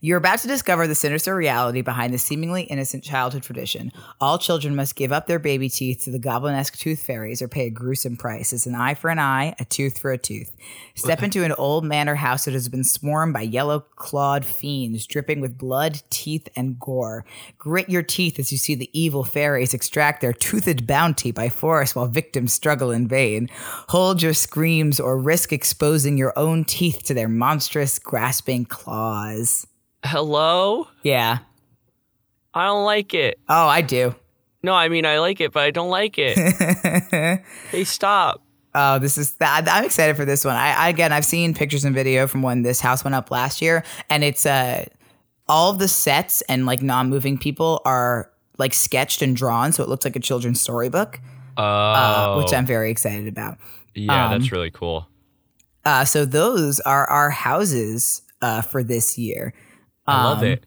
You're 0.00 0.18
about 0.18 0.40
to 0.40 0.48
discover 0.48 0.86
the 0.86 0.94
sinister 0.94 1.34
reality 1.34 1.82
behind 1.82 2.12
the 2.12 2.18
seemingly 2.18 2.62
innocent 2.62 3.04
childhood 3.04 3.42
tradition. 3.42 3.92
All 4.20 4.38
children 4.38 4.76
must 4.76 4.96
give 4.96 5.12
up 5.12 5.26
their 5.26 5.38
baby 5.38 5.68
teeth 5.68 6.04
to 6.04 6.10
the 6.10 6.18
goblin-esque 6.18 6.78
tooth 6.78 7.02
fairies 7.02 7.40
or 7.42 7.48
pay 7.48 7.66
a 7.66 7.70
gruesome 7.70 8.16
price. 8.16 8.52
It's 8.52 8.66
an 8.66 8.74
eye 8.74 8.94
for 8.94 9.10
an 9.10 9.18
eye, 9.18 9.54
a 9.58 9.64
tooth 9.64 9.98
for 9.98 10.12
a 10.12 10.18
tooth. 10.18 10.54
Step 10.94 11.22
into 11.22 11.44
an 11.44 11.52
old 11.52 11.84
manor 11.84 12.14
house 12.14 12.44
that 12.44 12.54
has 12.54 12.68
been 12.68 12.84
swarmed 12.84 13.32
by 13.32 13.42
yellow-clawed 13.42 14.44
fiends 14.44 15.06
dripping 15.06 15.40
with 15.40 15.58
blood, 15.58 16.02
teeth, 16.10 16.48
and 16.56 16.78
gore. 16.78 17.24
Grit 17.58 17.88
your 17.88 18.02
teeth 18.02 18.38
as 18.38 18.52
you 18.52 18.58
see 18.58 18.74
the 18.74 18.90
evil 18.92 19.24
fairies 19.24 19.74
extract 19.74 20.20
their 20.20 20.32
toothed 20.32 20.86
bounty 20.86 21.30
by 21.30 21.48
force 21.48 21.94
while 21.94 22.06
victims 22.06 22.52
struggle 22.52 22.90
in 22.90 23.06
vain. 23.08 23.48
Hold 23.88 24.22
your 24.22 24.34
screams 24.34 25.00
or 25.00 25.18
risk 25.18 25.52
exposing 25.52 26.16
your 26.16 26.32
own 26.36 26.64
teeth 26.64 27.02
to 27.04 27.14
their 27.14 27.28
monstrous, 27.28 27.98
grasping 27.98 28.64
claws. 28.64 29.66
Hello? 30.06 30.88
Yeah. 31.02 31.38
I 32.54 32.66
don't 32.66 32.84
like 32.84 33.12
it. 33.12 33.38
Oh, 33.48 33.66
I 33.66 33.82
do. 33.82 34.14
No, 34.62 34.72
I 34.72 34.88
mean 34.88 35.04
I 35.04 35.18
like 35.18 35.40
it, 35.40 35.52
but 35.52 35.62
I 35.62 35.70
don't 35.70 35.90
like 35.90 36.16
it. 36.18 36.38
hey, 37.70 37.84
stop. 37.84 38.42
Oh, 38.74 38.98
this 38.98 39.16
is 39.18 39.32
that. 39.34 39.68
I'm 39.68 39.84
excited 39.84 40.16
for 40.16 40.24
this 40.24 40.44
one. 40.44 40.56
I, 40.56 40.72
I 40.72 40.88
again, 40.88 41.12
I've 41.12 41.24
seen 41.24 41.54
pictures 41.54 41.84
and 41.84 41.94
video 41.94 42.26
from 42.26 42.42
when 42.42 42.62
this 42.62 42.80
house 42.80 43.04
went 43.04 43.14
up 43.14 43.30
last 43.30 43.60
year, 43.62 43.84
and 44.10 44.24
it's 44.24 44.46
uh 44.46 44.84
all 45.48 45.70
of 45.70 45.78
the 45.78 45.88
sets 45.88 46.42
and 46.42 46.66
like 46.66 46.82
non-moving 46.82 47.38
people 47.38 47.80
are 47.84 48.30
like 48.58 48.74
sketched 48.74 49.22
and 49.22 49.36
drawn, 49.36 49.72
so 49.72 49.82
it 49.82 49.88
looks 49.88 50.04
like 50.04 50.16
a 50.16 50.20
children's 50.20 50.60
storybook, 50.60 51.20
Oh, 51.56 51.62
uh, 51.62 52.42
which 52.42 52.52
I'm 52.52 52.66
very 52.66 52.90
excited 52.90 53.28
about. 53.28 53.58
yeah, 53.94 54.26
um, 54.26 54.32
that's 54.32 54.50
really 54.52 54.70
cool. 54.70 55.06
Uh, 55.84 56.04
so 56.04 56.24
those 56.24 56.80
are 56.80 57.06
our 57.08 57.30
houses 57.30 58.22
uh, 58.42 58.60
for 58.62 58.82
this 58.82 59.16
year. 59.16 59.54
I 60.06 60.24
love 60.24 60.38
um, 60.38 60.44
it. 60.44 60.64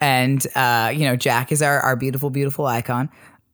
and 0.00 0.46
uh, 0.54 0.92
you 0.94 1.04
know 1.04 1.16
Jack 1.16 1.52
is 1.52 1.62
our 1.62 1.80
our 1.80 1.96
beautiful 1.96 2.30
beautiful 2.30 2.66
icon, 2.66 3.08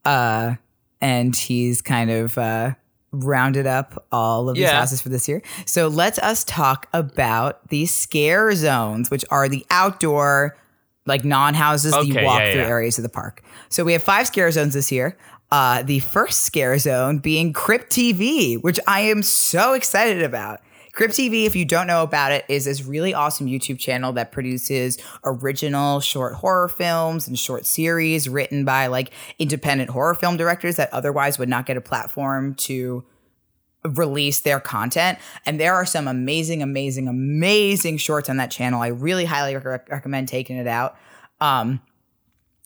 uh, 0.05 0.55
and 1.01 1.35
he's 1.37 1.83
kind 1.83 2.11
of 2.11 2.37
uh, 2.39 2.73
rounded 3.13 3.67
up 3.67 4.07
all 4.11 4.49
of 4.49 4.55
these 4.57 4.63
Yeah. 4.63 4.79
houses 4.79 5.01
for 5.03 5.09
this 5.11 5.29
year. 5.29 5.43
So 5.67 5.89
let 5.89 6.19
us 6.19 6.25
us 6.33 6.45
talk 6.45 6.89
about 6.93 7.69
these 7.69 7.95
scare 7.95 8.53
zones, 8.55 9.11
which 9.11 9.25
are 9.31 9.49
the 9.49 9.67
outdoor 9.71 10.57
like 11.05 11.25
non 11.25 11.55
houses 11.55 11.93
Okay, 11.93 12.25
walk 12.25 12.41
yeah, 12.41 12.53
through 12.53 12.61
yeah. 12.63 12.69
areas 12.69 12.97
of 12.99 13.03
the 13.03 13.09
park. 13.11 13.43
So 13.69 13.85
we 13.85 13.93
have 13.93 14.03
five 14.03 14.27
scare 14.29 14.51
zones 14.51 14.75
this 14.75 14.91
year. 14.93 15.17
Uh, 15.51 15.83
the 15.83 15.99
first 15.99 16.43
scare 16.43 16.79
zone 16.79 17.19
being 17.19 17.53
Crypt 17.53 17.91
TV, 17.93 18.57
which 18.63 18.81
I 18.87 19.01
am 19.01 19.23
so 19.23 19.75
excited 19.75 20.23
about. 20.23 20.61
Crypt 20.93 21.15
TV, 21.15 21.47
if 21.47 21.57
you 21.57 21.65
don't 21.65 21.87
know 21.87 22.03
about 22.03 22.33
it, 22.33 22.45
is 22.49 22.67
this 22.67 22.85
really 22.85 23.15
awesome 23.15 23.47
YouTube 23.47 23.79
channel 23.79 24.13
that 24.13 24.31
produces 24.31 24.99
original 25.25 26.01
short 26.01 26.35
horror 26.35 26.69
films 26.69 27.27
and 27.27 27.39
short 27.39 27.65
series 27.65 28.29
written 28.29 28.67
by 28.67 28.89
like 28.89 29.11
independent 29.39 29.89
horror 29.89 30.15
film 30.15 30.37
directors 30.37 30.77
that 30.77 30.93
otherwise 30.93 31.39
would 31.39 31.49
not 31.49 31.65
get 31.65 31.79
a 31.79 31.81
platform 31.81 32.55
to 32.57 33.05
release 33.85 34.41
their 34.41 34.61
content. 34.61 35.19
And 35.47 35.59
there 35.59 35.75
are 35.75 35.87
some 35.87 36.07
amazing, 36.07 36.63
amazing, 36.63 37.09
amazing 37.09 37.97
shorts 37.97 38.29
on 38.29 38.37
that 38.37 38.51
channel. 38.51 38.83
I 38.83 38.89
really 38.89 39.25
highly 39.25 39.57
rec- 39.57 39.89
recommend 39.89 40.29
taking 40.29 40.57
it 40.57 40.67
out. 40.67 40.97
Um, 41.41 41.81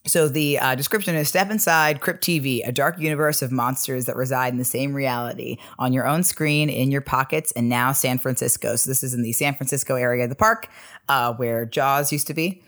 so 0.07 0.29
the 0.29 0.59
uh, 0.59 0.75
description 0.75 1.15
is 1.15 1.29
step 1.29 1.51
inside 1.51 2.01
Crypt 2.01 2.23
TV, 2.23 2.67
a 2.67 2.73
dark 2.73 2.99
universe 2.99 3.43
of 3.43 3.51
monsters 3.51 4.07
that 4.07 4.17
reside 4.17 4.53
in 4.53 4.59
the 4.59 4.65
same 4.65 4.95
reality 4.95 5.59
on 5.79 5.93
your 5.93 6.07
own 6.07 6.23
screen, 6.23 6.71
in 6.71 6.91
your 6.91 7.01
pockets, 7.01 7.53
and 7.53 7.69
now 7.69 7.93
San 7.93 8.19
Francisco. 8.19 8.77
So 8.77 8.89
this 8.91 9.03
is 9.03 9.15
in 9.15 9.23
the 9.23 9.33
San 9.33 9.55
Francisco 9.55 9.97
area 9.97 10.25
of 10.25 10.31
the 10.31 10.37
park 10.37 10.69
uh, 11.09 11.35
where 11.35 11.67
Jaws 11.67 12.13
used 12.13 12.27
to 12.29 12.35
be. 12.35 12.63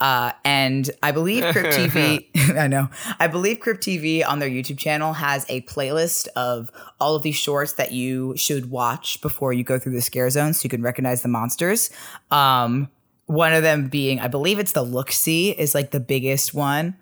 Uh, 0.00 0.32
and 0.44 0.90
I 1.02 1.12
believe 1.12 1.44
Crypt 1.52 1.74
TV, 1.76 2.26
I 2.58 2.66
know, 2.66 2.88
I 3.18 3.26
believe 3.26 3.60
Crypt 3.60 3.82
TV 3.82 4.26
on 4.26 4.38
their 4.38 4.50
YouTube 4.50 4.78
channel 4.78 5.12
has 5.14 5.46
a 5.48 5.62
playlist 5.62 6.26
of 6.36 6.70
all 7.00 7.14
of 7.14 7.22
these 7.22 7.36
shorts 7.36 7.74
that 7.74 7.92
you 7.92 8.36
should 8.36 8.70
watch 8.70 9.20
before 9.22 9.52
you 9.52 9.64
go 9.64 9.78
through 9.78 9.92
the 9.92 10.02
scare 10.02 10.28
zone 10.30 10.52
so 10.52 10.64
you 10.64 10.70
can 10.70 10.82
recognize 10.82 11.22
the 11.22 11.28
monsters. 11.28 11.90
Um, 12.30 12.90
one 13.26 13.52
of 13.52 13.62
them 13.62 13.88
being, 13.88 14.20
I 14.20 14.28
believe 14.28 14.58
it's 14.58 14.72
the 14.72 14.82
Look 14.82 15.10
See 15.12 15.50
is 15.50 15.74
like 15.74 15.90
the 15.90 16.00
biggest 16.00 16.54
one. 16.54 16.96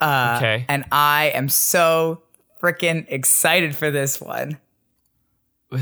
Uh, 0.00 0.34
Okay. 0.38 0.64
And 0.68 0.84
I 0.92 1.32
am 1.34 1.48
so 1.48 2.22
freaking 2.62 3.06
excited 3.08 3.74
for 3.74 3.90
this 3.90 4.20
one. 4.20 4.58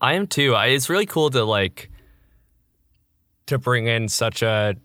I 0.00 0.12
am 0.14 0.26
too. 0.26 0.54
I, 0.54 0.66
it's 0.66 0.88
really 0.88 1.06
cool 1.06 1.30
to 1.30 1.44
like 1.44 1.90
to 3.46 3.58
bring 3.58 3.86
in 3.86 4.08
such 4.08 4.42
a 4.42 4.76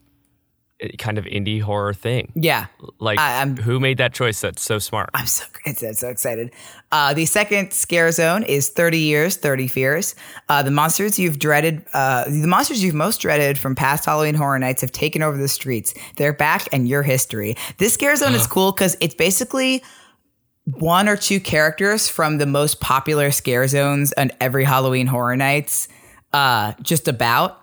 kind 0.98 1.18
of 1.18 1.26
indie 1.26 1.62
horror 1.62 1.94
thing. 1.94 2.32
Yeah. 2.36 2.66
Like, 3.00 3.20
I- 3.20 3.46
who 3.46 3.80
made 3.80 3.98
that 4.00 4.14
choice? 4.14 4.42
That's 4.42 4.62
so 4.62 4.80
smart. 4.80 5.10
I'm 5.14 5.26
so 5.28 5.46
I'm 5.66 5.76
so- 5.76 6.10
excited. 6.10 6.52
Uh, 6.92 7.14
the 7.14 7.26
second 7.26 7.72
scare 7.72 8.12
zone 8.12 8.44
is 8.44 8.70
30 8.70 8.98
years, 8.98 9.38
30 9.38 9.68
fears. 9.68 10.16
Uh, 10.50 10.64
the 10.64 10.72
monsters 10.72 11.20
you've 11.20 11.38
dreaded, 11.40 11.86
uh, 11.94 12.26
the 12.26 12.48
monsters 12.48 12.84
you've 12.84 12.96
most 12.96 13.22
dreaded 13.22 13.58
from 13.58 13.76
past 13.76 14.06
Halloween 14.06 14.36
Horror 14.36 14.60
Nights 14.60 14.82
have 14.82 14.92
taken 14.92 15.22
over 15.22 15.38
the 15.38 15.48
streets. 15.48 15.94
They're 16.16 16.34
back 16.34 16.68
and 16.74 16.88
your 16.88 17.04
history. 17.04 17.56
This 17.78 17.94
scare 17.94 18.16
zone 18.16 18.34
is 18.34 18.48
cool 18.48 18.72
because 18.72 18.98
it's 19.00 19.16
basically 19.16 19.84
one 20.66 21.08
or 21.08 21.16
two 21.18 21.40
characters 21.40 22.08
from 22.08 22.38
the 22.38 22.46
most 22.46 22.80
popular 22.82 23.32
scare 23.32 23.68
zones 23.68 24.14
on 24.18 24.32
every 24.42 24.64
Halloween 24.64 25.08
Horror 25.08 25.36
Nights. 25.38 25.88
Uh, 26.34 26.74
just 26.82 27.08
about. 27.08 27.58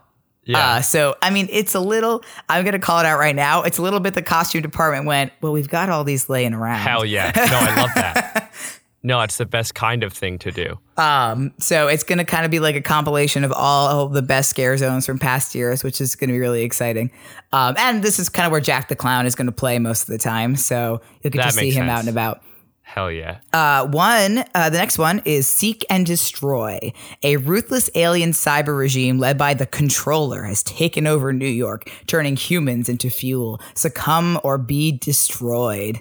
Yeah. 0.49 0.77
Uh, 0.77 0.81
so 0.81 1.15
I 1.23 1.31
mean, 1.31 1.47
it's 1.51 1.75
a 1.75 1.81
little. 1.81 2.25
I'm 2.49 2.65
gonna 2.65 2.79
call 2.79 2.99
it 3.01 3.07
out 3.07 3.19
right 3.19 3.37
now. 3.37 3.63
It's 3.63 3.79
a 3.79 3.83
little 3.83 4.01
bit. 4.01 4.15
The 4.15 4.23
costume 4.23 4.63
department 4.63 5.05
went. 5.05 5.33
Well, 5.43 5.53
we've 5.53 5.69
got 5.69 5.91
all 5.91 6.05
these 6.05 6.29
laying 6.29 6.55
around. 6.55 6.81
Hell 6.81 7.05
yeah. 7.05 7.33
No, 7.37 7.59
I 7.61 7.77
love 7.77 7.91
that. 7.95 8.53
No, 9.01 9.21
it's 9.21 9.39
the 9.39 9.47
best 9.47 9.77
kind 9.77 10.03
of 10.03 10.13
thing 10.13 10.39
to 10.41 10.51
do. 10.51 10.77
Um, 10.97 11.55
so 11.59 11.87
it's 11.87 12.03
going 12.03 12.19
to 12.19 12.25
kind 12.25 12.45
of 12.45 12.51
be 12.51 12.59
like 12.59 12.75
a 12.75 12.81
compilation 12.81 13.45
of 13.45 13.53
all 13.53 14.07
of 14.07 14.13
the 14.13 14.23
best 14.23 14.51
scare 14.51 14.77
zones 14.77 15.07
from 15.07 15.21
past 15.21 15.55
years, 15.55 15.85
which 15.85 16.01
is 16.01 16.17
going 16.17 16.29
to 16.29 16.33
be 16.33 16.41
really 16.41 16.65
exciting. 16.65 17.13
Um, 17.53 17.77
and 17.79 18.03
this 18.03 18.19
is 18.19 18.29
kind 18.29 18.45
of 18.45 18.51
where 18.51 18.61
Jack 18.61 18.89
the 18.89 18.97
Clown 18.97 19.25
is 19.25 19.37
going 19.37 19.47
to 19.47 19.53
play 19.53 19.79
most 19.79 20.03
of 20.03 20.09
the 20.09 20.19
time. 20.19 20.57
So 20.57 21.01
you'll 21.23 21.31
get 21.31 21.39
That 21.39 21.53
to 21.53 21.59
see 21.59 21.71
him 21.71 21.89
out 21.89 22.01
and 22.01 22.09
about. 22.09 22.43
Hell 22.88 23.12
yeah. 23.12 23.40
Uh, 23.53 23.87
one, 23.87 24.44
uh, 24.55 24.70
the 24.70 24.79
next 24.79 24.96
one 24.96 25.20
is 25.27 25.46
Seek 25.46 25.85
and 25.90 26.07
Destroy. 26.07 26.90
A 27.22 27.37
ruthless 27.37 27.90
alien 27.94 28.31
cyber 28.31 28.77
regime 28.79 29.18
led 29.18 29.37
by 29.37 29.53
the 29.53 29.66
Controller 29.66 30.44
has 30.44 30.62
taken 30.62 31.07
over 31.07 31.35
New 31.35 31.46
York, 31.46 31.90
turning 32.07 32.35
humans 32.35 32.88
into 32.88 33.11
fuel. 33.11 33.61
Succumb 33.74 34.40
or 34.42 34.57
be 34.57 34.90
destroyed. 34.90 36.01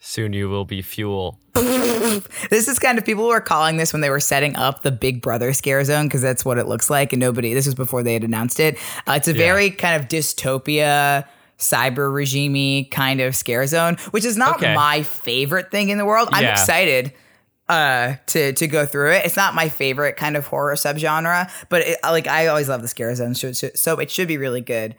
Soon 0.00 0.32
you 0.32 0.48
will 0.48 0.64
be 0.64 0.82
fuel. 0.82 1.38
This 2.50 2.66
is 2.66 2.78
kind 2.78 2.98
of 2.98 3.04
people 3.04 3.26
were 3.28 3.40
calling 3.40 3.76
this 3.76 3.92
when 3.92 4.00
they 4.00 4.10
were 4.10 4.20
setting 4.20 4.56
up 4.56 4.82
the 4.82 4.90
Big 4.90 5.22
Brother 5.22 5.52
scare 5.52 5.84
zone 5.84 6.06
because 6.06 6.22
that's 6.22 6.44
what 6.44 6.58
it 6.58 6.66
looks 6.66 6.88
like, 6.90 7.12
and 7.12 7.20
nobody. 7.20 7.54
This 7.54 7.66
was 7.66 7.74
before 7.74 8.02
they 8.02 8.14
had 8.14 8.24
announced 8.24 8.58
it. 8.58 8.76
Uh, 9.06 9.12
it's 9.12 9.28
a 9.28 9.32
very 9.34 9.70
kind 9.70 10.00
of 10.00 10.08
dystopia, 10.08 11.26
cyber 11.58 12.12
regime 12.12 12.84
kind 12.86 13.20
of 13.20 13.34
scare 13.34 13.66
zone, 13.66 13.96
which 14.12 14.24
is 14.24 14.36
not 14.36 14.56
Okay. 14.56 14.74
my 14.74 15.02
favorite 15.02 15.70
thing 15.70 15.88
in 15.88 15.98
the 15.98 16.04
world. 16.04 16.28
I'm 16.32 16.44
excited 16.44 17.12
uh 17.68 18.14
to 18.24 18.54
to 18.54 18.66
go 18.66 18.86
through 18.86 19.12
it 19.12 19.26
it's 19.26 19.36
not 19.36 19.54
my 19.54 19.68
favorite 19.68 20.16
kind 20.16 20.38
of 20.38 20.46
horror 20.46 20.74
subgenre 20.74 21.50
but 21.68 21.82
it, 21.82 21.98
like 22.02 22.26
i 22.26 22.46
always 22.46 22.66
love 22.66 22.80
the 22.80 22.88
scare 22.88 23.14
zone 23.14 23.34
so, 23.34 23.52
so 23.52 23.68
so 23.74 23.96
it 23.98 24.10
should 24.10 24.26
be 24.26 24.38
really 24.38 24.62
good 24.62 24.94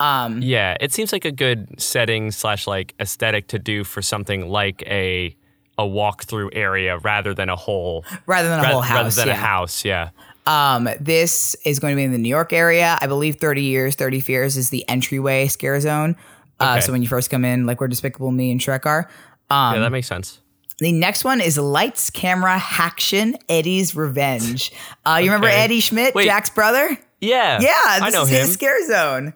um 0.00 0.40
Yeah, 0.40 0.74
it 0.80 0.90
seems 0.92 1.12
like 1.12 1.26
a 1.26 1.30
good 1.30 1.78
setting 1.78 2.30
slash 2.30 2.66
like 2.66 2.94
aesthetic 2.98 3.48
to 3.48 3.58
do 3.58 3.84
for 3.84 4.00
something 4.00 4.48
like 4.48 4.82
a 4.86 5.36
a 5.76 5.82
walkthrough 5.84 6.48
area 6.54 6.96
rather 6.98 7.34
than 7.34 7.48
a 7.50 7.56
whole 7.56 8.04
rather 8.26 8.48
than 8.48 8.60
a 8.60 8.62
ra- 8.62 8.68
whole 8.70 8.80
house 8.80 8.96
rather 8.96 9.10
than 9.10 9.28
yeah. 9.28 9.34
a 9.34 9.36
house. 9.36 9.84
Yeah. 9.84 10.10
Um, 10.46 10.88
this 11.00 11.54
is 11.64 11.78
going 11.78 11.92
to 11.92 11.96
be 11.96 12.02
in 12.04 12.12
the 12.12 12.18
New 12.18 12.28
York 12.28 12.52
area. 12.52 12.98
I 13.00 13.06
believe 13.06 13.36
30 13.36 13.62
years, 13.62 13.94
30 13.94 14.20
fears 14.20 14.56
is 14.56 14.70
the 14.70 14.86
entryway 14.88 15.46
scare 15.48 15.80
zone. 15.80 16.16
Uh, 16.60 16.74
Okay. 16.76 16.80
so 16.82 16.92
when 16.92 17.02
you 17.02 17.08
first 17.08 17.30
come 17.30 17.44
in, 17.44 17.66
like 17.66 17.80
where 17.80 17.88
Despicable 17.88 18.30
Me 18.30 18.50
and 18.50 18.60
Shrek 18.60 18.86
are. 18.86 19.08
Um, 19.50 19.74
Yeah, 19.74 19.80
that 19.80 19.90
makes 19.92 20.06
sense. 20.06 20.40
the 20.80 20.92
next 20.92 21.24
one 21.24 21.40
is 21.40 21.56
Lights, 21.58 22.10
Camera, 22.10 22.58
Hacktion, 22.58 23.36
Eddie's 23.48 23.94
Revenge. 23.94 24.70
Uh, 25.04 25.16
you 25.22 25.26
remember 25.30 25.48
Eddie 25.48 25.80
Schmidt, 25.80 26.14
Wait. 26.14 26.26
Jack's 26.26 26.50
brother? 26.50 26.96
Yeah. 27.20 27.60
Yeah, 27.60 27.70
I 27.74 28.10
know 28.10 28.22
is 28.22 28.28
him. 28.28 28.40
his 28.40 28.52
scare 28.52 28.86
zone. 28.86 29.32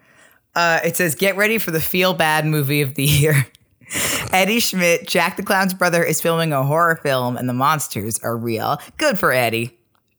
Uh, 0.54 0.80
it 0.84 0.96
says, 0.96 1.14
"Get 1.14 1.36
ready 1.36 1.58
for 1.58 1.70
the 1.70 1.80
feel 1.80 2.12
bad 2.14 2.44
movie 2.44 2.82
of 2.82 2.94
the 2.96 3.04
year." 3.04 3.46
Eddie 4.32 4.60
Schmidt, 4.60 5.06
Jack 5.06 5.36
the 5.36 5.42
Clown's 5.42 5.72
brother, 5.72 6.02
is 6.02 6.20
filming 6.20 6.52
a 6.52 6.62
horror 6.64 6.96
film 6.96 7.36
and 7.36 7.48
the 7.48 7.52
monsters 7.54 8.18
are 8.20 8.36
real. 8.36 8.78
Good 8.98 9.18
for 9.18 9.32
Eddie. 9.32 9.77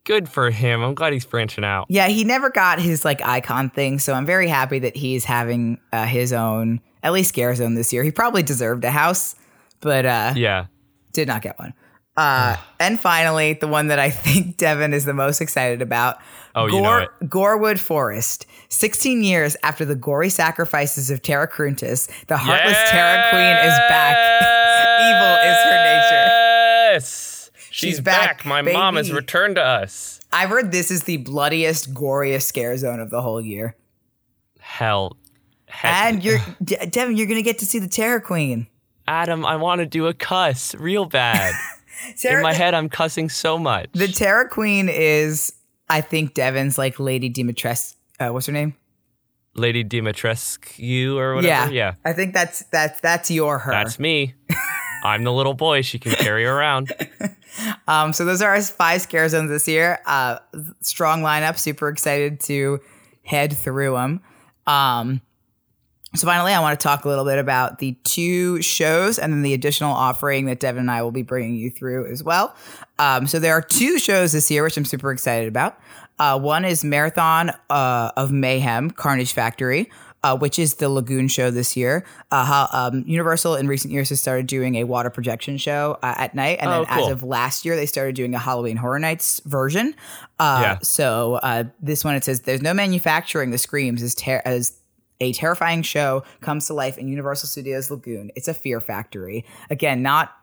Good 0.09 0.27
for 0.27 0.49
him. 0.49 0.81
I'm 0.81 0.95
glad 0.95 1.13
he's 1.13 1.23
branching 1.23 1.63
out. 1.63 1.85
Yeah, 1.87 2.07
he 2.07 2.23
never 2.23 2.49
got 2.49 2.81
his 2.81 3.05
like 3.05 3.21
icon 3.21 3.69
thing, 3.69 3.99
so 3.99 4.13
I'm 4.13 4.25
very 4.25 4.47
happy 4.47 4.79
that 4.79 4.95
he's 4.95 5.23
having 5.23 5.79
uh, 5.93 6.05
his 6.05 6.33
own 6.33 6.81
at 7.03 7.13
least 7.13 7.29
scare 7.29 7.53
zone 7.53 7.75
this 7.75 7.93
year. 7.93 8.03
He 8.03 8.09
probably 8.11 8.41
deserved 8.41 8.83
a 8.85 8.89
house, 8.89 9.35
but 9.81 10.07
uh, 10.07 10.33
Yeah. 10.35 10.65
did 11.13 11.27
not 11.27 11.43
get 11.43 11.59
one. 11.59 11.75
Uh, 12.17 12.57
and 12.79 12.99
finally, 12.99 13.53
the 13.53 13.67
one 13.67 13.85
that 13.89 13.99
I 13.99 14.09
think 14.25 14.57
Devin 14.57 14.93
is 14.95 15.05
the 15.05 15.13
most 15.13 15.41
excited 15.41 15.83
about. 15.83 16.17
Oh, 16.55 16.65
you 16.65 16.81
know 16.81 16.97
it. 17.21 17.29
Gorewood 17.29 17.79
Forest. 17.79 18.47
16 18.69 19.23
years 19.23 19.55
after 19.61 19.85
the 19.85 19.95
gory 19.95 20.29
sacrifices 20.31 21.11
of 21.11 21.21
Terra 21.21 21.47
Cruentus, 21.47 22.09
the 22.25 22.35
heartless 22.37 22.77
Terra 22.89 23.29
Queen 23.29 23.41
is 23.71 23.77
back. 23.89 24.17
Evil 25.05 25.35
is 25.51 25.57
her 25.65 25.83
nature. 25.83 26.93
Yes. 26.95 27.28
She's, 27.79 27.95
She's 27.95 28.01
back, 28.01 28.39
back. 28.39 28.45
My 28.45 28.61
mom 28.61 28.97
has 28.97 29.09
returned 29.09 29.55
to 29.55 29.63
us. 29.63 30.19
I've 30.33 30.49
heard 30.49 30.71
this 30.73 30.91
is 30.91 31.03
the 31.03 31.15
bloodiest, 31.15 31.93
goriest 31.93 32.41
scare 32.43 32.75
zone 32.77 32.99
of 32.99 33.09
the 33.09 33.21
whole 33.21 33.39
year. 33.39 33.77
Hell. 34.59 35.15
Heck. 35.67 35.93
And 36.13 36.23
you're, 36.23 36.39
De- 36.61 36.85
Devin, 36.87 37.15
you're 37.15 37.27
going 37.27 37.37
to 37.39 37.43
get 37.43 37.59
to 37.59 37.65
see 37.65 37.79
the 37.79 37.87
Terra 37.87 38.19
Queen. 38.19 38.67
Adam, 39.07 39.45
I 39.45 39.55
want 39.55 39.79
to 39.79 39.85
do 39.85 40.07
a 40.07 40.13
cuss 40.13 40.75
real 40.75 41.05
bad. 41.05 41.53
Terror- 42.19 42.39
In 42.39 42.43
my 42.43 42.53
head, 42.53 42.73
I'm 42.73 42.89
cussing 42.89 43.29
so 43.29 43.57
much. 43.57 43.87
The 43.93 44.09
Terra 44.09 44.49
Queen 44.49 44.89
is, 44.89 45.53
I 45.89 46.01
think, 46.01 46.33
Devin's 46.33 46.77
like 46.77 46.99
Lady 46.99 47.29
Dimitrescu. 47.31 47.95
Uh, 48.19 48.29
what's 48.29 48.47
her 48.47 48.51
name? 48.51 48.75
Lady 49.55 49.85
Dimitrescu 49.85 51.15
or 51.15 51.35
whatever. 51.35 51.47
Yeah. 51.47 51.69
Yeah. 51.69 51.93
I 52.03 52.11
think 52.13 52.33
that's 52.33 52.63
that's 52.65 52.99
that's 52.99 53.31
your 53.31 53.59
her. 53.59 53.71
That's 53.71 53.99
me. 53.99 54.35
I'm 55.03 55.23
the 55.23 55.33
little 55.33 55.53
boy 55.53 55.81
she 55.81 55.99
can 55.99 56.13
carry 56.13 56.45
around. 56.45 56.93
Um, 57.87 58.13
so 58.13 58.25
those 58.25 58.41
are 58.43 58.53
our 58.53 58.61
five 58.61 59.01
scare 59.01 59.27
zones 59.27 59.49
this 59.49 59.67
year. 59.67 59.99
Uh, 60.05 60.37
strong 60.81 61.21
lineup. 61.21 61.57
Super 61.57 61.89
excited 61.89 62.39
to 62.41 62.79
head 63.23 63.57
through 63.57 63.93
them. 63.93 64.21
Um, 64.67 65.21
so 66.15 66.25
finally, 66.25 66.53
I 66.53 66.59
want 66.59 66.79
to 66.79 66.83
talk 66.83 67.05
a 67.05 67.07
little 67.07 67.25
bit 67.25 67.37
about 67.37 67.79
the 67.79 67.97
two 68.03 68.61
shows 68.61 69.19
and 69.19 69.31
then 69.31 69.43
the 69.43 69.53
additional 69.53 69.93
offering 69.93 70.45
that 70.45 70.59
Devin 70.59 70.81
and 70.81 70.91
I 70.91 71.03
will 71.03 71.11
be 71.11 71.21
bringing 71.21 71.55
you 71.55 71.69
through 71.69 72.11
as 72.11 72.23
well. 72.23 72.55
Um, 72.97 73.27
so 73.27 73.39
there 73.39 73.53
are 73.53 73.61
two 73.61 73.99
shows 73.99 74.31
this 74.31 74.49
year, 74.49 74.63
which 74.63 74.77
I'm 74.77 74.85
super 74.85 75.11
excited 75.11 75.47
about. 75.47 75.79
Uh, 76.17 76.39
one 76.39 76.65
is 76.65 76.83
Marathon 76.83 77.51
uh, 77.69 78.11
of 78.17 78.31
Mayhem, 78.31 78.91
Carnage 78.91 79.33
Factory. 79.33 79.89
Uh, 80.21 80.37
which 80.37 80.59
is 80.59 80.75
the 80.75 80.89
Lagoon 80.89 81.29
show 81.29 81.49
this 81.49 81.77
year. 81.77 82.03
Uh, 82.29 82.43
how, 82.43 82.67
um, 82.73 83.05
Universal 83.07 83.55
in 83.55 83.67
recent 83.69 83.93
years 83.93 84.09
has 84.09 84.19
started 84.19 84.47
doing 84.47 84.75
a 84.75 84.83
water 84.83 85.09
projection 85.09 85.57
show 85.57 85.97
uh, 86.03 86.13
at 86.17 86.35
night, 86.35 86.57
and 86.59 86.69
Oh, 86.69 86.83
then 86.83 86.99
as 86.99 87.07
of 87.09 87.23
last 87.23 87.63
year, 87.63 87.77
they 87.77 87.85
started 87.85 88.15
doing 88.15 88.35
a 88.35 88.37
Halloween 88.37 88.75
Horror 88.75 88.99
Nights 88.99 89.39
version. 89.45 89.95
Uh, 90.37 90.59
Yeah. 90.61 90.77
So 90.81 91.35
uh, 91.35 91.63
this 91.81 92.03
one 92.03 92.15
it 92.15 92.25
says 92.25 92.41
there's 92.41 92.61
no 92.61 92.73
manufacturing 92.73 93.51
the 93.51 93.57
screams 93.57 94.03
as 94.03 94.13
ter- 94.13 94.41
as 94.43 94.73
a 95.21 95.31
terrifying 95.31 95.83
show 95.83 96.23
comes 96.41 96.67
to 96.67 96.73
life 96.73 96.97
in 96.97 97.07
Universal 97.07 97.47
Studios 97.47 97.89
Lagoon. 97.89 98.29
It's 98.35 98.49
a 98.49 98.53
fear 98.53 98.81
factory. 98.81 99.45
Again, 99.69 100.01
not 100.01 100.33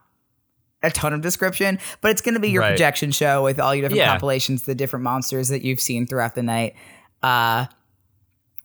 a 0.82 0.90
ton 0.90 1.12
of 1.12 1.20
description, 1.20 1.78
but 2.00 2.10
it's 2.12 2.22
going 2.22 2.34
to 2.34 2.40
be 2.40 2.48
your 2.50 2.62
Right. 2.62 2.70
projection 2.70 3.10
show 3.10 3.42
with 3.42 3.58
all 3.60 3.74
your 3.74 3.82
different 3.82 3.98
Yeah. 3.98 4.10
compilations, 4.12 4.62
the 4.62 4.74
different 4.74 5.02
monsters 5.02 5.48
that 5.48 5.62
you've 5.62 5.80
seen 5.80 6.06
throughout 6.06 6.34
the 6.34 6.42
night. 6.42 6.74
Uh, 7.22 7.66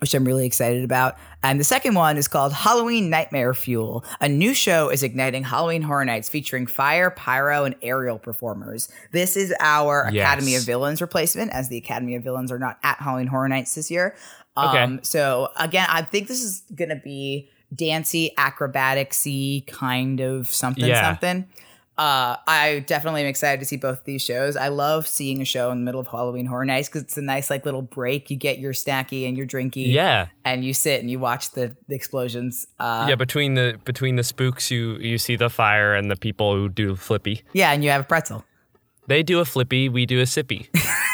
which 0.02 0.16
I'm 0.16 0.26
really 0.26 0.48
excited 0.48 0.84
about. 0.84 1.16
And 1.44 1.60
the 1.60 1.64
second 1.64 1.94
one 1.94 2.18
is 2.18 2.28
called 2.28 2.54
Halloween 2.54 3.12
Nightmare 3.12 3.54
Fuel. 3.54 4.04
A 4.20 4.28
new 4.28 4.56
show 4.56 4.90
is 4.90 5.04
igniting 5.04 5.44
Halloween 5.44 5.84
Horror 5.84 6.06
Nights 6.06 6.28
featuring 6.28 6.66
fire, 6.66 7.12
pyro, 7.12 7.66
and 7.66 7.76
aerial 7.84 8.18
performers. 8.18 8.90
This 9.12 9.38
is 9.38 9.54
our 9.60 10.10
Yes. 10.12 10.26
Academy 10.26 10.56
of 10.56 10.64
Villains 10.64 11.02
replacement, 11.02 11.52
as 11.52 11.70
the 11.70 11.78
Academy 11.78 12.16
of 12.16 12.24
Villains 12.24 12.52
are 12.52 12.58
not 12.58 12.80
at 12.82 12.98
Halloween 12.98 13.28
Horror 13.28 13.48
Nights 13.48 13.76
this 13.76 13.92
year. 13.92 14.16
Okay. 14.58 14.80
Um, 14.80 15.04
so 15.04 15.50
again, 15.56 15.86
I 15.88 16.02
think 16.02 16.28
this 16.28 16.44
is 16.44 16.64
gonna 16.74 17.00
be 17.02 17.50
dancey, 17.74 18.32
acrobatic-y 18.40 19.64
kind 19.68 20.20
of 20.20 20.50
something 20.50 20.84
Yeah. 20.86 21.10
something. 21.10 21.46
Uh, 22.02 22.36
I 22.48 22.84
definitely 22.88 23.22
am 23.22 23.28
excited 23.28 23.60
to 23.60 23.66
see 23.68 23.76
both 23.78 24.00
of 24.00 24.04
these 24.06 24.24
shows. 24.24 24.56
I 24.58 24.70
love 24.70 25.08
seeing 25.08 25.40
a 25.40 25.46
show 25.46 25.70
in 25.70 25.78
the 25.78 25.84
middle 25.86 26.02
of 26.02 26.08
Halloween 26.08 26.48
Horror 26.48 26.66
Nights 26.66 26.90
because 26.90 27.04
it's 27.04 27.16
a 27.16 27.22
nice 27.22 27.52
like 27.52 27.64
little 27.64 27.84
break. 27.84 28.32
You 28.32 28.38
get 28.38 28.58
your 28.58 28.74
snacky 28.74 29.28
and 29.28 29.38
your 29.38 29.46
drinky, 29.46 29.86
Yeah. 29.94 30.30
and 30.44 30.66
you 30.66 30.74
sit 30.74 31.00
and 31.00 31.12
you 31.12 31.20
watch 31.20 31.52
the, 31.52 31.76
the 31.88 31.94
explosions. 31.94 32.66
Uh, 32.80 33.06
yeah, 33.08 33.14
between 33.14 33.54
the 33.54 33.78
between 33.86 34.16
the 34.16 34.24
spooks 34.24 34.72
you 34.72 34.96
you 34.98 35.20
see 35.20 35.36
the 35.36 35.50
fire 35.52 35.94
and 35.94 36.10
the 36.10 36.16
people 36.16 36.56
who 36.56 36.70
do 36.70 36.96
flippy. 36.96 37.44
yeah, 37.54 37.72
and 37.72 37.84
you 37.84 37.92
have 37.92 38.02
a 38.02 38.06
pretzel. 38.06 38.44
They 39.06 39.22
do 39.22 39.40
a 39.40 39.46
flippy, 39.46 39.88
we 39.88 40.08
do 40.08 40.20
a 40.22 40.24
sippy. 40.26 40.70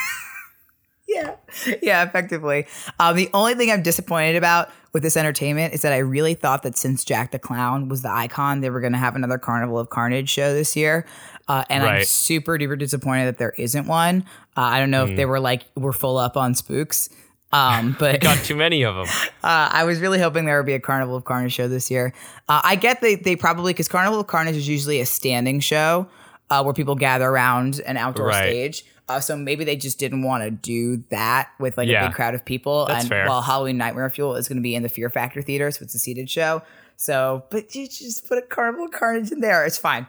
Yeah, 1.10 1.36
yeah, 1.82 2.04
effectively. 2.04 2.68
Um, 3.00 3.16
the 3.16 3.30
only 3.34 3.56
thing 3.56 3.72
I'm 3.72 3.82
disappointed 3.82 4.36
about 4.36 4.70
with 4.98 5.04
this 5.04 5.16
entertainment 5.16 5.76
is 5.76 5.84
that 5.84 5.94
I 5.94 6.00
really 6.00 6.34
thought 6.34 6.64
that 6.64 6.76
since 6.76 7.06
Jack 7.06 7.30
the 7.30 7.38
Clown 7.38 7.88
was 7.88 8.02
the 8.02 8.10
icon, 8.12 8.62
they 8.62 8.72
were 8.72 8.82
going 8.82 8.94
to 8.94 8.98
have 8.98 9.16
another 9.16 9.38
Carnival 9.38 9.78
of 9.78 9.92
Carnage 9.92 10.28
show 10.28 10.56
this 10.56 10.76
year. 10.76 11.06
Uh, 11.48 11.64
and 11.70 11.84
I'm 11.84 12.04
super 12.04 12.58
duper 12.58 12.80
disappointed 12.80 13.26
that 13.28 13.38
there 13.38 13.54
isn't 13.60 13.86
one. 13.86 14.24
Uh, 14.58 14.62
I 14.62 14.80
don't 14.80 14.90
know 14.90 15.06
if 15.06 15.16
they 15.16 15.26
were 15.28 15.40
like 15.40 15.66
we're 15.76 15.92
full 15.94 16.18
up 16.18 16.36
on 16.36 16.56
spooks. 16.56 17.10
Um, 17.54 17.96
but 18.00 18.22
Got 18.22 18.44
too 18.44 18.56
many 18.56 18.84
of 18.84 18.96
them. 18.96 19.06
Uh, 19.44 19.70
I 19.72 19.84
was 19.84 20.00
really 20.00 20.18
hoping 20.20 20.46
there 20.46 20.58
would 20.58 20.66
be 20.66 20.74
a 20.74 20.80
Carnival 20.80 21.16
of 21.16 21.24
Carnage 21.26 21.54
show 21.54 21.68
this 21.68 21.92
year. 21.92 22.12
Uh, 22.50 22.60
I 22.64 22.76
get 22.76 23.00
they 23.00 23.14
they 23.14 23.36
probably 23.36 23.72
because 23.72 23.88
Carnival 23.88 24.20
of 24.20 24.26
Carnage 24.26 24.56
is 24.56 24.68
usually 24.68 25.00
a 25.00 25.06
standing 25.06 25.60
show 25.60 26.08
uh, 26.50 26.64
where 26.64 26.74
people 26.74 26.96
gather 26.96 27.28
around 27.30 27.80
an 27.86 27.98
outdoor 27.98 28.28
Right. 28.30 28.50
stage. 28.50 28.84
Uh, 29.10 29.20
so 29.20 29.38
maybe 29.38 29.64
they 29.64 29.76
just 29.76 30.00
didn't 30.00 30.24
want 30.24 30.44
to 30.44 30.52
do 30.52 31.04
that 31.10 31.50
with 31.60 31.78
like 31.78 31.88
a 31.88 32.08
big 32.08 32.14
crowd 32.14 32.36
of 32.36 32.44
people. 32.44 32.86
That's 32.86 33.02
and 33.02 33.10
fair. 33.10 33.28
while 33.28 33.42
Halloween 33.42 33.78
Nightmare 33.78 34.10
Fuel 34.10 34.36
is 34.36 34.48
going 34.48 34.58
to 34.58 34.62
be 34.62 34.76
in 34.76 34.84
the 34.84 34.90
Fear 34.90 35.10
Factor 35.10 35.42
theater, 35.42 35.72
so 35.72 35.84
it's 35.84 35.96
a 35.96 36.00
seated 36.00 36.30
show. 36.30 36.62
So, 36.98 37.46
but 37.50 37.74
you 37.74 37.88
just 37.88 38.28
put 38.28 38.38
a 38.38 38.42
Carnival 38.42 38.90
Carnage 38.90 39.32
in 39.32 39.40
there, 39.40 39.66
it's 39.66 39.78
fine. 39.78 40.08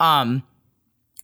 Um, 0.00 0.42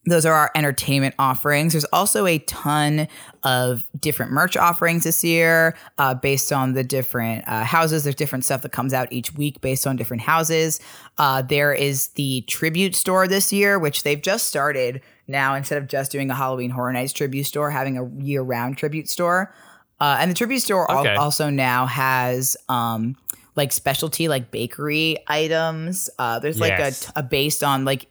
those 0.07 0.25
are 0.25 0.33
our 0.33 0.53
entertainment 0.55 1.17
offerings. 1.19 1.73
There's 1.73 1.85
also 1.87 2.27
a 2.27 2.39
ton 2.39 3.09
of 3.43 3.85
different 3.99 4.31
merch 4.31 4.57
offerings 4.57 5.03
this 5.03 5.25
year 5.25 5.77
uh, 5.99 6.15
based 6.15 6.53
on 6.53 6.75
the 6.75 6.85
different 6.85 7.47
uh, 7.49 7.65
houses. 7.65 8.05
There's 8.05 8.15
different 8.15 8.45
stuff 8.45 8.63
that 8.63 8.71
comes 8.71 8.95
out 8.95 9.13
each 9.13 9.35
week 9.35 9.61
based 9.61 9.85
on 9.85 9.97
different 9.97 10.23
houses. 10.23 10.79
Uh, 11.19 11.43
there 11.43 11.75
is 11.75 12.09
the 12.11 12.43
tribute 12.43 12.95
store 12.95 13.27
this 13.27 13.53
year, 13.53 13.81
which 13.81 14.05
they've 14.05 14.23
just 14.23 14.47
started 14.47 15.03
now 15.29 15.55
instead 15.55 15.79
of 15.79 15.89
just 15.89 16.13
doing 16.13 16.31
a 16.31 16.35
Halloween 16.35 16.71
Horror 16.71 16.93
Nights 16.93 17.13
tribute 17.13 17.45
store, 17.45 17.71
having 17.71 17.99
a 17.99 18.09
year 18.23 18.43
round 18.43 18.77
tribute 18.79 19.09
store. 19.09 19.55
Uh, 19.99 20.19
and 20.21 20.31
the 20.31 20.35
tribute 20.35 20.61
store 20.61 20.91
al- 20.91 21.19
also 21.19 21.49
now 21.49 21.87
has 21.87 22.57
um, 22.69 23.17
like 23.55 23.73
specialty 23.73 24.29
like 24.29 24.51
bakery 24.51 25.19
items. 25.27 26.11
Uh, 26.19 26.39
there's 26.39 26.61
like 26.61 26.79
a, 26.79 26.93
a 27.17 27.23
based 27.23 27.65
on 27.65 27.85
like 27.85 28.07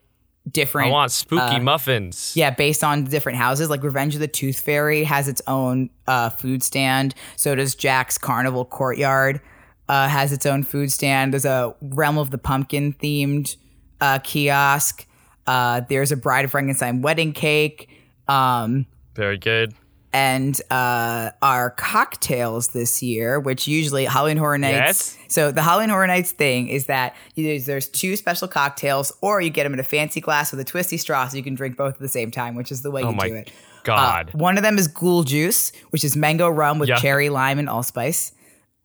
different 0.51 0.89
I 0.89 0.91
want 0.91 1.11
spooky 1.11 1.59
muffins. 1.59 2.33
yeah, 2.35 2.49
based 2.51 2.83
on 2.83 3.05
different 3.05 3.37
houses. 3.37 3.69
Like 3.69 3.83
Revenge 3.83 4.15
of 4.15 4.21
the 4.21 4.27
Tooth 4.27 4.59
Fairy 4.59 5.03
has 5.03 5.27
its 5.27 5.41
own 5.47 5.89
uh, 6.07 6.29
food 6.29 6.63
stand. 6.63 7.13
So 7.35 7.55
does 7.55 7.75
Jack's 7.75 8.17
Carnival 8.17 8.65
Courtyard 8.65 9.41
uh, 9.87 10.07
has 10.07 10.31
its 10.31 10.45
own 10.45 10.63
food 10.63 10.91
stand. 10.91 11.33
There's 11.33 11.45
a 11.45 11.75
Realm 11.81 12.17
of 12.17 12.31
the 12.31 12.37
Pumpkin 12.37 12.93
themed 12.93 13.55
uh, 14.01 14.19
kiosk. 14.19 15.05
Uh, 15.47 15.81
there's 15.89 16.11
a 16.11 16.17
Bride 16.17 16.45
of 16.45 16.51
Frankenstein 16.51 17.01
wedding 17.01 17.33
cake. 17.33 17.89
Um, 18.27 18.85
Very 19.15 19.37
good. 19.37 19.73
and 20.13 20.59
uh, 20.71 21.31
our 21.41 21.69
cocktails 21.71 22.69
this 22.69 23.03
year, 23.03 23.39
which 23.39 23.67
usually 23.67 24.05
Halloween 24.05 24.37
Horror 24.37 24.57
Nights. 24.57 25.17
Yes. 25.17 25.17
So 25.27 25.51
the 25.51 25.61
Halloween 25.61 25.89
Horror 25.89 26.07
Nights 26.07 26.31
thing 26.31 26.67
is 26.69 26.85
that 26.87 27.15
there's, 27.35 27.65
there's 27.65 27.87
two 27.89 28.15
special 28.15 28.47
cocktails, 28.47 29.11
or 29.21 29.41
you 29.41 29.49
get 29.49 29.63
them 29.63 29.73
in 29.73 29.79
a 29.79 29.83
fancy 29.83 30.21
glass 30.21 30.51
with 30.51 30.59
a 30.59 30.63
twisty 30.63 30.97
straw, 30.97 31.27
so 31.27 31.37
you 31.37 31.43
can 31.43 31.53
drink 31.55 31.77
both 31.77 31.95
at 31.95 31.99
the 31.99 32.07
same 32.07 32.31
time, 32.31 32.55
which 32.55 32.71
is 32.71 32.81
the 32.81 32.91
way 32.91 33.03
Oh 33.03 33.11
you 33.11 33.19
do 33.19 33.35
it. 33.35 33.51
God. 33.83 34.29
Uh, 34.29 34.37
one 34.37 34.57
of 34.57 34.63
them 34.63 34.77
is 34.79 34.87
Ghoul 34.87 35.23
Juice, 35.23 35.71
which 35.91 36.03
is 36.03 36.15
mango 36.15 36.49
rum 36.49 36.79
with 36.79 36.89
Yuck. 36.89 36.97
cherry, 36.97 37.29
lime, 37.29 37.59
and 37.59 37.69
allspice. 37.69 38.31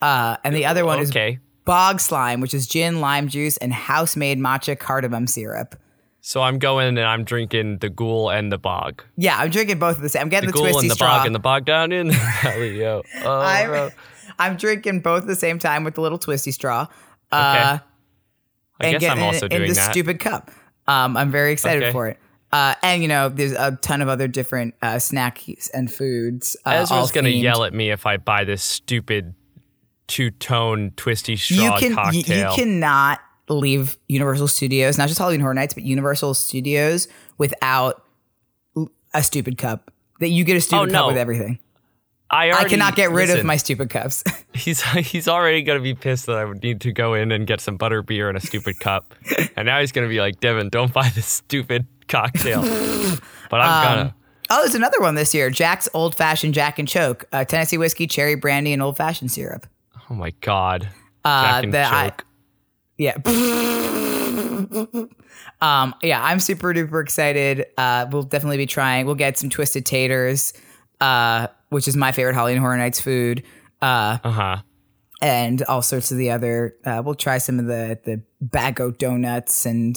Uh, 0.03 0.37
and 0.45 0.55
the 0.55 0.67
other 0.67 0.85
one 0.85 0.99
is. 0.99 1.13
Bog 1.65 2.01
Slime, 2.01 2.41
which 2.41 2.53
is 2.53 2.67
gin, 2.67 3.01
lime 3.01 3.29
juice, 3.29 3.57
and 3.59 3.73
house 3.73 4.17
made 4.17 4.39
matcha 4.39 4.77
cardamom 4.77 5.27
syrup. 5.27 5.77
So 6.23 6.43
I'm 6.43 6.59
going 6.59 6.87
and 6.99 7.01
I'm 7.01 7.25
drinking 7.25 7.79
the 7.79 7.89
ghoul 7.89 8.29
and 8.31 8.53
the 8.53 8.59
bog. 8.59 9.03
Yeah, 9.17 9.39
I'm 9.39 9.51
drinking 9.51 9.79
both 9.79 9.97
of 9.97 10.03
the 10.03 10.09
same. 10.09 10.23
I'm 10.23 10.29
getting 10.29 10.49
The 10.49 10.53
the, 10.53 10.59
ghoul 10.59 10.65
twisty 10.69 10.85
and 10.87 10.91
the 10.91 10.95
straw. 10.95 11.19
bog 11.19 11.27
and 11.27 11.35
the 11.35 11.39
bog 11.39 11.65
down 11.65 11.93
in 11.93 12.07
the 12.09 12.13
valley, 12.43 12.79
yo. 12.81 13.03
Oh, 13.25 13.41
I'm, 13.41 13.67
bro. 13.69 13.91
I'm 14.39 14.57
drinking 14.57 15.01
both 15.01 15.23
at 15.23 15.29
the 15.29 15.35
same 15.35 15.59
time 15.59 15.83
with 15.85 15.95
the 15.95 16.01
little 16.03 16.19
twisty 16.19 16.51
straw. 16.51 16.87
Uh, 17.33 17.79
I 18.81 18.91
guess 18.93 18.95
I'm 18.95 18.99
getting 19.01 19.23
also 19.25 19.47
it 19.47 19.53
in 19.53 19.59
doing 19.59 19.69
the 19.71 19.75
that. 19.77 19.91
stupid 19.91 20.21
cup. 20.21 20.51
Um, 20.87 21.17
I'm 21.17 21.31
very 21.31 21.53
excited 21.53 21.83
Okay. 21.85 21.93
for 21.93 22.09
it. 22.09 22.19
Uh, 22.53 22.75
and 22.83 23.01
you 23.03 23.09
know, 23.09 23.29
there's 23.29 23.53
a 23.53 23.79
ton 23.81 24.03
of 24.03 24.09
other 24.09 24.27
different 24.27 24.75
uh, 24.83 24.99
snacks 24.99 25.69
and 25.73 25.91
foods. 25.93 26.57
Uh, 26.67 26.71
Ezra's 26.83 27.13
gonna 27.13 27.29
themed. 27.29 27.43
yell 27.43 27.63
at 27.65 27.73
me 27.73 27.91
if 27.91 28.07
I 28.07 28.17
buy 28.17 28.45
this 28.45 28.63
stupid 28.63 29.35
two 30.09 30.31
tone 30.33 30.93
twisty 30.97 31.33
You 31.33 31.39
straw 31.39 31.79
can 31.79 31.91
you, 31.91 31.95
cocktail. 31.97 32.51
you 32.51 32.57
cannot 32.57 33.21
leave 33.55 33.97
Universal 34.09 34.49
Studios, 34.49 34.99
not 34.99 35.09
just 35.09 35.19
Halloween 35.19 35.41
Horror 35.41 35.55
Nights, 35.55 35.75
but 35.75 35.83
Universal 35.83 36.35
Studios 36.35 37.09
without 37.39 38.03
a 39.15 39.23
stupid 39.23 39.59
cup. 39.59 39.91
That 40.21 40.29
you 40.29 40.45
get 40.45 40.57
a 40.57 40.61
stupid 40.61 40.91
Oh, 40.91 40.93
cup 40.93 41.07
with 41.09 41.17
everything. 41.17 41.59
I, 42.33 42.53
I 42.53 42.65
cannot 42.65 42.95
get 42.95 43.11
rid 43.11 43.29
of 43.31 43.45
my 43.45 43.57
stupid 43.57 43.91
cups. 43.91 44.23
He's 44.55 44.83
he's 44.83 45.27
already 45.27 45.63
gonna 45.63 45.81
be 45.81 45.95
pissed 45.95 46.27
that 46.27 46.37
I 46.37 46.45
would 46.45 46.63
need 46.63 46.81
to 46.83 46.93
go 46.93 47.15
in 47.15 47.33
and 47.33 47.47
get 47.47 47.61
some 47.61 47.77
butter 47.77 48.03
beer 48.03 48.29
in 48.31 48.37
a 48.37 48.41
stupid 48.41 48.79
cup, 48.81 49.15
and 49.57 49.65
now 49.67 49.81
he's 49.81 49.91
gonna 49.93 50.09
be 50.09 50.21
like, 50.21 50.39
Devin, 50.41 50.69
don't 50.69 50.93
buy 50.93 51.09
this 51.09 51.27
stupid 51.27 51.87
cocktail. 52.09 52.63
But 53.51 53.61
I'm 53.63 53.85
gonna. 53.85 54.15
oh, 54.51 54.61
there's 54.63 54.75
another 54.77 55.01
one 55.01 55.15
this 55.17 55.35
year: 55.35 55.51
Jack's 55.51 55.89
Old 55.95 56.15
Fashioned 56.15 56.55
Jack 56.55 56.79
and 56.79 56.87
Choke, 56.87 57.25
uh, 57.33 57.45
Tennessee 57.45 57.79
whiskey, 57.79 58.07
cherry 58.07 58.35
brandy, 58.37 58.73
and 58.73 58.81
old 58.83 58.97
fashioned 58.97 59.33
syrup. 59.33 59.67
Oh 60.09 60.15
my 60.15 60.31
god. 60.41 60.89
Uh, 61.25 61.43
Jack 61.43 61.65
and 61.65 61.75
that 61.75 61.93
I- 61.93 62.09
Choke. 62.11 62.25
Yeah. 63.01 63.17
um, 65.63 65.95
yeah, 66.03 66.23
I'm 66.23 66.39
super 66.41 66.75
duper 66.75 67.03
excited. 67.03 67.67
Uh, 67.79 68.07
we'll 68.11 68.25
definitely 68.25 68.59
be 68.59 68.67
trying. 68.67 69.07
We'll 69.07 69.15
get 69.15 69.39
some 69.39 69.49
twisted 69.51 69.87
taters, 69.87 70.53
uh, 71.01 71.47
which 71.71 71.89
is 71.89 71.97
my 71.97 72.13
favorite 72.13 72.35
Halloween 72.35 72.59
Horror 72.59 72.77
Nights 72.77 73.01
food. 73.01 73.43
Uh, 73.81 74.19
Uh 74.23 74.31
huh. 74.31 74.57
and 75.23 75.63
all 75.63 75.81
sorts 75.83 76.11
of 76.13 76.19
the 76.19 76.31
other. 76.31 76.75
Uh, 76.85 77.01
we'll 77.05 77.15
try 77.15 77.39
some 77.39 77.59
of 77.59 77.67
the 77.67 77.99
the 78.05 78.23
bago 78.45 78.97
donuts 78.97 79.65
and 79.65 79.97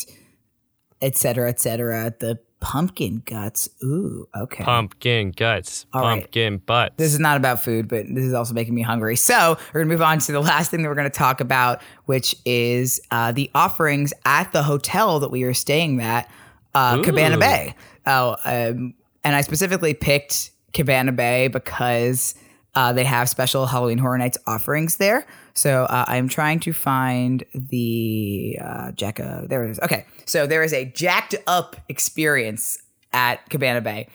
et 1.02 1.18
cetera, 1.18 1.50
et 1.50 1.60
cetera. 1.60 2.14
The 2.18 2.40
pumpkin 2.64 3.22
guts. 3.26 3.68
Ooh, 3.84 4.26
okay. 4.34 4.64
Pumpkin 4.64 5.32
guts. 5.32 5.86
All 5.92 6.02
right. 6.02 6.22
pumpkin 6.22 6.60
butts. 6.60 6.96
This 6.96 7.14
is 7.14 7.20
not 7.20 7.36
about 7.36 7.62
food, 7.62 7.90
but 7.90 8.06
this 8.08 8.24
is 8.24 8.34
also 8.34 8.54
making 8.54 8.74
me 8.74 8.82
hungry. 8.82 9.18
So 9.18 9.58
we're 9.74 9.82
gonna 9.82 9.94
move 9.94 10.02
on 10.02 10.20
to 10.20 10.32
the 10.32 10.40
last 10.40 10.72
thing 10.72 10.82
that 10.82 10.88
we're 10.88 10.96
gonna 10.96 11.10
talk 11.10 11.42
about, 11.42 11.82
which 12.06 12.36
is 12.46 13.02
uh, 13.12 13.34
the 13.34 13.52
offerings 13.54 14.14
at 14.26 14.54
the 14.54 14.64
hotel 14.64 15.20
that 15.20 15.30
we 15.30 15.44
are 15.44 15.54
staying 15.54 16.00
at, 16.02 16.32
uh, 16.74 17.02
Cabana 17.04 17.38
Bay. 17.38 17.76
Oh, 18.06 18.38
um, 18.46 18.94
and 19.26 19.36
I 19.36 19.42
specifically 19.42 19.94
picked 19.94 20.52
Cabana 20.72 21.12
Bay 21.12 21.50
because 21.50 22.34
uh, 22.76 22.92
they 22.94 23.04
have 23.04 23.30
special 23.30 23.66
Halloween 23.68 23.98
Horror 24.00 24.18
Nights 24.18 24.38
offerings 24.48 24.96
there. 24.98 25.26
So 25.54 25.84
uh, 25.84 26.06
I'm 26.08 26.28
trying 26.28 26.60
to 26.62 26.74
find 26.74 27.44
the 27.54 28.58
uh, 28.62 28.92
there 28.98 29.64
it 29.66 29.72
is. 29.72 29.80
Okay, 29.80 30.06
so 30.26 30.48
there 30.48 30.64
is 30.64 30.74
a 30.74 30.86
jacked 30.86 31.36
up 31.48 31.76
experience 31.90 32.78
at 33.12 33.48
Cabana 33.50 33.82
Bay. 33.82 34.08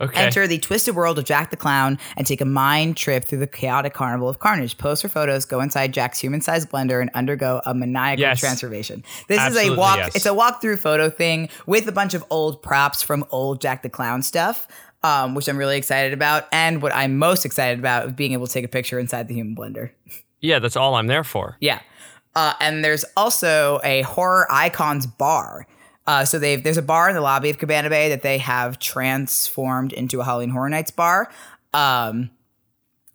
okay. 0.00 0.24
Enter 0.24 0.46
the 0.46 0.58
twisted 0.58 0.94
world 0.96 1.18
of 1.18 1.24
Jack 1.26 1.50
the 1.50 1.56
Clown 1.56 1.98
and 2.16 2.26
take 2.26 2.40
a 2.40 2.46
mind 2.46 2.96
trip 2.96 3.26
through 3.26 3.38
the 3.38 3.46
chaotic 3.46 3.92
carnival 3.92 4.28
of 4.28 4.38
carnage. 4.38 4.78
Post 4.78 5.02
for 5.02 5.08
photos, 5.08 5.44
go 5.44 5.60
inside 5.60 5.92
Jack's 5.92 6.18
human-sized 6.18 6.70
blender 6.70 7.00
and 7.02 7.10
undergo 7.14 7.60
a 7.66 7.74
maniacal 7.74 8.20
Yes. 8.22 8.40
transformation. 8.40 9.04
This 9.28 9.40
is 9.46 9.56
a 9.56 9.76
walk 9.76 9.98
yes. 9.98 10.16
it's 10.16 10.26
a 10.26 10.30
walkthrough 10.30 10.78
photo 10.78 11.10
thing 11.10 11.50
with 11.66 11.86
a 11.86 11.92
bunch 11.92 12.14
of 12.14 12.24
old 12.30 12.62
props 12.62 13.02
from 13.02 13.24
old 13.30 13.60
Jack 13.60 13.82
the 13.82 13.90
Clown 13.90 14.22
stuff. 14.22 14.66
Um, 15.04 15.34
which 15.34 15.48
I'm 15.48 15.56
really 15.56 15.78
excited 15.78 16.12
about. 16.12 16.46
And 16.52 16.80
what 16.80 16.94
I'm 16.94 17.18
most 17.18 17.44
excited 17.44 17.80
about 17.80 18.06
is 18.06 18.12
being 18.12 18.34
able 18.34 18.46
to 18.46 18.52
take 18.52 18.64
a 18.64 18.68
picture 18.68 19.00
inside 19.00 19.26
the 19.26 19.34
human 19.34 19.56
blender. 19.56 19.90
yeah, 20.40 20.60
that's 20.60 20.76
all 20.76 20.94
I'm 20.94 21.08
there 21.08 21.24
for. 21.24 21.56
Yeah. 21.60 21.80
Uh, 22.34 22.54
and 22.60 22.84
there's 22.84 23.04
also 23.16 23.80
a 23.82 24.02
horror 24.02 24.46
icons 24.50 25.06
bar. 25.06 25.66
Uh, 26.06 26.24
so 26.24 26.38
they've 26.38 26.62
there's 26.62 26.78
a 26.78 26.82
bar 26.82 27.08
in 27.08 27.14
the 27.14 27.20
lobby 27.20 27.50
of 27.50 27.58
Cabana 27.58 27.88
Bay 27.88 28.08
that 28.08 28.22
they 28.22 28.38
have 28.38 28.78
transformed 28.78 29.92
into 29.92 30.20
a 30.20 30.24
Halloween 30.24 30.50
Horror 30.50 30.68
Nights 30.68 30.90
bar. 30.90 31.30
Um, 31.72 32.30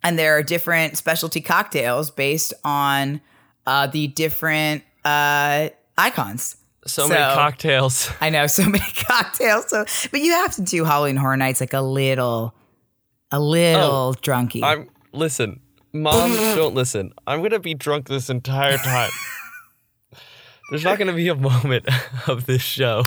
and 0.02 0.18
there 0.18 0.36
are 0.36 0.42
different 0.42 0.96
specialty 0.96 1.40
cocktails 1.40 2.10
based 2.10 2.54
on 2.64 3.20
uh, 3.66 3.88
the 3.88 4.06
different 4.08 4.84
uh, 5.04 5.68
icons. 5.96 6.56
So, 6.86 7.08
many 7.08 7.20
cocktails. 7.34 8.10
I 8.20 8.30
know 8.30 8.46
so 8.46 8.64
many 8.64 8.84
cocktails. 9.06 9.68
So, 9.68 9.84
but 10.10 10.20
you 10.20 10.32
have 10.32 10.54
to 10.56 10.62
do 10.62 10.84
Halloween 10.84 11.16
Horror 11.16 11.36
Nights 11.36 11.60
like 11.60 11.72
a 11.74 11.80
little, 11.80 12.54
a 13.30 13.40
little 13.40 14.14
oh, 14.16 14.20
drunky. 14.20 14.62
I'm 14.62 14.88
listen, 15.12 15.60
mom, 15.92 16.32
don't 16.36 16.74
listen. 16.74 17.12
I'm 17.26 17.42
gonna 17.42 17.58
be 17.58 17.74
drunk 17.74 18.08
this 18.08 18.30
entire 18.30 18.78
time. 18.78 19.10
There's 20.70 20.84
not 20.84 20.98
gonna 20.98 21.14
be 21.14 21.28
a 21.28 21.34
moment 21.34 21.86
of 22.26 22.46
this 22.46 22.62
show. 22.62 23.04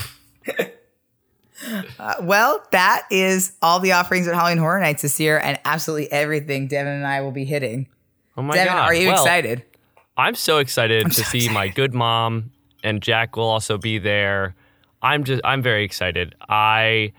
Uh, 1.98 2.14
well, 2.22 2.60
that 2.72 3.06
is 3.10 3.52
all 3.62 3.78
the 3.78 3.92
offerings 3.92 4.26
at 4.26 4.34
Halloween 4.34 4.58
Horror 4.58 4.80
Nights 4.80 5.02
this 5.02 5.20
year, 5.20 5.38
and 5.38 5.58
absolutely 5.64 6.10
everything 6.10 6.66
Devin 6.66 6.92
and 6.92 7.06
I 7.06 7.20
will 7.20 7.30
be 7.30 7.44
hitting. 7.44 7.88
Oh 8.36 8.42
my 8.42 8.54
Devin, 8.54 8.72
god! 8.72 8.88
are 8.88 8.94
you 8.94 9.08
Well, 9.08 9.22
excited? 9.22 9.64
I'm 10.16 10.34
so 10.34 10.58
excited 10.58 11.06
to 11.06 11.14
so 11.14 11.22
see 11.22 11.48
my 11.48 11.68
good 11.68 11.94
mom 11.94 12.51
and 12.82 13.00
Jack 13.02 13.36
will 13.36 13.48
also 13.48 13.78
be 13.78 13.98
there. 13.98 14.54
I'm 15.02 15.24
just 15.24 15.40
I'm 15.44 15.62
very 15.62 15.84
excited. 15.84 16.34
I 16.48 17.12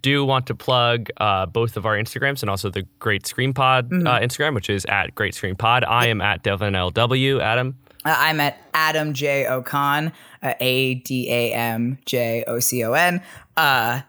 do 0.00 0.24
want 0.24 0.46
to 0.48 0.54
plug 0.54 1.08
uh, 1.18 1.46
both 1.46 1.76
of 1.76 1.86
our 1.86 1.96
Instagrams 1.96 2.42
and 2.42 2.50
also 2.50 2.70
the 2.70 2.82
Great 2.98 3.26
Screen 3.26 3.52
Pod 3.54 3.88
Mm-hmm. 3.90 4.06
uh, 4.06 4.18
Instagram, 4.20 4.54
which 4.54 4.68
is 4.68 4.84
at 4.86 5.14
Great 5.14 5.34
Screen 5.34 5.54
Pod. 5.54 5.84
I 5.84 6.08
am 6.08 6.20
at 6.20 6.42
Devin 6.42 6.74
LW. 6.74 7.40
Adam. 7.40 7.76
Uh, 8.04 8.14
I'm 8.18 8.40
at 8.40 8.60
Adam 8.74 9.12
J 9.14 9.46
Ocon, 9.48 10.12
uh, 10.42 10.54
A 10.58 10.94
D 10.96 11.30
A 11.30 11.52
M 11.52 11.98
J 12.04 12.42
O 12.48 12.58
C 12.58 12.82
O 12.84 12.92
N, 12.94 13.22
uh, 13.56 14.00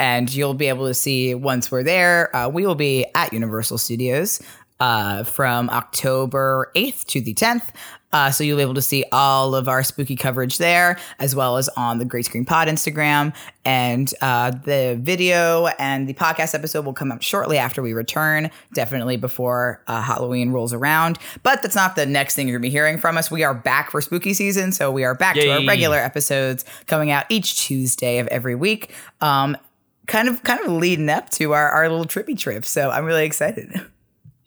and 0.00 0.34
you'll 0.34 0.54
be 0.54 0.66
able 0.66 0.86
to 0.88 0.94
see 0.94 1.32
once 1.34 1.70
we're 1.70 1.84
there. 1.84 2.34
Uh, 2.34 2.48
we 2.48 2.66
will 2.66 2.74
be 2.74 3.06
at 3.14 3.32
Universal 3.32 3.78
Studios 3.78 4.42
uh, 4.80 5.22
from 5.22 5.70
October 5.70 6.70
8th 6.74 7.04
to 7.06 7.20
the 7.20 7.34
10th. 7.34 7.68
Uh, 8.16 8.30
so 8.30 8.42
you'll 8.42 8.56
be 8.56 8.62
able 8.62 8.72
to 8.72 8.80
see 8.80 9.04
all 9.12 9.54
of 9.54 9.68
our 9.68 9.82
spooky 9.82 10.16
coverage 10.16 10.56
there, 10.56 10.98
as 11.18 11.36
well 11.36 11.58
as 11.58 11.68
on 11.76 11.98
the 11.98 12.04
Great 12.06 12.24
Screen 12.24 12.46
Pod 12.46 12.66
Instagram. 12.66 13.34
And 13.66 14.10
uh, 14.22 14.52
the 14.52 14.98
video 14.98 15.66
and 15.78 16.08
the 16.08 16.14
podcast 16.14 16.54
episode 16.54 16.86
will 16.86 16.94
come 16.94 17.12
up 17.12 17.20
shortly 17.20 17.58
after 17.58 17.82
we 17.82 17.92
return, 17.92 18.50
definitely 18.72 19.18
before 19.18 19.82
uh, 19.86 20.00
Halloween 20.00 20.50
rolls 20.50 20.72
around. 20.72 21.18
But 21.42 21.60
that's 21.60 21.76
not 21.76 21.94
the 21.94 22.06
next 22.06 22.36
thing 22.36 22.48
you're 22.48 22.56
gonna 22.56 22.62
be 22.62 22.70
hearing 22.70 22.96
from 22.96 23.18
us. 23.18 23.30
We 23.30 23.44
are 23.44 23.52
back 23.52 23.90
for 23.90 24.00
spooky 24.00 24.32
season, 24.32 24.72
so 24.72 24.90
we 24.90 25.04
are 25.04 25.14
back 25.14 25.34
to 25.34 25.48
our 25.50 25.66
regular 25.66 25.98
episodes 25.98 26.64
coming 26.86 27.10
out 27.10 27.26
each 27.28 27.66
Tuesday 27.66 28.18
of 28.18 28.28
every 28.28 28.54
week. 28.54 28.94
Um, 29.20 29.58
kind 30.06 30.28
of, 30.28 30.42
kind 30.42 30.64
of 30.64 30.72
leading 30.72 31.10
up 31.10 31.28
to 31.32 31.52
our, 31.52 31.68
our 31.68 31.86
little 31.90 32.06
trippy 32.06 32.38
trip. 32.38 32.64
So 32.64 32.90
I'm 32.90 33.04
really 33.04 33.26
excited. 33.26 33.78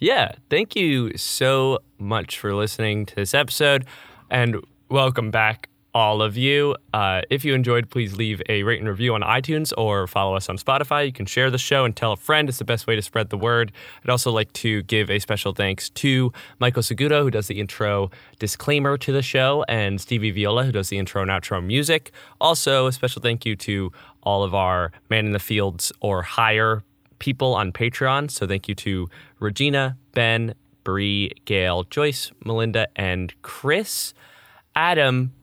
Yeah, 0.01 0.31
thank 0.49 0.77
you 0.77 1.17
so 1.17 1.79
much 1.97 2.39
for 2.39 2.55
listening 2.55 3.05
to 3.07 3.15
this 3.15 3.33
episode, 3.33 3.85
and 4.29 4.55
welcome 4.87 5.29
back, 5.29 5.67
all 5.93 6.21
of 6.21 6.37
you. 6.37 6.77
Uh, 6.93 7.23
if 7.29 7.43
you 7.43 7.53
enjoyed, 7.53 7.89
please 7.89 8.15
leave 8.15 8.41
a 8.47 8.63
rate 8.63 8.79
and 8.79 8.87
review 8.87 9.13
on 9.13 9.23
iTunes 9.23 9.73
or 9.77 10.07
follow 10.07 10.37
us 10.37 10.47
on 10.47 10.57
Spotify. 10.57 11.05
You 11.05 11.11
can 11.11 11.25
share 11.25 11.51
the 11.51 11.57
show 11.57 11.83
and 11.83 11.93
tell 11.93 12.13
a 12.13 12.15
friend. 12.15 12.47
It's 12.47 12.59
the 12.59 12.63
best 12.63 12.87
way 12.87 12.95
to 12.95 13.01
spread 13.01 13.29
the 13.29 13.37
word. 13.37 13.73
I'd 14.01 14.09
also 14.09 14.31
like 14.31 14.53
to 14.53 14.83
give 14.83 15.09
a 15.11 15.19
special 15.19 15.51
thanks 15.51 15.89
to 15.89 16.31
Michael 16.59 16.81
Segudo, 16.81 17.23
who 17.23 17.31
does 17.31 17.47
the 17.47 17.59
intro 17.59 18.09
disclaimer 18.39 18.97
to 18.99 19.11
the 19.11 19.21
show, 19.21 19.65
and 19.67 19.99
Stevie 19.99 20.31
Viola, 20.31 20.63
who 20.63 20.71
does 20.71 20.87
the 20.87 20.97
intro 20.97 21.23
and 21.23 21.29
outro 21.29 21.61
music. 21.61 22.11
Also, 22.39 22.87
a 22.87 22.93
special 22.93 23.21
thank 23.21 23.45
you 23.45 23.57
to 23.57 23.91
all 24.23 24.43
of 24.43 24.55
our 24.55 24.93
man 25.09 25.25
in 25.25 25.33
the 25.33 25.39
fields 25.39 25.91
or 25.99 26.21
higher 26.21 26.83
people 27.19 27.53
on 27.53 27.71
Patreon. 27.71 28.31
So 28.31 28.47
thank 28.47 28.67
you 28.67 28.75
to 28.75 29.07
Regina, 29.39 29.97
Ben, 30.13 30.55
Bree, 30.83 31.31
Gail, 31.45 31.83
Joyce, 31.83 32.31
Melinda, 32.43 32.87
and 32.95 33.33
Chris. 33.41 34.13
Adam, 34.75 35.33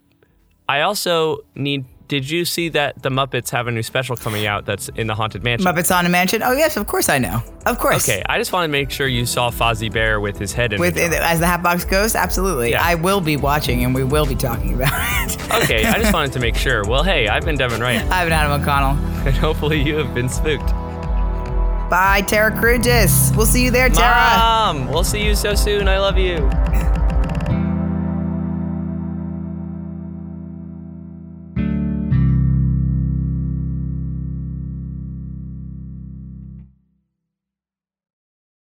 I 0.69 0.81
also 0.81 1.39
need. 1.55 1.85
Did 2.09 2.31
you 2.31 2.45
see 2.45 2.69
that 2.69 3.03
the 3.03 3.09
Muppets 3.09 3.51
have 3.51 3.67
a 3.67 3.73
new 3.73 3.83
special 3.83 4.15
coming 4.17 4.47
out 4.47 4.65
that's 4.65 4.89
in 4.91 5.09
the 5.09 5.15
Haunted 5.17 5.43
Mansion? 5.43 5.67
Muppets 5.67 5.93
on 5.93 6.07
a 6.07 6.09
Mansion. 6.09 6.41
Oh 6.41 6.53
yes, 6.53 6.77
of 6.77 6.87
course 6.87 7.09
I 7.09 7.19
know. 7.19 7.43
Of 7.67 7.81
course. 7.81 8.09
Okay, 8.09 8.23
I 8.29 8.39
just 8.39 8.53
want 8.53 8.63
to 8.65 8.69
make 8.69 8.93
sure 8.93 9.09
you 9.09 9.27
saw 9.27 9.51
Fozzie 9.51 9.93
Bear 9.93 10.21
with 10.21 10.39
his 10.39 10.53
head 10.53 10.73
in 10.73 10.79
With 10.81 10.95
jar. 10.95 11.13
as 11.15 11.41
the 11.41 11.49
Hatbox 11.49 11.85
Ghost, 11.85 12.15
absolutely. 12.15 12.71
Yeah. 12.71 12.81
I 12.85 12.95
will 12.95 13.21
be 13.21 13.37
watching, 13.37 13.83
and 13.85 13.93
we 13.93 14.05
will 14.05 14.25
be 14.25 14.37
talking 14.37 14.75
about 14.75 14.93
it. 14.93 15.37
Okay, 15.65 15.85
I 15.85 15.99
just 15.99 16.13
wanted 16.13 16.33
to 16.35 16.39
make 16.41 16.55
sure. 16.55 16.85
Well, 16.87 17.03
hey, 17.03 17.27
I've 17.29 17.45
been 17.45 17.57
Devin 17.57 17.81
Wright, 17.81 18.01
I've 18.03 18.27
been 18.27 18.33
Adam 18.33 18.61
O'Connell. 18.61 18.97
and 19.27 19.35
hopefully 19.35 19.83
you 19.83 19.97
have 19.97 20.15
been 20.15 20.29
spooked. 20.29 20.71
Bye, 21.89 22.23
Tara 22.23 22.51
Crugis. 22.51 23.35
We'll 23.37 23.47
see 23.47 23.65
you 23.65 23.71
there, 23.71 23.89
Tara. 23.89 24.39
Mom, 24.39 24.89
we'll 24.89 25.05
see 25.05 25.25
you 25.25 25.35
so 25.37 25.55
soon. 25.55 25.87
I 25.89 25.99
love 25.99 26.19
you. 26.19 26.51